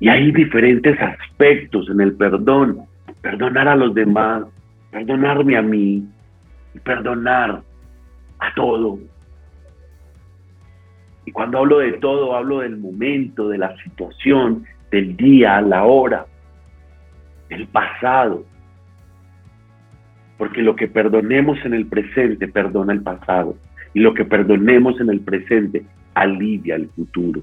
Y 0.00 0.08
hay 0.08 0.32
diferentes 0.32 0.98
aspectos 1.00 1.88
en 1.90 2.00
el 2.00 2.14
perdón. 2.14 2.86
Perdonar 3.20 3.68
a 3.68 3.76
los 3.76 3.94
demás, 3.94 4.44
perdonarme 4.90 5.56
a 5.56 5.62
mí, 5.62 6.08
perdonar 6.82 7.62
a 8.38 8.54
todo. 8.54 8.98
Y 11.26 11.32
cuando 11.32 11.58
hablo 11.58 11.78
de 11.78 11.92
todo, 11.94 12.34
hablo 12.34 12.60
del 12.60 12.78
momento, 12.78 13.50
de 13.50 13.58
la 13.58 13.76
situación, 13.82 14.64
del 14.90 15.16
día, 15.16 15.60
la 15.60 15.84
hora, 15.84 16.26
del 17.50 17.68
pasado. 17.68 18.44
Porque 20.40 20.62
lo 20.62 20.74
que 20.74 20.88
perdonemos 20.88 21.58
en 21.66 21.74
el 21.74 21.84
presente 21.84 22.48
perdona 22.48 22.94
el 22.94 23.02
pasado. 23.02 23.58
Y 23.92 24.00
lo 24.00 24.14
que 24.14 24.24
perdonemos 24.24 24.98
en 24.98 25.10
el 25.10 25.20
presente 25.20 25.84
alivia 26.14 26.76
el 26.76 26.88
futuro. 26.88 27.42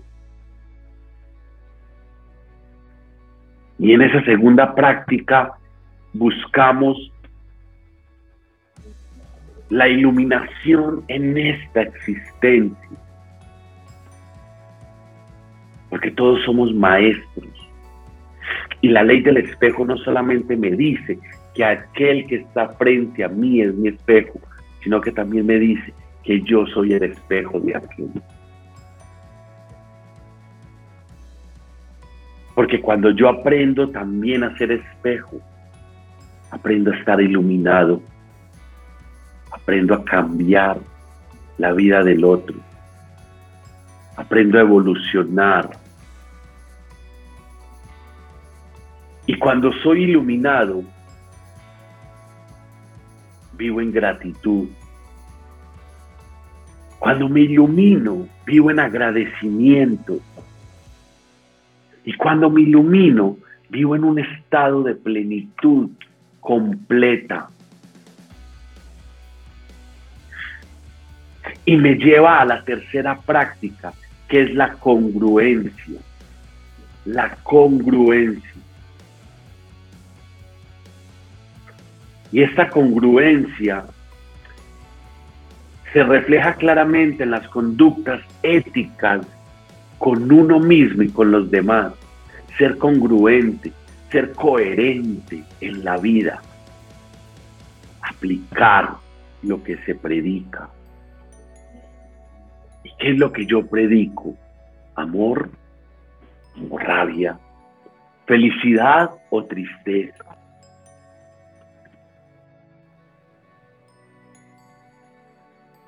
Y 3.77 3.93
en 3.93 4.01
esa 4.01 4.23
segunda 4.23 4.73
práctica 4.73 5.51
buscamos 6.11 7.11
la 9.69 9.87
iluminación 9.87 11.03
en 11.07 11.37
esta 11.37 11.83
existencia. 11.83 12.97
Porque 15.91 16.09
todos 16.09 16.43
somos 16.45 16.73
maestros. 16.73 17.47
Y 18.81 18.87
la 18.87 19.03
ley 19.03 19.21
del 19.21 19.37
espejo 19.37 19.85
no 19.85 19.97
solamente 19.97 20.57
me 20.57 20.71
dice 20.71 21.19
que 21.57 21.65
aquel 21.65 22.27
que 22.27 22.35
está 22.35 22.69
frente 22.69 23.23
a 23.23 23.27
mí 23.27 23.61
es 23.61 23.73
mi 23.73 23.87
espejo, 23.87 24.39
sino 24.83 25.01
que 25.01 25.11
también 25.11 25.47
me 25.47 25.55
dice 25.55 25.91
que 26.23 26.39
yo 26.41 26.67
soy 26.67 26.93
el 26.93 27.01
espejo 27.01 27.59
de 27.59 27.75
aquel. 27.75 28.11
Porque 32.53 32.79
cuando 32.79 33.09
yo 33.09 33.27
aprendo 33.27 33.89
también 33.89 34.43
a 34.43 34.55
ser 34.55 34.71
espejo, 34.71 35.41
aprendo 36.51 36.91
a 36.91 36.95
estar 36.95 37.19
iluminado, 37.19 38.03
aprendo 39.51 39.95
a 39.95 40.05
cambiar 40.05 40.77
la 41.57 41.71
vida 41.73 42.03
del 42.03 42.23
otro, 42.23 42.55
aprendo 44.15 44.59
a 44.59 44.61
evolucionar. 44.61 45.71
Y 49.25 49.39
cuando 49.39 49.73
soy 49.81 50.03
iluminado, 50.03 50.83
vivo 53.57 53.81
en 53.81 53.91
gratitud. 53.91 54.67
Cuando 56.99 57.29
me 57.29 57.41
ilumino, 57.41 58.27
vivo 58.45 58.71
en 58.71 58.79
agradecimiento. 58.79 60.19
Y 62.05 62.13
cuando 62.13 62.49
me 62.49 62.61
ilumino, 62.61 63.37
vivo 63.69 63.95
en 63.95 64.03
un 64.03 64.19
estado 64.19 64.83
de 64.83 64.95
plenitud 64.95 65.89
completa. 66.39 67.49
Y 71.65 71.75
me 71.75 71.95
lleva 71.95 72.39
a 72.39 72.45
la 72.45 72.63
tercera 72.63 73.19
práctica, 73.19 73.93
que 74.29 74.43
es 74.43 74.53
la 74.53 74.73
congruencia. 74.73 75.99
La 77.05 77.35
congruencia. 77.43 78.51
Y 82.31 82.43
esta 82.43 82.69
congruencia 82.69 83.85
se 85.93 86.03
refleja 86.03 86.53
claramente 86.55 87.23
en 87.23 87.31
las 87.31 87.47
conductas 87.47 88.21
éticas 88.43 89.25
con 89.97 90.31
uno 90.31 90.59
mismo 90.59 91.03
y 91.03 91.09
con 91.09 91.31
los 91.31 91.49
demás, 91.49 91.93
ser 92.57 92.77
congruente, 92.77 93.71
ser 94.11 94.33
coherente 94.33 95.43
en 95.61 95.83
la 95.83 95.97
vida, 95.97 96.41
aplicar 98.01 98.95
lo 99.43 99.63
que 99.63 99.77
se 99.85 99.95
predica. 99.95 100.69
¿Y 102.83 102.91
qué 102.99 103.11
es 103.11 103.17
lo 103.17 103.31
que 103.31 103.45
yo 103.45 103.65
predico? 103.65 104.35
Amor 104.95 105.49
o 106.69 106.77
rabia, 106.77 107.37
felicidad 108.25 109.11
o 109.29 109.43
tristeza. 109.45 110.26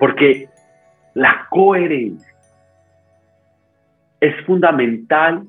Porque 0.00 0.48
la 1.14 1.46
coherencia 1.50 2.34
es 4.18 4.34
fundamental 4.46 5.44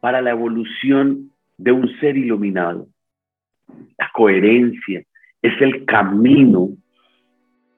para 0.00 0.20
la 0.20 0.30
evolución 0.30 1.32
de 1.56 1.72
un 1.72 1.88
ser 1.98 2.16
iluminado. 2.16 2.86
La 3.98 4.10
coherencia 4.12 5.02
es 5.42 5.60
el 5.60 5.86
camino 5.86 6.68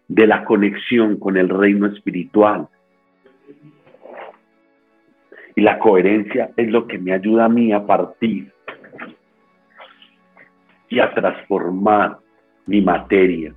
de 0.09 0.27
la 0.27 0.45
conexión 0.45 1.17
con 1.19 1.37
el 1.37 1.49
reino 1.49 1.87
espiritual. 1.87 2.69
Y 5.55 5.61
la 5.61 5.79
coherencia 5.79 6.51
es 6.57 6.69
lo 6.71 6.89
que 6.89 6.99
me 6.99 7.13
ayuda 7.13 7.45
a 7.45 7.49
mí 7.49 7.73
a 7.73 7.87
partir 7.87 8.53
y 10.89 10.99
a 10.99 11.15
transformar 11.15 12.19
mi 12.67 12.81
materia. 12.81 13.55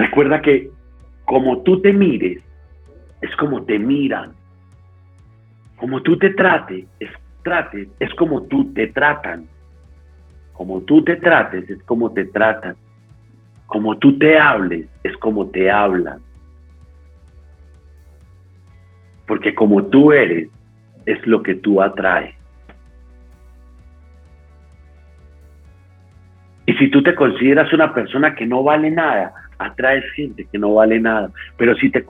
Recuerda 0.00 0.40
que 0.40 0.70
como 1.26 1.60
tú 1.60 1.82
te 1.82 1.92
mires, 1.92 2.42
es 3.20 3.36
como 3.36 3.64
te 3.64 3.78
miran. 3.78 4.32
Como 5.76 6.00
tú 6.00 6.16
te 6.16 6.30
trates, 6.30 6.86
es, 6.98 7.10
trates, 7.42 7.86
es 7.98 8.14
como 8.14 8.44
tú 8.44 8.72
te 8.72 8.86
tratan. 8.86 9.46
Como 10.54 10.80
tú 10.80 11.04
te 11.04 11.16
trates, 11.16 11.68
es 11.68 11.82
como 11.82 12.10
te 12.12 12.24
tratan. 12.24 12.76
Como 13.66 13.98
tú 13.98 14.18
te 14.18 14.38
hables, 14.38 14.88
es 15.04 15.14
como 15.18 15.50
te 15.50 15.70
hablan. 15.70 16.22
Porque 19.26 19.54
como 19.54 19.84
tú 19.84 20.12
eres, 20.12 20.48
es 21.04 21.26
lo 21.26 21.42
que 21.42 21.56
tú 21.56 21.82
atraes. 21.82 22.34
Y 26.64 26.72
si 26.76 26.88
tú 26.88 27.02
te 27.02 27.14
consideras 27.14 27.70
una 27.74 27.92
persona 27.92 28.34
que 28.34 28.46
no 28.46 28.62
vale 28.62 28.90
nada, 28.90 29.39
atraes 29.60 30.04
gente 30.12 30.46
que 30.50 30.58
no 30.58 30.74
vale 30.74 30.98
nada. 30.98 31.30
Pero 31.56 31.74
si 31.76 31.90
te, 31.90 32.04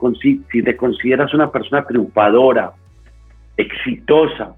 si 0.51 0.63
te 0.63 0.77
consideras 0.77 1.33
una 1.33 1.51
persona 1.51 1.85
triunfadora, 1.85 2.71
exitosa, 3.57 4.55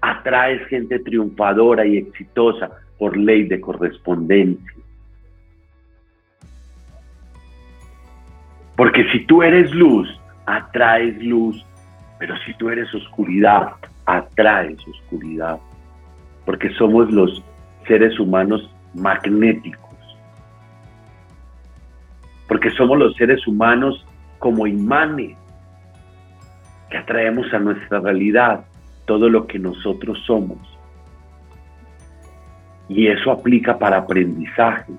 atraes 0.00 0.66
gente 0.68 0.98
triunfadora 1.00 1.86
y 1.86 1.98
exitosa 1.98 2.70
por 2.98 3.16
ley 3.16 3.44
de 3.44 3.60
correspondencia. 3.60 4.72
Porque 8.74 9.10
si 9.10 9.24
tú 9.26 9.42
eres 9.42 9.70
luz, 9.74 10.08
atraes 10.46 11.22
luz, 11.22 11.64
pero 12.18 12.34
si 12.46 12.54
tú 12.54 12.70
eres 12.70 12.92
oscuridad, 12.94 13.72
atraes 14.06 14.78
oscuridad. 14.88 15.58
Porque 16.46 16.70
somos 16.74 17.10
los 17.10 17.42
seres 17.86 18.18
humanos 18.18 18.70
magnéticos 18.94 19.85
porque 22.48 22.70
somos 22.70 22.98
los 22.98 23.14
seres 23.16 23.46
humanos 23.46 24.04
como 24.38 24.66
imanes 24.66 25.36
que 26.90 26.98
atraemos 26.98 27.52
a 27.52 27.58
nuestra 27.58 28.00
realidad 28.00 28.64
todo 29.06 29.28
lo 29.28 29.46
que 29.46 29.58
nosotros 29.58 30.18
somos. 30.26 30.58
Y 32.88 33.08
eso 33.08 33.32
aplica 33.32 33.78
para 33.78 33.98
aprendizaje, 33.98 34.92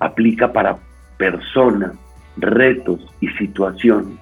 aplica 0.00 0.52
para 0.52 0.78
personas, 1.16 1.92
retos 2.36 3.06
y 3.20 3.28
situaciones. 3.30 4.18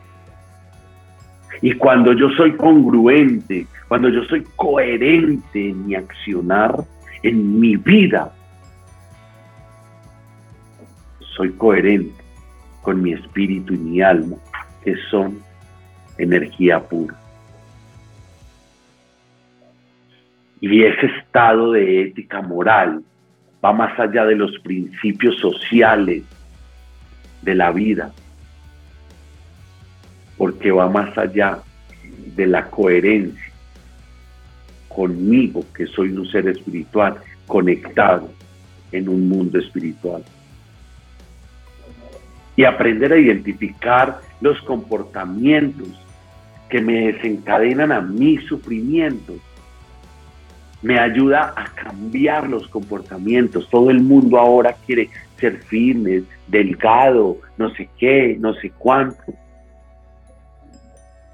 Y 1.62 1.72
cuando 1.72 2.12
yo 2.12 2.28
soy 2.30 2.54
congruente, 2.54 3.66
cuando 3.88 4.10
yo 4.10 4.22
soy 4.24 4.44
coherente 4.56 5.70
en 5.70 5.86
mi 5.86 5.94
accionar, 5.94 6.76
en 7.22 7.58
mi 7.58 7.76
vida, 7.76 8.30
soy 11.34 11.50
coherente 11.52 12.15
con 12.86 13.02
mi 13.02 13.14
espíritu 13.14 13.74
y 13.74 13.78
mi 13.78 14.00
alma, 14.00 14.36
que 14.84 14.94
son 15.10 15.40
energía 16.18 16.78
pura. 16.78 17.16
Y 20.60 20.84
ese 20.84 21.06
estado 21.06 21.72
de 21.72 22.02
ética 22.02 22.42
moral 22.42 23.02
va 23.62 23.72
más 23.72 23.98
allá 23.98 24.24
de 24.24 24.36
los 24.36 24.56
principios 24.60 25.36
sociales 25.38 26.22
de 27.42 27.54
la 27.56 27.72
vida, 27.72 28.12
porque 30.38 30.70
va 30.70 30.88
más 30.88 31.18
allá 31.18 31.58
de 32.36 32.46
la 32.46 32.70
coherencia 32.70 33.52
conmigo, 34.86 35.64
que 35.74 35.88
soy 35.88 36.10
un 36.10 36.24
ser 36.30 36.46
espiritual, 36.46 37.16
conectado 37.48 38.30
en 38.92 39.08
un 39.08 39.28
mundo 39.28 39.58
espiritual 39.58 40.22
y 42.56 42.64
aprender 42.64 43.12
a 43.12 43.18
identificar 43.18 44.20
los 44.40 44.60
comportamientos 44.62 45.88
que 46.68 46.80
me 46.80 47.12
desencadenan 47.12 47.92
a 47.92 48.00
mi 48.00 48.38
sufrimiento. 48.38 49.34
Me 50.82 50.98
ayuda 50.98 51.54
a 51.56 51.66
cambiar 51.74 52.48
los 52.48 52.66
comportamientos. 52.68 53.68
Todo 53.70 53.90
el 53.90 54.00
mundo 54.00 54.38
ahora 54.38 54.74
quiere 54.86 55.10
ser 55.38 55.58
firme, 55.58 56.22
delgado, 56.48 57.38
no 57.58 57.70
sé 57.70 57.88
qué, 57.98 58.36
no 58.38 58.54
sé 58.54 58.70
cuánto. 58.70 59.34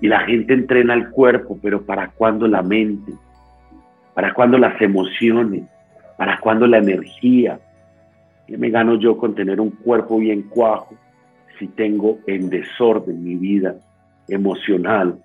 Y 0.00 0.08
la 0.08 0.20
gente 0.20 0.52
entrena 0.52 0.94
el 0.94 1.10
cuerpo, 1.10 1.58
pero 1.62 1.82
¿para 1.82 2.08
cuándo 2.08 2.48
la 2.48 2.62
mente? 2.62 3.12
¿Para 4.14 4.34
cuándo 4.34 4.58
las 4.58 4.80
emociones? 4.82 5.62
¿Para 6.16 6.40
cuándo 6.40 6.66
la 6.66 6.78
energía? 6.78 7.60
¿Qué 8.46 8.58
me 8.58 8.70
gano 8.70 8.96
yo 8.96 9.16
con 9.16 9.34
tener 9.34 9.60
un 9.60 9.70
cuerpo 9.70 10.18
bien 10.18 10.42
cuajo? 10.42 10.96
Si 11.62 11.68
tengo 11.68 12.18
en 12.26 12.50
desorden 12.50 13.22
mi 13.22 13.36
vida 13.36 13.76
emocional, 14.26 15.22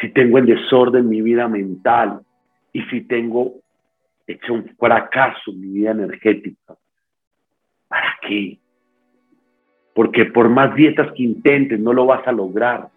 si 0.00 0.10
tengo 0.10 0.38
en 0.38 0.46
desorden 0.46 1.08
mi 1.08 1.22
vida 1.22 1.48
mental 1.48 2.20
y 2.72 2.82
si 2.82 3.00
tengo 3.00 3.54
hecho 4.28 4.54
un 4.54 4.68
fracaso 4.78 5.52
mi 5.52 5.70
vida 5.70 5.90
energética. 5.90 6.76
¿Para 7.88 8.16
qué? 8.22 8.58
Porque 9.92 10.24
por 10.26 10.48
más 10.50 10.76
dietas 10.76 11.10
que 11.16 11.24
intentes 11.24 11.80
no 11.80 11.92
lo 11.92 12.06
vas 12.06 12.24
a 12.28 12.30
lograr. 12.30 12.88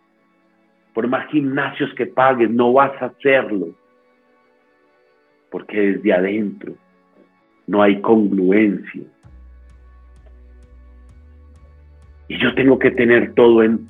Por 0.94 1.08
más 1.08 1.28
gimnasios 1.32 1.92
que 1.96 2.06
pagues 2.06 2.52
no 2.52 2.72
vas 2.72 3.02
a 3.02 3.06
hacerlo. 3.06 3.70
Porque 5.50 5.94
desde 5.94 6.14
adentro 6.14 6.76
no 7.66 7.82
hay 7.82 8.00
congruencia. 8.00 9.08
Y 12.32 12.38
yo 12.38 12.56
tengo 12.56 12.80
que 12.80 12.92
tener 12.92 13.34
todo 13.34 13.62
en 13.62 13.90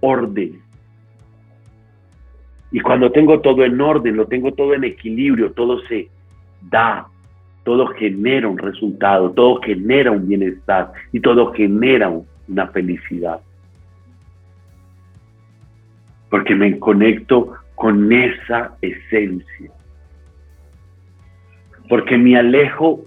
orden. 0.00 0.62
Y 2.72 2.80
cuando 2.80 3.12
tengo 3.12 3.42
todo 3.42 3.66
en 3.66 3.78
orden, 3.78 4.16
lo 4.16 4.26
tengo 4.26 4.54
todo 4.54 4.72
en 4.72 4.84
equilibrio, 4.84 5.52
todo 5.52 5.82
se 5.82 6.08
da, 6.70 7.06
todo 7.64 7.88
genera 7.88 8.48
un 8.48 8.56
resultado, 8.56 9.30
todo 9.32 9.60
genera 9.60 10.10
un 10.10 10.26
bienestar 10.26 10.90
y 11.12 11.20
todo 11.20 11.52
genera 11.52 12.10
una 12.48 12.66
felicidad. 12.68 13.42
Porque 16.30 16.54
me 16.54 16.78
conecto 16.78 17.56
con 17.74 18.10
esa 18.10 18.74
esencia. 18.80 19.70
Porque 21.90 22.16
me 22.16 22.38
alejo 22.38 23.04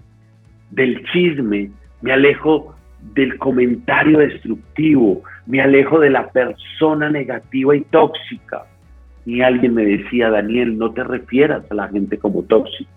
del 0.70 1.04
chisme, 1.06 1.72
me 2.04 2.14
alejo 2.14 2.76
del 3.02 3.38
comentario 3.38 4.20
destructivo, 4.20 5.24
me 5.46 5.62
alejo 5.62 6.00
de 6.00 6.10
la 6.10 6.28
persona 6.30 7.10
negativa 7.10 7.76
y 7.76 7.82
tóxica. 7.82 8.66
Y 9.26 9.42
alguien 9.42 9.74
me 9.74 9.86
decía, 9.86 10.30
Daniel, 10.30 10.78
no 10.78 10.92
te 10.92 11.04
refieras 11.04 11.70
a 11.72 11.76
la 11.76 11.88
gente 11.88 12.18
como 12.18 12.44
tóxica. 12.44 12.90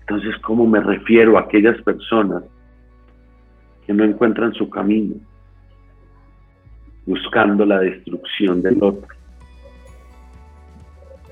Entonces, 0.00 0.36
¿cómo 0.42 0.66
me 0.66 0.80
refiero 0.80 1.36
a 1.36 1.42
aquellas 1.42 1.80
personas 1.82 2.44
que 3.86 3.92
no 3.92 4.04
encuentran 4.04 4.52
su 4.54 4.70
camino, 4.70 5.16
buscando 7.04 7.64
la 7.66 7.80
destrucción 7.80 8.62
del 8.62 8.82
otro? 8.82 9.08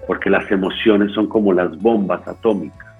Porque 0.07 0.29
las 0.29 0.51
emociones 0.51 1.13
son 1.13 1.29
como 1.29 1.53
las 1.53 1.81
bombas 1.81 2.27
atómicas 2.27 2.94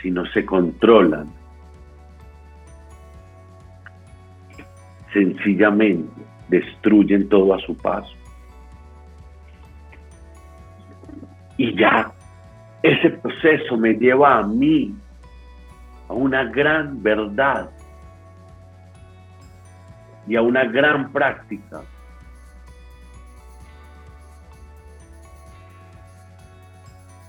si 0.00 0.10
no 0.10 0.24
se 0.26 0.44
controlan, 0.44 1.32
sencillamente 5.12 6.10
destruyen 6.48 7.28
todo 7.28 7.54
a 7.54 7.58
su 7.60 7.76
paso. 7.76 8.12
Y 11.56 11.74
ya 11.78 12.12
ese 12.82 13.10
proceso 13.10 13.76
me 13.76 13.94
lleva 13.94 14.38
a 14.38 14.46
mí 14.46 14.94
a 16.08 16.12
una 16.12 16.44
gran 16.44 17.02
verdad 17.02 17.70
y 20.28 20.36
a 20.36 20.42
una 20.42 20.64
gran 20.64 21.12
práctica. 21.12 21.82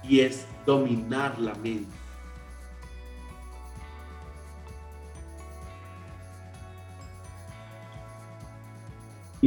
y 0.10 0.22
es 0.22 0.48
dominar 0.66 1.38
la 1.40 1.54
mente. 1.56 1.97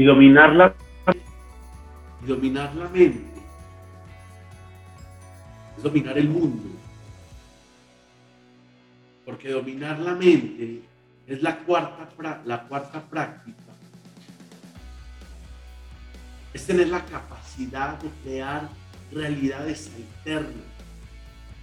Y 0.01 0.05
dominar 0.05 0.57
la, 0.57 0.75
y 2.25 2.27
dominar 2.27 2.75
la 2.75 2.89
mente 2.89 3.23
es 5.77 5.83
dominar 5.83 6.17
el 6.17 6.27
mundo. 6.27 6.71
Porque 9.27 9.51
dominar 9.51 9.99
la 9.99 10.15
mente 10.15 10.81
es 11.27 11.43
la 11.43 11.59
cuarta, 11.59 12.41
la 12.47 12.63
cuarta 12.63 13.03
práctica. 13.11 13.59
Es 16.55 16.65
tener 16.65 16.89
la 16.89 17.05
capacidad 17.05 17.99
de 17.99 18.09
crear 18.25 18.71
realidades 19.13 19.93
alternas. 19.95 20.65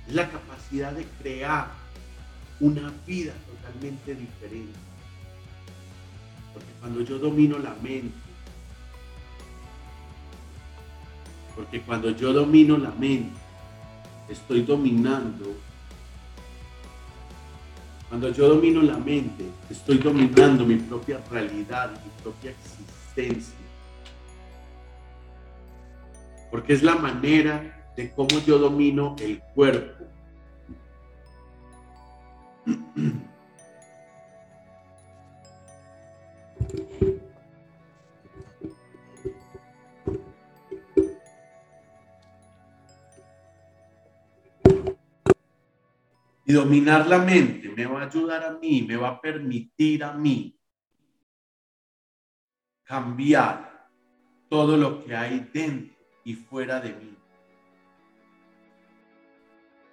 Es 0.07 0.13
la 0.13 0.29
capacidad 0.29 0.91
de 0.91 1.05
crear 1.23 1.69
una 2.59 2.93
vida 3.07 3.33
totalmente 3.47 4.13
diferente. 4.13 4.77
Porque 6.53 6.71
cuando 6.79 7.01
yo 7.01 7.17
domino 7.17 7.57
la 7.57 7.73
mente, 7.81 8.26
porque 11.58 11.82
cuando 11.82 12.12
yo 12.12 12.32
domino 12.32 12.78
la 12.78 12.91
mente, 12.91 13.36
estoy 14.30 14.62
dominando. 14.62 15.55
Cuando 18.08 18.30
yo 18.30 18.47
domino 18.47 18.84
la 18.84 18.97
mente, 18.97 19.43
estoy 19.68 19.97
dominando 19.97 20.64
mi 20.64 20.76
propia 20.76 21.20
realidad, 21.32 21.89
mi 21.91 22.12
propia 22.22 22.51
existencia. 22.51 23.58
Porque 26.51 26.74
es 26.74 26.84
la 26.84 26.95
manera 26.95 27.91
de 27.97 28.12
cómo 28.12 28.39
yo 28.45 28.60
domino 28.60 29.16
el 29.20 29.39
cuerpo. 29.55 30.05
Y 46.49 46.53
dominar 46.53 47.05
la 47.07 47.19
mente 47.19 47.67
me 47.67 47.85
va 47.85 48.01
a 48.01 48.05
ayudar 48.05 48.41
a 48.41 48.51
mí, 48.51 48.81
me 48.87 48.95
va 48.95 49.09
a 49.09 49.21
permitir 49.21 50.01
a 50.01 50.13
mí 50.13 50.57
cambiar 52.85 53.89
todo 54.49 54.77
lo 54.77 55.03
que 55.03 55.13
hay 55.13 55.49
dentro 55.53 55.93
y 56.23 56.35
fuera 56.35 56.79
de 56.79 56.93
mí. 56.93 57.17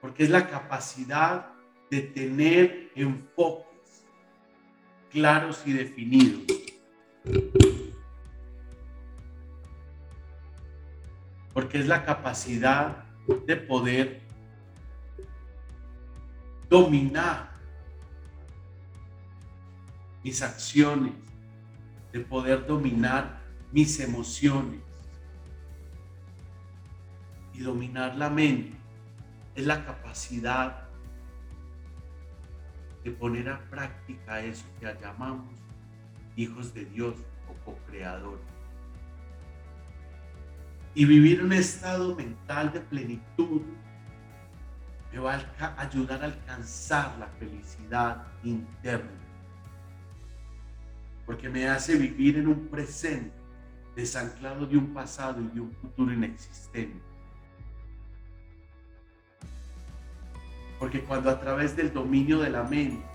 Porque 0.01 0.23
es 0.23 0.31
la 0.31 0.49
capacidad 0.49 1.51
de 1.91 2.03
tener 2.03 2.93
enfoques 2.95 4.07
claros 5.11 5.61
y 5.67 5.73
definidos. 5.73 6.45
Porque 11.53 11.81
es 11.81 11.89
la 11.89 12.05
capacidad 12.05 13.05
de 13.45 13.57
poder 13.57 14.24
dominar 16.75 17.53
mis 20.25 20.43
acciones, 20.43 21.13
de 22.13 22.19
poder 22.19 22.67
dominar 22.67 23.41
mis 23.71 24.01
emociones. 24.01 24.81
Y 27.53 27.61
dominar 27.61 28.17
la 28.17 28.29
mente 28.29 28.77
es 29.55 29.65
la 29.65 29.85
capacidad 29.85 30.89
de 33.05 33.13
poner 33.13 33.49
a 33.51 33.61
práctica 33.71 34.41
eso 34.41 34.65
que 34.81 34.93
llamamos 35.01 35.55
hijos 36.35 36.75
de 36.75 36.87
Dios 36.87 37.15
o 37.49 37.65
co-creadores. 37.65 38.43
Y 40.97 41.05
vivir 41.05 41.41
un 41.45 41.53
estado 41.53 42.17
mental 42.17 42.73
de 42.73 42.81
plenitud 42.81 43.63
me 45.15 45.21
va 45.21 45.41
a 45.61 45.81
ayudar 45.81 46.23
a 46.23 46.25
alcanzar 46.25 47.17
la 47.19 47.29
felicidad 47.39 48.27
interna. 48.43 49.13
Porque 51.25 51.49
me 51.49 51.69
hace 51.69 51.95
vivir 51.95 52.37
en 52.39 52.49
un 52.49 52.67
presente 52.67 53.33
desanclado 53.95 54.67
de 54.67 54.77
un 54.77 54.93
pasado 54.93 55.41
y 55.41 55.47
de 55.55 55.61
un 55.61 55.73
futuro 55.73 56.13
inexistente. 56.13 57.01
Porque 60.81 61.05
cuando 61.05 61.31
a 61.31 61.41
través 61.41 61.77
del 61.77 61.93
dominio 61.93 62.41
de 62.41 62.51
la 62.51 62.65
mente 62.65 63.07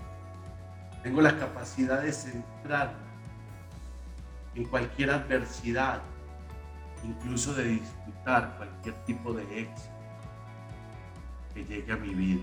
tengo 1.02 1.20
la 1.20 1.38
capacidad 1.38 2.00
de 2.02 2.12
centrar 2.12 2.94
en 4.54 4.64
cualquier 4.64 5.10
adversidad, 5.10 6.00
incluso 7.04 7.52
de 7.52 7.64
disfrutar 7.64 8.56
cualquier 8.56 8.94
tipo 9.04 9.34
de 9.34 9.60
éxito 9.60 9.99
que 11.54 11.64
llegue 11.64 11.92
a 11.92 11.96
mi 11.96 12.14
vida. 12.14 12.42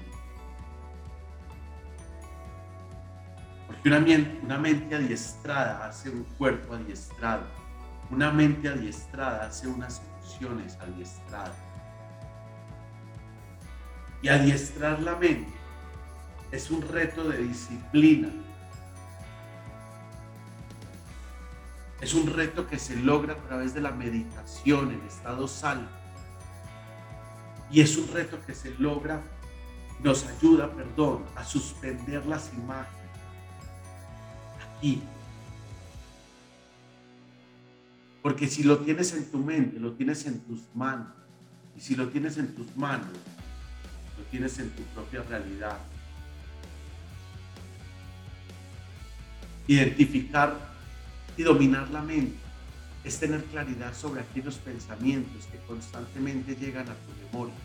Porque 3.67 3.89
una, 3.89 4.57
mente 4.57 4.95
adiestrada 4.95 5.85
hace 5.85 6.09
un 6.09 6.23
cuerpo 6.37 6.73
adiestrado. 6.73 7.43
Una 8.09 8.31
mente 8.31 8.69
adiestrada 8.69 9.45
hace 9.45 9.67
unas 9.67 10.01
emociones 10.01 10.77
adiestradas. 10.77 11.55
Y 14.21 14.29
adiestrar 14.29 14.99
la 15.01 15.15
mente 15.15 15.53
es 16.51 16.71
un 16.71 16.81
reto 16.81 17.27
de 17.27 17.39
disciplina. 17.39 18.29
Es 21.99 22.13
un 22.13 22.27
reto 22.27 22.67
que 22.67 22.79
se 22.79 22.95
logra 22.95 23.33
a 23.33 23.37
través 23.37 23.73
de 23.73 23.81
la 23.81 23.91
meditación 23.91 24.91
en 24.91 25.01
estado 25.01 25.47
salvo 25.47 25.89
y 27.69 27.81
es 27.81 27.97
un 27.97 28.07
reto 28.13 28.39
que 28.45 28.53
se 28.53 28.73
logra, 28.79 29.21
nos 30.03 30.25
ayuda, 30.25 30.71
perdón, 30.71 31.25
a 31.35 31.43
suspender 31.43 32.25
las 32.25 32.53
imágenes 32.53 33.11
aquí. 34.77 35.01
Porque 38.21 38.47
si 38.47 38.63
lo 38.63 38.79
tienes 38.79 39.13
en 39.13 39.29
tu 39.31 39.39
mente, 39.39 39.79
lo 39.79 39.93
tienes 39.93 40.25
en 40.25 40.39
tus 40.41 40.61
manos. 40.73 41.07
Y 41.75 41.81
si 41.81 41.95
lo 41.95 42.09
tienes 42.09 42.37
en 42.37 42.53
tus 42.55 42.75
manos, 42.75 43.07
lo 44.17 44.23
tienes 44.25 44.57
en 44.59 44.69
tu 44.71 44.83
propia 44.83 45.23
realidad. 45.23 45.77
Identificar 49.67 50.57
y 51.35 51.43
dominar 51.43 51.89
la 51.91 52.01
mente 52.01 52.46
es 53.07 53.19
tener 53.19 53.43
claridad 53.45 53.93
sobre 53.93 54.21
aquellos 54.21 54.55
pensamientos 54.55 55.45
que 55.45 55.57
constantemente 55.59 56.55
llegan 56.55 56.89
a 56.89 56.93
tu 56.93 57.25
memoria. 57.25 57.55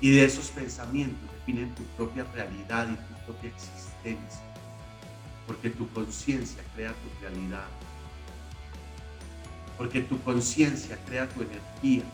Y 0.00 0.10
de 0.10 0.24
esos 0.24 0.48
pensamientos 0.48 1.30
definen 1.32 1.74
tu 1.74 1.82
propia 1.96 2.24
realidad 2.34 2.88
y 2.90 2.96
tu 2.96 3.32
propia 3.32 3.50
existencia. 3.50 4.42
Porque 5.46 5.70
tu 5.70 5.88
conciencia 5.92 6.62
crea 6.74 6.92
tu 6.92 7.20
realidad. 7.22 7.66
Porque 9.78 10.02
tu 10.02 10.20
conciencia 10.22 10.98
crea 11.06 11.26
tu 11.28 11.42
energía. 11.42 12.04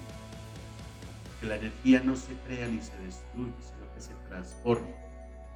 Que 1.41 1.47
la 1.47 1.57
energía 1.57 2.01
no 2.01 2.15
se 2.15 2.33
crea 2.47 2.69
ni 2.69 2.81
se 2.81 2.97
destruye, 2.99 3.53
sino 3.61 3.93
que 3.95 4.01
se 4.01 4.15
transforma. 4.29 4.89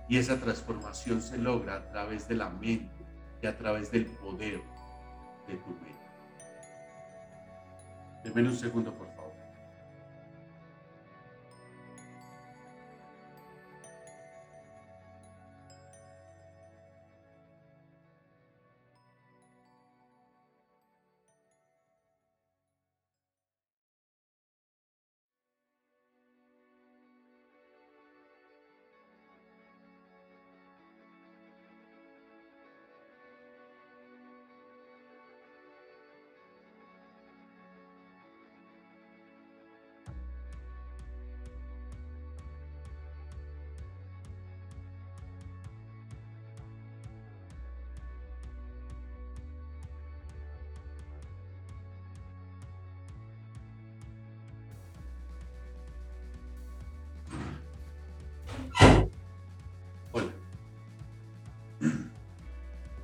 Y 0.08 0.16
esa 0.16 0.40
transformación 0.40 1.22
se 1.22 1.38
logra 1.38 1.76
a 1.76 1.90
través 1.92 2.26
de 2.26 2.34
la 2.34 2.50
mente 2.50 2.90
y 3.42 3.46
a 3.46 3.56
través 3.56 3.90
del 3.92 4.06
poder 4.06 4.60
de 5.52 5.58
tu 5.58 5.70
mente. 5.70 5.92
Deme 8.24 8.48
un 8.48 8.56
segundo, 8.56 8.92
por 8.92 9.06
favor. 9.06 9.11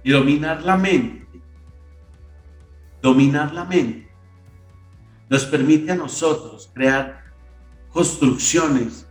Y 0.09 0.13
dominar 0.13 0.63
la 0.63 0.79
mente, 0.79 1.29
dominar 3.03 3.53
la 3.53 3.67
mente, 3.67 4.11
nos 5.29 5.45
permite 5.45 5.93
a 5.93 5.97
nosotros 5.97 6.71
crear 6.73 7.25
construcciones 7.91 9.07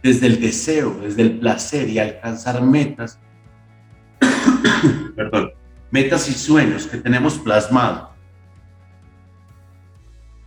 desde 0.00 0.28
el 0.28 0.40
deseo, 0.40 0.96
desde 1.02 1.22
el 1.22 1.40
placer 1.40 1.88
y 1.88 1.98
alcanzar 1.98 2.62
metas, 2.62 3.18
perdón, 5.16 5.54
metas 5.90 6.28
y 6.28 6.34
sueños 6.34 6.86
que 6.86 6.98
tenemos 6.98 7.36
plasmados. 7.38 8.10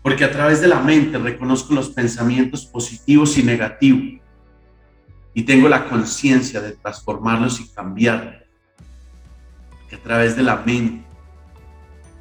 Porque 0.01 0.23
a 0.23 0.31
través 0.31 0.61
de 0.61 0.69
la 0.69 0.79
mente 0.79 1.17
reconozco 1.17 1.73
los 1.73 1.89
pensamientos 1.89 2.65
positivos 2.65 3.37
y 3.37 3.43
negativos 3.43 4.21
y 5.33 5.43
tengo 5.43 5.67
la 5.67 5.89
conciencia 5.89 6.61
de 6.61 6.77
transformarlos 6.77 7.59
y 7.59 7.67
cambiarlos. 7.73 8.44
A 9.95 9.97
través 10.03 10.35
de 10.35 10.43
la 10.43 10.57
mente 10.57 11.05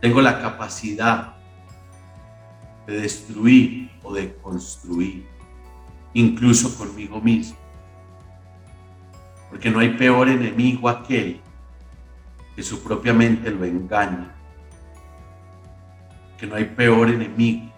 tengo 0.00 0.22
la 0.22 0.40
capacidad 0.40 1.34
de 2.86 3.00
destruir 3.00 3.90
o 4.02 4.14
de 4.14 4.34
construir, 4.36 5.26
incluso 6.12 6.76
conmigo 6.78 7.20
mismo. 7.20 7.56
Porque 9.50 9.70
no 9.70 9.80
hay 9.80 9.90
peor 9.90 10.28
enemigo 10.28 10.88
aquel 10.88 11.40
que 12.54 12.62
su 12.62 12.82
propia 12.82 13.12
mente 13.12 13.50
lo 13.50 13.64
engaña. 13.64 14.34
Que 16.38 16.46
no 16.46 16.54
hay 16.54 16.64
peor 16.64 17.10
enemigo 17.10 17.72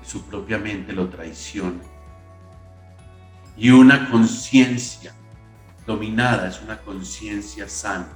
que 0.00 0.06
su 0.06 0.22
propia 0.22 0.58
mente 0.58 0.92
lo 0.92 1.08
traiciona 1.08 1.80
y 3.56 3.70
una 3.70 4.08
conciencia 4.08 5.12
dominada 5.88 6.48
es 6.48 6.60
una 6.60 6.78
conciencia 6.82 7.66
sana. 7.66 8.08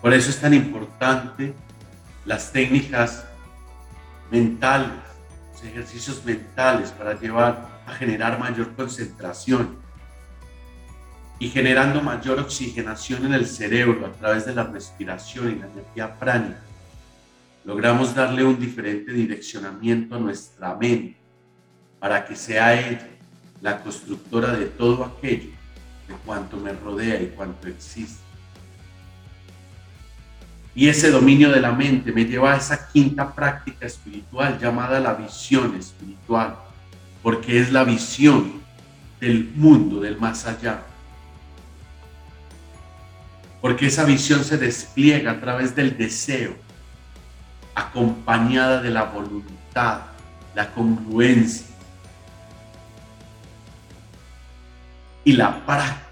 Por 0.00 0.14
eso 0.14 0.30
es 0.30 0.40
tan 0.40 0.54
importante 0.54 1.52
las 2.24 2.52
técnicas 2.52 3.26
mentales, 4.30 4.92
los 5.52 5.64
ejercicios 5.64 6.24
mentales 6.24 6.92
para 6.92 7.18
llevar 7.18 7.82
a 7.84 7.92
generar 7.94 8.38
mayor 8.38 8.72
concentración 8.76 9.76
y 11.40 11.48
generando 11.48 12.00
mayor 12.00 12.38
oxigenación 12.38 13.26
en 13.26 13.34
el 13.34 13.46
cerebro 13.46 14.06
a 14.06 14.12
través 14.12 14.46
de 14.46 14.54
la 14.54 14.62
respiración 14.62 15.50
y 15.50 15.54
la 15.56 15.66
energía 15.66 16.16
pránica. 16.16 16.60
Logramos 17.64 18.14
darle 18.14 18.44
un 18.44 18.58
diferente 18.58 19.12
direccionamiento 19.12 20.14
a 20.14 20.20
nuestra 20.20 20.76
mente 20.76 21.18
para 21.98 22.24
que 22.24 22.36
sea 22.36 22.72
ella 22.72 23.19
la 23.60 23.82
constructora 23.82 24.54
de 24.54 24.66
todo 24.66 25.04
aquello, 25.04 25.50
de 26.08 26.14
cuanto 26.24 26.56
me 26.56 26.72
rodea 26.72 27.20
y 27.20 27.26
cuanto 27.28 27.68
existe. 27.68 28.20
Y 30.74 30.88
ese 30.88 31.10
dominio 31.10 31.50
de 31.50 31.60
la 31.60 31.72
mente 31.72 32.12
me 32.12 32.24
lleva 32.24 32.52
a 32.54 32.56
esa 32.56 32.88
quinta 32.88 33.34
práctica 33.34 33.86
espiritual 33.86 34.58
llamada 34.58 35.00
la 35.00 35.14
visión 35.14 35.74
espiritual, 35.76 36.56
porque 37.22 37.60
es 37.60 37.72
la 37.72 37.84
visión 37.84 38.60
del 39.20 39.50
mundo, 39.54 40.00
del 40.00 40.18
más 40.18 40.46
allá. 40.46 40.82
Porque 43.60 43.86
esa 43.86 44.04
visión 44.04 44.44
se 44.44 44.56
despliega 44.56 45.32
a 45.32 45.40
través 45.40 45.74
del 45.74 45.98
deseo, 45.98 46.54
acompañada 47.74 48.80
de 48.80 48.90
la 48.90 49.04
voluntad, 49.04 50.02
la 50.54 50.72
congruencia, 50.72 51.66
y 55.24 55.32
la 55.32 55.64
práctica. 55.64 56.06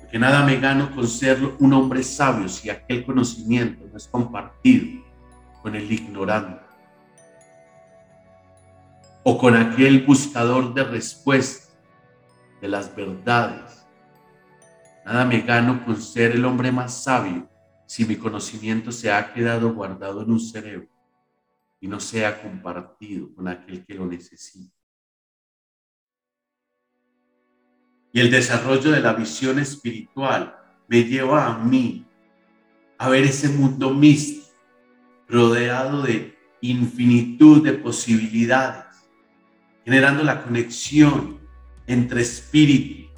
Porque 0.00 0.18
nada 0.18 0.44
me 0.44 0.60
gano 0.60 0.94
con 0.94 1.06
ser 1.06 1.38
un 1.58 1.72
hombre 1.72 2.02
sabio 2.02 2.48
si 2.48 2.70
aquel 2.70 3.04
conocimiento 3.04 3.86
no 3.90 3.96
es 3.96 4.06
compartido 4.08 5.02
con 5.62 5.74
el 5.74 5.90
ignorante 5.90 6.62
o 9.24 9.38
con 9.38 9.56
aquel 9.56 10.04
buscador 10.04 10.74
de 10.74 10.84
respuestas 10.84 11.74
de 12.60 12.68
las 12.68 12.94
verdades. 12.94 13.86
Nada 15.04 15.24
me 15.24 15.40
gano 15.40 15.84
con 15.84 16.00
ser 16.00 16.32
el 16.32 16.44
hombre 16.44 16.70
más 16.70 17.02
sabio 17.02 17.48
si 17.86 18.04
mi 18.04 18.16
conocimiento 18.16 18.92
se 18.92 19.10
ha 19.10 19.32
quedado 19.32 19.72
guardado 19.74 20.22
en 20.22 20.30
un 20.30 20.40
cerebro 20.40 20.88
y 21.80 21.88
no 21.88 22.00
sea 22.00 22.40
compartido 22.40 23.34
con 23.34 23.48
aquel 23.48 23.84
que 23.84 23.94
lo 23.94 24.06
necesita. 24.06 24.73
Y 28.14 28.20
el 28.20 28.30
desarrollo 28.30 28.92
de 28.92 29.00
la 29.00 29.12
visión 29.12 29.58
espiritual 29.58 30.56
me 30.86 31.02
lleva 31.02 31.46
a 31.46 31.58
mí 31.58 32.06
a 32.96 33.08
ver 33.08 33.24
ese 33.24 33.48
mundo 33.48 33.90
místico, 33.90 34.46
rodeado 35.28 36.02
de 36.02 36.38
infinitud 36.60 37.64
de 37.64 37.72
posibilidades, 37.72 38.84
generando 39.84 40.22
la 40.22 40.44
conexión 40.44 41.40
entre 41.88 42.22
espíritus, 42.22 43.10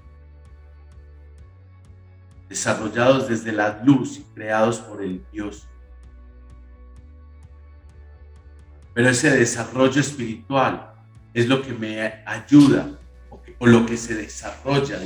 desarrollados 2.48 3.28
desde 3.28 3.52
la 3.52 3.82
luz 3.84 4.16
y 4.16 4.22
creados 4.34 4.80
por 4.80 5.02
el 5.02 5.22
Dios. 5.30 5.68
Pero 8.94 9.10
ese 9.10 9.30
desarrollo 9.30 10.00
espiritual 10.00 10.94
es 11.34 11.46
lo 11.46 11.60
que 11.60 11.74
me 11.74 12.00
ayuda 12.24 12.98
o 13.58 13.66
lo 13.66 13.86
que 13.86 13.96
se 13.96 14.14
desarrolla, 14.14 14.98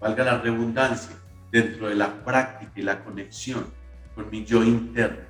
valga 0.00 0.24
la 0.24 0.38
redundancia, 0.38 1.16
dentro 1.50 1.88
de 1.88 1.94
la 1.94 2.24
práctica 2.24 2.72
y 2.76 2.82
la 2.82 3.02
conexión 3.02 3.66
con 4.14 4.28
mi 4.30 4.44
yo 4.44 4.62
interno, 4.64 5.24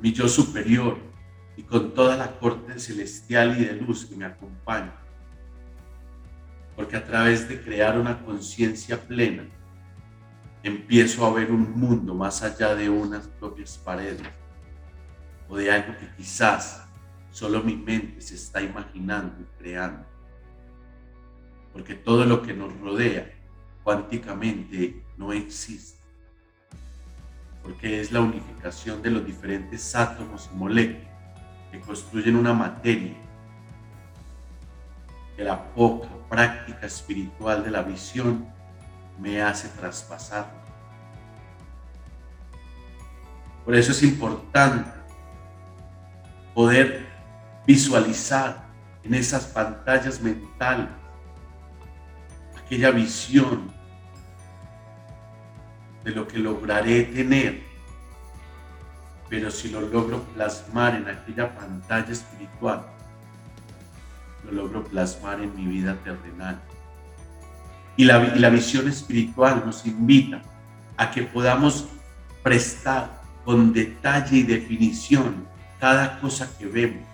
mi 0.00 0.12
yo 0.12 0.28
superior 0.28 0.98
y 1.56 1.62
con 1.62 1.94
toda 1.94 2.16
la 2.16 2.38
corte 2.38 2.78
celestial 2.78 3.58
y 3.58 3.64
de 3.64 3.74
luz 3.74 4.06
que 4.06 4.16
me 4.16 4.24
acompaña. 4.24 4.94
Porque 6.74 6.96
a 6.96 7.04
través 7.04 7.48
de 7.48 7.60
crear 7.60 7.98
una 7.98 8.22
conciencia 8.24 8.98
plena, 8.98 9.44
empiezo 10.62 11.26
a 11.26 11.32
ver 11.32 11.50
un 11.50 11.78
mundo 11.78 12.14
más 12.14 12.42
allá 12.42 12.74
de 12.74 12.88
unas 12.88 13.26
propias 13.26 13.76
paredes 13.78 14.22
o 15.48 15.56
de 15.56 15.70
algo 15.70 15.96
que 15.98 16.08
quizás 16.16 16.86
solo 17.30 17.62
mi 17.62 17.76
mente 17.76 18.20
se 18.20 18.36
está 18.36 18.62
imaginando 18.62 19.40
y 19.40 19.44
creando 19.58 20.11
porque 21.72 21.94
todo 21.94 22.24
lo 22.24 22.42
que 22.42 22.52
nos 22.52 22.78
rodea 22.80 23.32
cuánticamente 23.82 25.02
no 25.16 25.32
existe, 25.32 25.98
porque 27.62 28.00
es 28.00 28.12
la 28.12 28.20
unificación 28.20 29.02
de 29.02 29.10
los 29.10 29.24
diferentes 29.24 29.94
átomos 29.94 30.50
y 30.52 30.56
moléculas 30.56 31.08
que 31.70 31.80
construyen 31.80 32.36
una 32.36 32.52
materia 32.52 33.14
que 35.36 35.44
la 35.44 35.72
poca 35.72 36.08
práctica 36.28 36.86
espiritual 36.86 37.64
de 37.64 37.70
la 37.70 37.82
visión 37.82 38.46
me 39.18 39.40
hace 39.40 39.68
traspasar. 39.68 40.52
Por 43.64 43.74
eso 43.74 43.92
es 43.92 44.02
importante 44.02 44.90
poder 46.54 47.06
visualizar 47.66 48.66
en 49.04 49.14
esas 49.14 49.46
pantallas 49.46 50.20
mentales 50.20 50.88
aquella 52.72 52.90
visión 52.90 53.70
de 56.04 56.10
lo 56.12 56.26
que 56.26 56.38
lograré 56.38 57.02
tener, 57.02 57.62
pero 59.28 59.50
si 59.50 59.68
lo 59.68 59.82
logro 59.82 60.22
plasmar 60.32 60.94
en 60.94 61.06
aquella 61.06 61.54
pantalla 61.54 62.10
espiritual, 62.10 62.86
lo 64.46 64.52
logro 64.52 64.84
plasmar 64.84 65.42
en 65.42 65.54
mi 65.54 65.66
vida 65.66 65.98
terrenal. 66.02 66.62
Y 67.98 68.06
la, 68.06 68.36
la 68.36 68.48
visión 68.48 68.88
espiritual 68.88 69.64
nos 69.66 69.84
invita 69.84 70.40
a 70.96 71.10
que 71.10 71.24
podamos 71.24 71.88
prestar 72.42 73.20
con 73.44 73.74
detalle 73.74 74.38
y 74.38 74.42
definición 74.44 75.46
cada 75.78 76.18
cosa 76.20 76.48
que 76.56 76.64
vemos, 76.64 77.06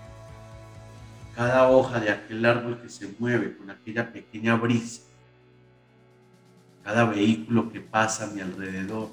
cada 1.35 1.67
hoja 1.67 1.99
de 1.99 2.11
aquel 2.11 2.45
árbol 2.45 2.81
que 2.81 2.87
se 2.87 3.13
mueve 3.19 3.57
con 3.57 3.69
aquella 3.69 4.09
pequeña 4.09 4.55
brisa, 4.55 5.08
cada 6.83 7.05
vehículo 7.05 7.71
que 7.71 7.81
pasa 7.81 8.25
a 8.25 8.27
mi 8.27 8.41
alrededor, 8.41 9.09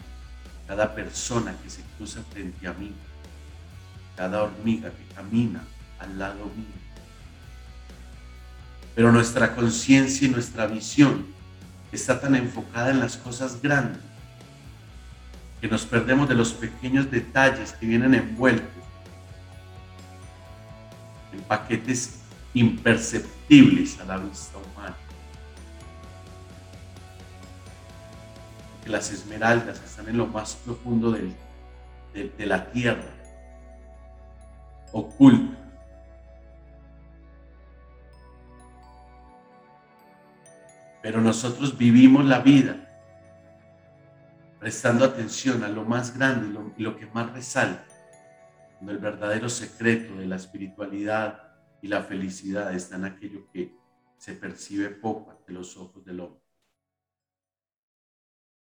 cada 0.67 0.95
persona 0.95 1.55
que 1.63 1.71
se 1.71 1.83
cruza 1.97 2.23
frente 2.33 2.67
a 2.67 2.73
mí, 2.73 2.93
cada 4.17 4.43
hormiga 4.43 4.91
que 4.91 5.15
camina 5.15 5.63
al 5.99 6.19
lado 6.19 6.45
mío. 6.57 6.87
Pero 8.95 9.13
nuestra 9.13 9.55
conciencia 9.55 10.27
y 10.27 10.31
nuestra 10.31 10.67
visión 10.67 11.27
está 11.93 12.21
tan 12.21 12.35
enfocada 12.35 12.91
en 12.91 13.01
las 13.01 13.17
cosas 13.17 13.61
grandes 13.61 14.03
que 15.61 15.69
nos 15.69 15.85
perdemos 15.85 16.29
de 16.29 16.35
los 16.35 16.53
pequeños 16.53 17.11
detalles 17.11 17.73
que 17.73 17.87
vienen 17.87 18.15
envueltos 18.15 18.69
en 21.33 21.41
paquetes 21.43 22.21
imperceptibles 22.55 23.99
a 24.01 24.05
la 24.05 24.19
vista 24.19 24.57
humana 24.59 24.97
que 28.87 28.93
las 28.93 29.11
esmeraldas 29.11 29.83
están 29.83 30.09
en 30.09 30.17
lo 30.17 30.29
más 30.29 30.55
profundo 30.55 31.11
de, 31.11 31.35
la 32.47 32.71
tierra, 32.71 33.11
ocultas. 34.93 35.59
Pero 41.03 41.21
nosotros 41.21 41.77
vivimos 41.77 42.25
la 42.25 42.39
vida 42.39 42.77
prestando 44.61 45.05
atención 45.05 45.65
a 45.65 45.69
lo 45.69 45.85
más 45.85 46.17
grande 46.17 46.61
y 46.77 46.83
lo, 46.83 46.97
que 46.97 47.07
más 47.07 47.33
resalta, 47.33 47.87
cuando 48.75 48.93
el 48.93 48.99
verdadero 48.99 49.49
secreto 49.49 50.15
de 50.15 50.27
la 50.27 50.37
espiritualidad 50.37 51.43
y 51.83 51.89
la 51.89 52.05
felicidad 52.05 52.73
está 52.73 52.95
en 52.95 53.07
aquello 53.07 53.49
que 53.53 53.75
se 54.17 54.35
percibe 54.35 54.91
poco 54.91 55.33
ante 55.33 55.53
los 55.53 55.77
ojos 55.77 56.05
del 56.05 56.21
hombre. 56.21 56.46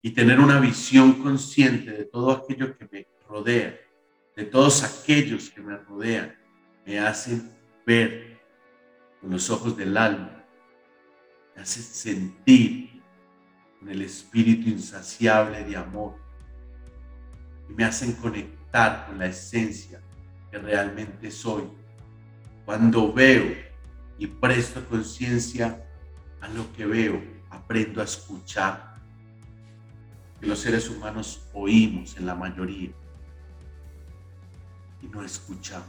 Y 0.02 0.12
tener 0.12 0.40
una 0.40 0.60
visión 0.60 1.14
consciente 1.22 1.92
de 1.92 2.06
todo 2.06 2.32
aquello 2.32 2.78
que 2.78 2.88
me 2.92 3.08
rodea, 3.28 3.80
de 4.36 4.46
todos 4.46 4.84
aquellos 4.84 5.50
que 5.50 5.62
me 5.62 5.78
rodean, 5.78 6.36
me 6.86 7.00
hacen 7.00 7.52
ver 7.86 8.40
con 9.20 9.30
los 9.30 9.50
ojos 9.50 9.78
del 9.78 9.96
alma, 9.96 10.44
me 11.56 11.62
hacen 11.62 11.84
sentir 11.84 13.02
con 13.80 13.90
el 13.90 14.02
espíritu 14.02 14.70
insaciable 14.70 15.64
de 15.64 15.78
amor 15.78 16.16
y 17.70 17.74
me 17.74 17.84
hacen 17.84 18.14
conectar 18.14 19.08
con 19.08 19.20
la 19.20 19.28
esencia 19.28 20.02
que 20.50 20.58
realmente 20.58 21.30
soy. 21.30 21.64
Cuando 22.66 23.12
veo 23.14 23.56
y 24.18 24.28
presto 24.28 24.84
conciencia 24.88 25.84
a 26.42 26.48
lo 26.50 26.72
que 26.74 26.86
veo, 26.86 27.22
aprendo 27.50 28.02
a 28.02 28.04
escuchar. 28.04 28.91
Que 30.42 30.48
los 30.48 30.60
seres 30.60 30.90
humanos 30.90 31.48
oímos 31.54 32.18
en 32.18 32.26
la 32.26 32.36
mayoría 32.36 32.90
y 35.02 35.08
no 35.08 35.24
escuchamos. 35.24 35.88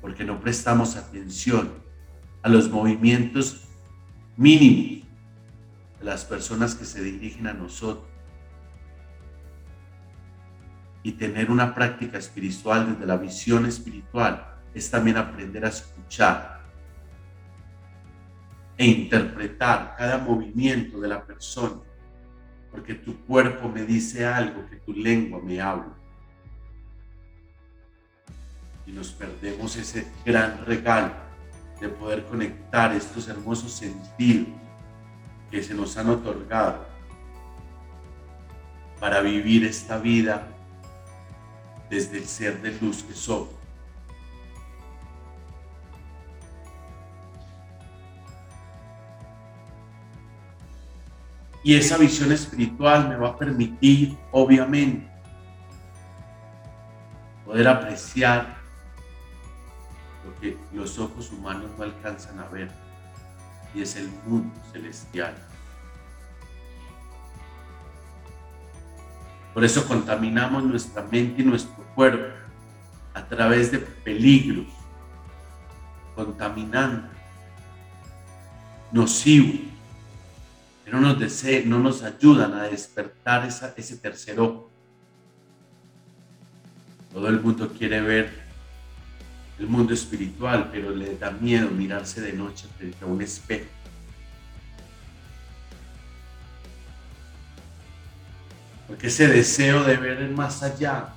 Porque 0.00 0.24
no 0.24 0.40
prestamos 0.40 0.96
atención 0.96 1.70
a 2.42 2.48
los 2.48 2.70
movimientos 2.70 3.68
mínimo 4.36 5.06
de 5.98 6.04
las 6.04 6.24
personas 6.24 6.74
que 6.74 6.84
se 6.84 7.02
dirigen 7.02 7.46
a 7.46 7.52
nosotros. 7.52 8.08
Y 11.04 11.12
tener 11.12 11.50
una 11.50 11.74
práctica 11.74 12.18
espiritual 12.18 12.92
desde 12.92 13.06
la 13.06 13.16
visión 13.16 13.66
espiritual 13.66 14.56
es 14.74 14.90
también 14.90 15.16
aprender 15.16 15.64
a 15.64 15.68
escuchar 15.68 16.51
e 18.82 18.86
interpretar 18.86 19.94
cada 19.96 20.18
movimiento 20.18 21.00
de 21.00 21.06
la 21.06 21.24
persona, 21.24 21.80
porque 22.68 22.94
tu 22.94 23.16
cuerpo 23.26 23.68
me 23.68 23.84
dice 23.84 24.26
algo 24.26 24.68
que 24.68 24.74
tu 24.74 24.92
lengua 24.92 25.40
me 25.40 25.60
habla. 25.60 25.94
Y 28.84 28.90
nos 28.90 29.12
perdemos 29.12 29.76
ese 29.76 30.08
gran 30.26 30.66
regalo 30.66 31.12
de 31.80 31.88
poder 31.90 32.24
conectar 32.24 32.92
estos 32.92 33.28
hermosos 33.28 33.70
sentidos 33.70 34.48
que 35.48 35.62
se 35.62 35.74
nos 35.74 35.96
han 35.96 36.10
otorgado 36.10 36.84
para 38.98 39.20
vivir 39.20 39.64
esta 39.64 39.96
vida 39.96 40.48
desde 41.88 42.18
el 42.18 42.24
ser 42.24 42.60
de 42.60 42.72
luz 42.80 43.04
que 43.04 43.14
somos. 43.14 43.61
Y 51.64 51.76
esa 51.76 51.96
visión 51.96 52.32
espiritual 52.32 53.08
me 53.08 53.16
va 53.16 53.28
a 53.28 53.38
permitir, 53.38 54.16
obviamente, 54.32 55.08
poder 57.44 57.68
apreciar 57.68 58.62
que 60.40 60.58
los 60.72 60.98
ojos 60.98 61.30
humanos 61.30 61.70
no 61.78 61.84
alcanzan 61.84 62.40
a 62.40 62.48
ver, 62.48 62.68
y 63.74 63.82
es 63.82 63.94
el 63.94 64.10
mundo 64.26 64.52
celestial. 64.72 65.34
Por 69.54 69.64
eso 69.64 69.86
contaminamos 69.86 70.64
nuestra 70.64 71.02
mente 71.02 71.42
y 71.42 71.44
nuestro 71.44 71.84
cuerpo 71.94 72.34
a 73.14 73.24
través 73.24 73.70
de 73.70 73.78
peligros, 73.78 74.66
contaminando, 76.16 77.08
nocivos, 78.90 79.71
nos, 81.00 81.44
no 81.64 81.78
nos 81.78 82.02
ayudan 82.02 82.54
a 82.54 82.64
despertar 82.64 83.48
ese 83.76 83.96
tercer 83.96 84.38
ojo. 84.40 84.70
Todo 87.12 87.28
el 87.28 87.40
mundo 87.40 87.68
quiere 87.76 88.00
ver 88.00 88.42
el 89.58 89.66
mundo 89.66 89.92
espiritual, 89.94 90.70
pero 90.72 90.90
le 90.90 91.16
da 91.16 91.30
miedo 91.30 91.70
mirarse 91.70 92.20
de 92.20 92.32
noche 92.32 92.66
frente 92.78 93.04
a 93.04 93.06
un 93.06 93.20
espejo. 93.20 93.66
Porque 98.88 99.06
ese 99.06 99.28
deseo 99.28 99.84
de 99.84 99.96
ver 99.96 100.18
el 100.18 100.34
más 100.34 100.62
allá 100.62 101.08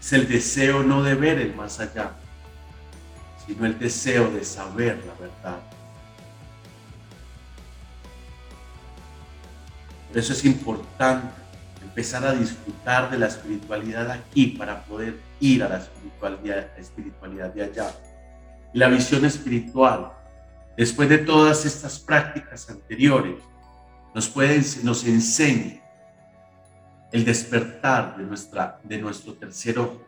es 0.00 0.12
el 0.14 0.26
deseo 0.28 0.82
no 0.82 1.02
de 1.02 1.14
ver 1.14 1.38
el 1.38 1.54
más 1.54 1.78
allá, 1.78 2.12
sino 3.46 3.66
el 3.66 3.78
deseo 3.78 4.30
de 4.30 4.44
saber 4.44 5.02
la 5.06 5.14
verdad. 5.14 5.79
Por 10.10 10.18
eso 10.18 10.32
es 10.32 10.44
importante 10.44 11.28
empezar 11.80 12.26
a 12.26 12.32
disfrutar 12.32 13.10
de 13.10 13.18
la 13.18 13.28
espiritualidad 13.28 14.10
aquí 14.10 14.48
para 14.48 14.84
poder 14.84 15.20
ir 15.38 15.62
a 15.62 15.68
la 15.68 15.78
espiritualidad, 15.78 16.76
espiritualidad 16.76 17.54
de 17.54 17.62
allá. 17.62 17.94
La 18.72 18.88
visión 18.88 19.24
espiritual, 19.24 20.12
después 20.76 21.08
de 21.08 21.18
todas 21.18 21.64
estas 21.64 22.00
prácticas 22.00 22.68
anteriores, 22.68 23.36
nos, 24.12 24.28
puede, 24.28 24.60
nos 24.82 25.04
enseña 25.04 25.80
el 27.12 27.24
despertar 27.24 28.16
de, 28.16 28.24
nuestra, 28.24 28.80
de 28.82 28.98
nuestro 28.98 29.34
tercer 29.34 29.78
ojo, 29.78 30.04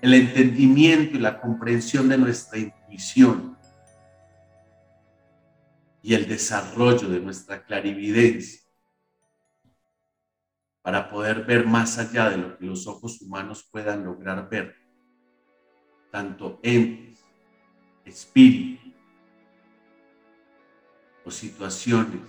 el 0.00 0.14
entendimiento 0.14 1.16
y 1.16 1.20
la 1.20 1.40
comprensión 1.40 2.08
de 2.08 2.18
nuestra 2.18 2.56
intuición 2.56 3.56
y 6.02 6.14
el 6.14 6.28
desarrollo 6.28 7.08
de 7.08 7.18
nuestra 7.18 7.64
clarividencia 7.64 8.67
para 10.88 11.10
poder 11.10 11.44
ver 11.44 11.66
más 11.66 11.98
allá 11.98 12.30
de 12.30 12.38
lo 12.38 12.56
que 12.56 12.64
los 12.64 12.86
ojos 12.86 13.20
humanos 13.20 13.68
puedan 13.70 14.06
lograr 14.06 14.48
ver, 14.48 14.74
tanto 16.10 16.58
entes, 16.62 17.22
espíritus 18.06 18.94
o 21.26 21.30
situaciones 21.30 22.22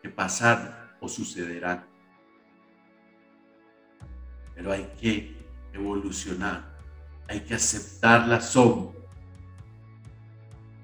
que 0.00 0.08
pasaron 0.08 0.74
o 0.98 1.08
sucederán. 1.08 1.86
Pero 4.54 4.72
hay 4.72 4.90
que 4.98 5.36
evolucionar, 5.74 6.74
hay 7.28 7.40
que 7.40 7.52
aceptar 7.52 8.26
la 8.26 8.40
sombra 8.40 8.98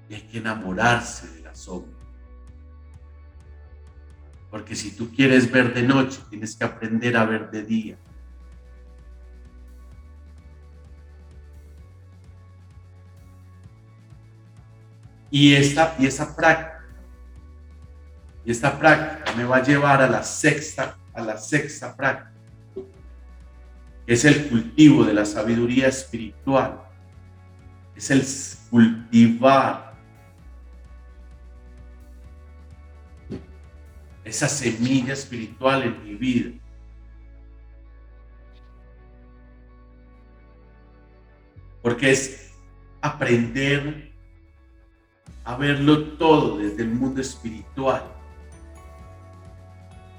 y 0.07 0.13
hay 0.13 0.21
que 0.21 0.37
enamorarse 0.37 1.27
de 1.29 1.41
la 1.41 1.55
sombra. 1.55 1.94
Porque 4.49 4.75
si 4.75 4.95
tú 4.95 5.11
quieres 5.11 5.51
ver 5.51 5.73
de 5.73 5.83
noche, 5.83 6.19
tienes 6.29 6.55
que 6.55 6.63
aprender 6.63 7.17
a 7.17 7.25
ver 7.25 7.51
de 7.51 7.63
día. 7.63 7.97
Y 15.29 15.53
esta, 15.53 15.95
y 15.99 16.05
esa 16.05 16.35
práctica, 16.35 16.85
y 18.45 18.51
esta 18.51 18.77
práctica 18.79 19.33
me 19.35 19.43
va 19.43 19.57
a 19.57 19.63
llevar 19.63 20.01
a 20.01 20.07
la 20.07 20.23
sexta, 20.23 20.97
a 21.13 21.21
la 21.21 21.37
sexta 21.37 21.95
práctica, 21.95 22.31
que 24.05 24.13
es 24.13 24.23
el 24.23 24.47
cultivo 24.47 25.03
de 25.03 25.13
la 25.13 25.25
sabiduría 25.25 25.87
espiritual. 25.87 26.81
Es 27.95 28.11
el 28.11 28.23
cultivar 28.69 29.94
esa 34.25 34.49
semilla 34.49 35.13
espiritual 35.13 35.83
en 35.83 36.03
mi 36.03 36.15
vida. 36.15 36.51
Porque 41.81 42.11
es 42.11 42.51
aprender 42.99 44.11
a 45.43 45.55
verlo 45.55 46.17
todo 46.17 46.57
desde 46.57 46.81
el 46.81 46.89
mundo 46.89 47.21
espiritual, 47.21 48.03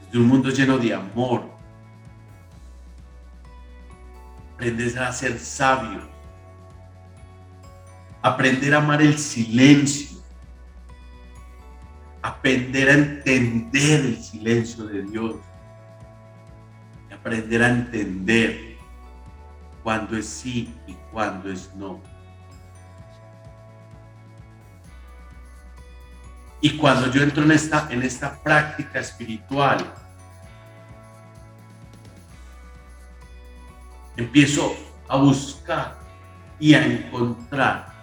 desde 0.05 0.19
un 0.19 0.29
mundo 0.29 0.51
lleno 0.51 0.79
de 0.79 0.95
amor. 0.95 1.43
Aprender 4.55 4.99
a 5.01 5.13
ser 5.13 5.39
sabio, 5.41 6.01
aprender 8.23 8.73
a 8.73 8.79
amar 8.79 9.03
el 9.03 9.19
silencio, 9.19 10.16
aprender 12.27 12.89
a 12.89 12.95
entender 12.95 14.01
el 14.01 14.23
silencio 14.23 14.85
de 14.85 15.03
Dios, 15.03 15.37
aprender 17.15 17.63
a 17.63 17.69
entender 17.69 18.77
cuándo 19.85 20.17
es 20.17 20.27
sí 20.27 20.75
y 20.89 20.95
cuándo 21.13 21.51
es 21.53 21.73
no. 21.77 22.01
Y 26.61 26.77
cuando 26.77 27.13
yo 27.13 27.23
entro 27.23 27.45
en 27.45 27.53
esta, 27.53 27.87
en 27.91 28.03
esta 28.03 28.43
práctica 28.43 28.99
espiritual, 28.99 29.79
empiezo 34.17 34.75
a 35.09 35.17
buscar 35.17 35.97
y 36.59 36.75
a 36.75 36.85
encontrar 36.85 37.95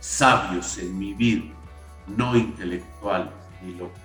sabios 0.00 0.78
en 0.78 0.98
mi 0.98 1.12
vida, 1.12 1.53
no 2.06 2.36
intelectuales 2.36 3.32
ni 3.62 3.74
locos. 3.74 4.00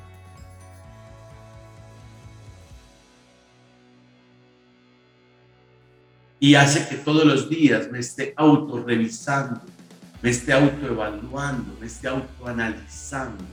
Y 6.39 6.55
hace 6.55 6.87
que 6.87 6.95
todos 6.95 7.25
los 7.25 7.49
días 7.49 7.91
me 7.91 7.99
esté 7.99 8.33
autorrevisando, 8.37 9.61
me 10.21 10.29
esté 10.29 10.53
autoevaluando, 10.53 11.75
me 11.79 11.87
esté 11.87 12.07
autoanalizando. 12.07 13.43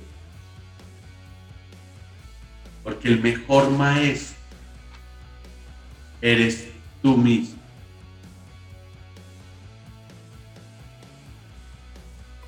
Porque 2.85 3.09
el 3.09 3.21
mejor 3.21 3.71
maestro 3.71 4.37
eres 6.21 6.69
tú 7.03 7.17
mismo. 7.17 7.57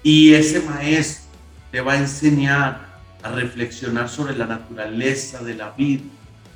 Y 0.05 0.35
ese 0.35 0.61
maestro 0.61 1.28
te 1.71 1.81
va 1.81 1.93
a 1.93 1.97
enseñar 1.97 2.89
a 3.23 3.31
reflexionar 3.31 4.09
sobre 4.09 4.37
la 4.37 4.47
naturaleza 4.47 5.43
de 5.43 5.55
la 5.55 5.71
vida 5.71 6.05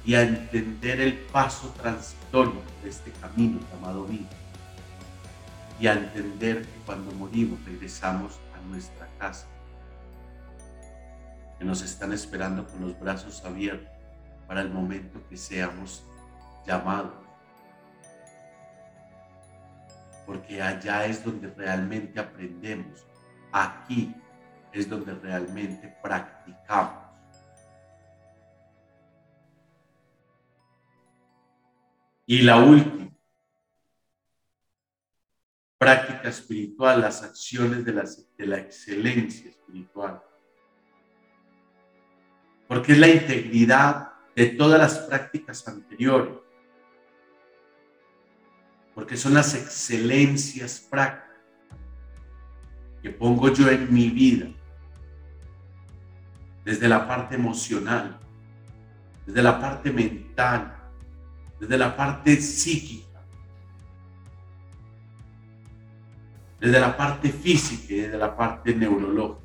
y 0.04 0.14
a 0.14 0.22
entender 0.22 1.00
el 1.00 1.14
paso 1.14 1.74
transitorio 1.80 2.60
de 2.82 2.90
este 2.90 3.10
camino 3.12 3.60
llamado 3.72 4.04
vida. 4.04 4.28
Y 5.80 5.86
a 5.86 5.94
entender 5.94 6.62
que 6.62 6.80
cuando 6.86 7.10
morimos 7.12 7.58
regresamos 7.64 8.38
a 8.56 8.68
nuestra 8.68 9.08
casa, 9.18 9.46
que 11.58 11.64
nos 11.64 11.82
están 11.82 12.12
esperando 12.12 12.66
con 12.66 12.80
los 12.80 12.98
brazos 12.98 13.44
abiertos 13.44 13.88
para 14.46 14.62
el 14.62 14.70
momento 14.70 15.20
que 15.28 15.36
seamos 15.36 16.04
llamados. 16.66 17.12
Porque 20.26 20.62
allá 20.62 21.06
es 21.06 21.24
donde 21.24 21.48
realmente 21.48 22.20
aprendemos 22.20 23.04
Aquí 23.52 24.14
es 24.73 24.89
donde 24.89 25.14
realmente 25.14 25.95
practicamos. 26.03 27.03
Y 32.27 32.43
la 32.43 32.59
última, 32.59 33.11
práctica 35.77 36.29
espiritual, 36.29 37.01
las 37.01 37.23
acciones 37.23 37.85
de 37.85 37.93
la, 37.93 38.05
de 38.39 38.47
la 38.47 38.59
excelencia 38.59 39.51
espiritual. 39.51 40.23
Porque 42.68 42.93
es 42.93 42.99
la 42.99 43.09
integridad 43.09 44.12
de 44.35 44.47
todas 44.47 44.79
las 44.79 44.99
prácticas 45.01 45.66
anteriores. 45.68 46.37
Porque 48.95 49.16
son 49.16 49.35
las 49.35 49.55
excelencias 49.55 50.81
prácticas 50.81 51.33
que 53.03 53.11
pongo 53.11 53.53
yo 53.53 53.68
en 53.68 53.93
mi 53.93 54.09
vida, 54.09 54.47
desde 56.64 56.88
la 56.88 57.06
parte 57.06 57.34
emocional, 57.34 58.18
desde 59.26 59.42
la 59.42 59.60
parte 59.60 59.90
mental, 59.92 60.76
desde 61.60 61.78
la 61.78 61.96
parte 61.96 62.36
psíquica, 62.36 63.22
desde 66.60 66.80
la 66.80 66.96
parte 66.96 67.30
física 67.30 67.92
y 67.92 68.00
desde 68.00 68.18
la 68.18 68.36
parte 68.36 68.74
neurológica. 68.74 69.42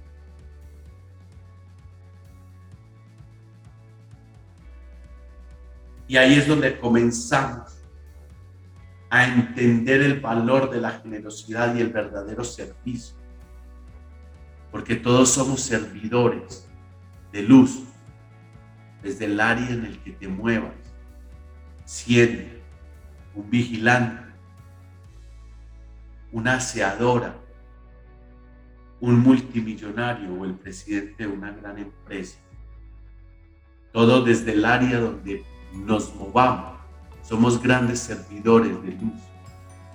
Y 6.08 6.16
ahí 6.16 6.36
es 6.36 6.48
donde 6.48 6.80
comenzamos 6.80 7.84
a 9.10 9.26
entender 9.26 10.02
el 10.02 10.20
valor 10.20 10.70
de 10.70 10.80
la 10.80 10.92
generosidad 10.92 11.76
y 11.76 11.82
el 11.82 11.90
verdadero 11.90 12.44
servicio 12.44 13.18
porque 14.72 14.96
todos 14.96 15.30
somos 15.32 15.62
servidores 15.62 16.67
de 17.38 17.44
luz 17.44 17.84
desde 19.04 19.26
el 19.26 19.40
área 19.40 19.70
en 19.70 19.86
el 19.86 20.00
que 20.00 20.12
te 20.12 20.28
muevas, 20.28 20.74
siendo 21.86 22.44
un 23.36 23.48
vigilante, 23.48 24.24
una 26.32 26.56
aseadora, 26.56 27.36
un 29.00 29.20
multimillonario 29.20 30.34
o 30.34 30.46
el 30.46 30.56
presidente 30.56 31.28
de 31.28 31.32
una 31.32 31.52
gran 31.52 31.78
empresa. 31.78 32.40
Todo 33.94 34.24
desde 34.24 34.54
el 34.54 34.66
área 34.66 35.00
donde 35.00 35.46
nos 35.74 36.16
movamos. 36.16 36.80
Somos 37.22 37.62
grandes 37.62 38.00
servidores 38.00 38.82
de 38.82 38.94
luz 38.94 39.22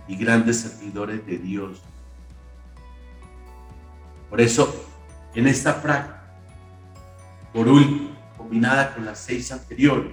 y 0.07 0.15
grandes 0.15 0.61
servidores 0.61 1.27
de 1.27 1.39
Dios. 1.39 1.83
Por 4.31 4.41
eso, 4.41 4.87
en 5.35 5.49
esta 5.49 5.83
práctica, 5.83 6.22
por 7.53 7.69
último, 7.69 8.11
combinada 8.37 8.95
con 8.95 9.05
las 9.05 9.19
seis 9.19 9.53
anteriores, 9.53 10.13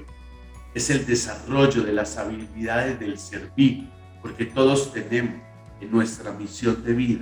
es 0.74 0.90
el 0.90 1.06
desarrollo 1.06 1.84
de 1.84 1.94
las 1.94 2.18
habilidades 2.18 3.00
del 3.00 3.18
servir, 3.18 3.90
porque 4.22 4.46
todos 4.46 4.94
tenemos 4.94 5.42
en 5.80 5.92
nuestra 5.92 6.32
misión 6.32 6.84
de 6.84 6.94
vida 6.94 7.22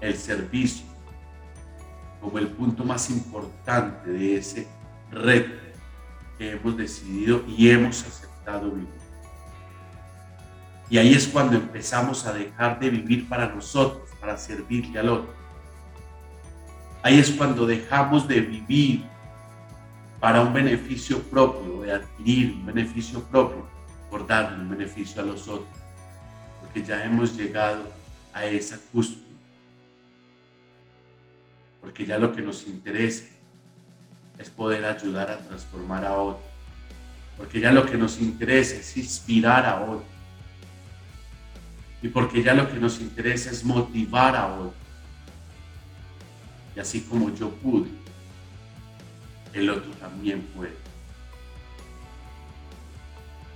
el 0.00 0.16
servicio 0.16 0.86
como 2.20 2.38
el 2.38 2.48
punto 2.48 2.84
más 2.84 3.10
importante 3.10 4.10
de 4.10 4.36
ese 4.36 4.68
reto 5.10 5.52
que 6.38 6.52
hemos 6.52 6.76
decidido 6.76 7.42
y 7.48 7.70
hemos 7.70 8.04
aceptado 8.04 8.70
vivir. 8.70 8.88
Y 10.88 10.98
ahí 10.98 11.14
es 11.14 11.26
cuando 11.28 11.56
empezamos 11.56 12.26
a 12.26 12.32
dejar 12.32 12.78
de 12.78 12.90
vivir 12.90 13.28
para 13.28 13.48
nosotros, 13.48 14.08
para 14.20 14.36
servirle 14.36 14.98
al 14.98 15.08
otro 15.08 15.39
Ahí 17.02 17.18
es 17.18 17.30
cuando 17.30 17.66
dejamos 17.66 18.28
de 18.28 18.40
vivir 18.40 19.04
para 20.20 20.42
un 20.42 20.52
beneficio 20.52 21.22
propio, 21.22 21.80
de 21.80 21.92
adquirir 21.92 22.52
un 22.52 22.66
beneficio 22.66 23.22
propio, 23.24 23.66
por 24.10 24.26
darle 24.26 24.58
un 24.58 24.68
beneficio 24.68 25.22
a 25.22 25.24
los 25.24 25.48
otros, 25.48 25.68
porque 26.60 26.82
ya 26.82 27.02
hemos 27.04 27.34
llegado 27.36 27.84
a 28.34 28.44
esa 28.44 28.78
cúspide, 28.92 29.24
porque 31.80 32.04
ya 32.04 32.18
lo 32.18 32.32
que 32.34 32.42
nos 32.42 32.66
interesa 32.66 33.24
es 34.38 34.50
poder 34.50 34.84
ayudar 34.84 35.30
a 35.30 35.38
transformar 35.38 36.04
a 36.04 36.12
otros, 36.12 36.44
porque 37.38 37.60
ya 37.60 37.72
lo 37.72 37.86
que 37.86 37.96
nos 37.96 38.20
interesa 38.20 38.76
es 38.76 38.94
inspirar 38.98 39.64
a 39.64 39.80
otros, 39.80 40.04
y 42.02 42.08
porque 42.08 42.42
ya 42.42 42.52
lo 42.52 42.70
que 42.70 42.78
nos 42.78 43.00
interesa 43.00 43.50
es 43.50 43.64
motivar 43.64 44.36
a 44.36 44.54
otros 44.54 44.79
así 46.80 47.02
como 47.02 47.34
yo 47.34 47.50
pude, 47.50 47.90
el 49.52 49.68
otro 49.68 49.90
también 49.92 50.42
puede. 50.56 50.74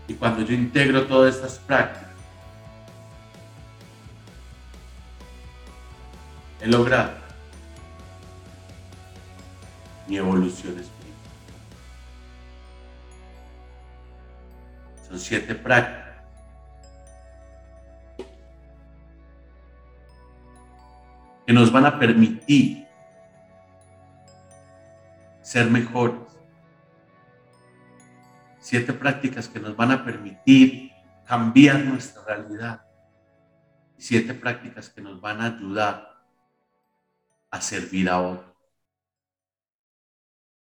Y 0.07 0.15
cuando 0.15 0.43
yo 0.43 0.55
integro 0.55 1.07
todas 1.07 1.35
estas 1.35 1.59
prácticas, 1.59 2.11
he 6.61 6.67
logrado 6.67 7.13
mi 10.07 10.19
evolución 10.19 10.79
espiritual. 10.79 10.93
Son 15.09 15.19
siete 15.19 15.55
prácticas. 15.55 16.05
que 21.47 21.53
nos 21.53 21.71
van 21.71 21.87
a 21.87 21.99
permitir 21.99 22.84
ser 25.45 25.71
mejores. 25.71 26.23
Siete 28.59 28.95
prácticas 28.95 29.47
que 29.47 29.61
nos 29.61 29.77
van 29.77 29.91
a 29.91 30.03
permitir 30.03 30.91
cambiar 31.27 31.85
nuestra 31.85 32.25
realidad. 32.25 32.87
Siete 33.99 34.33
prácticas 34.33 34.89
que 34.89 35.03
nos 35.03 35.21
van 35.21 35.43
a 35.43 35.57
ayudar 35.57 36.25
a 37.51 37.61
servir 37.61 38.09
a 38.09 38.21
otros. 38.21 38.57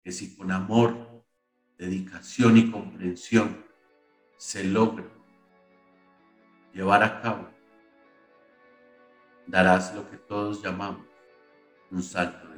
Que 0.02 0.10
si 0.10 0.36
con 0.36 0.50
amor, 0.50 1.24
dedicación 1.78 2.56
y 2.56 2.70
comprensión 2.70 3.64
se 4.36 4.64
logra 4.64 5.06
llevar 6.74 7.04
a 7.04 7.20
cabo, 7.20 7.48
darás 9.46 9.94
lo 9.94 10.10
que 10.10 10.16
todos 10.16 10.60
llamamos 10.60 11.06
un 11.92 12.02
salto 12.02 12.51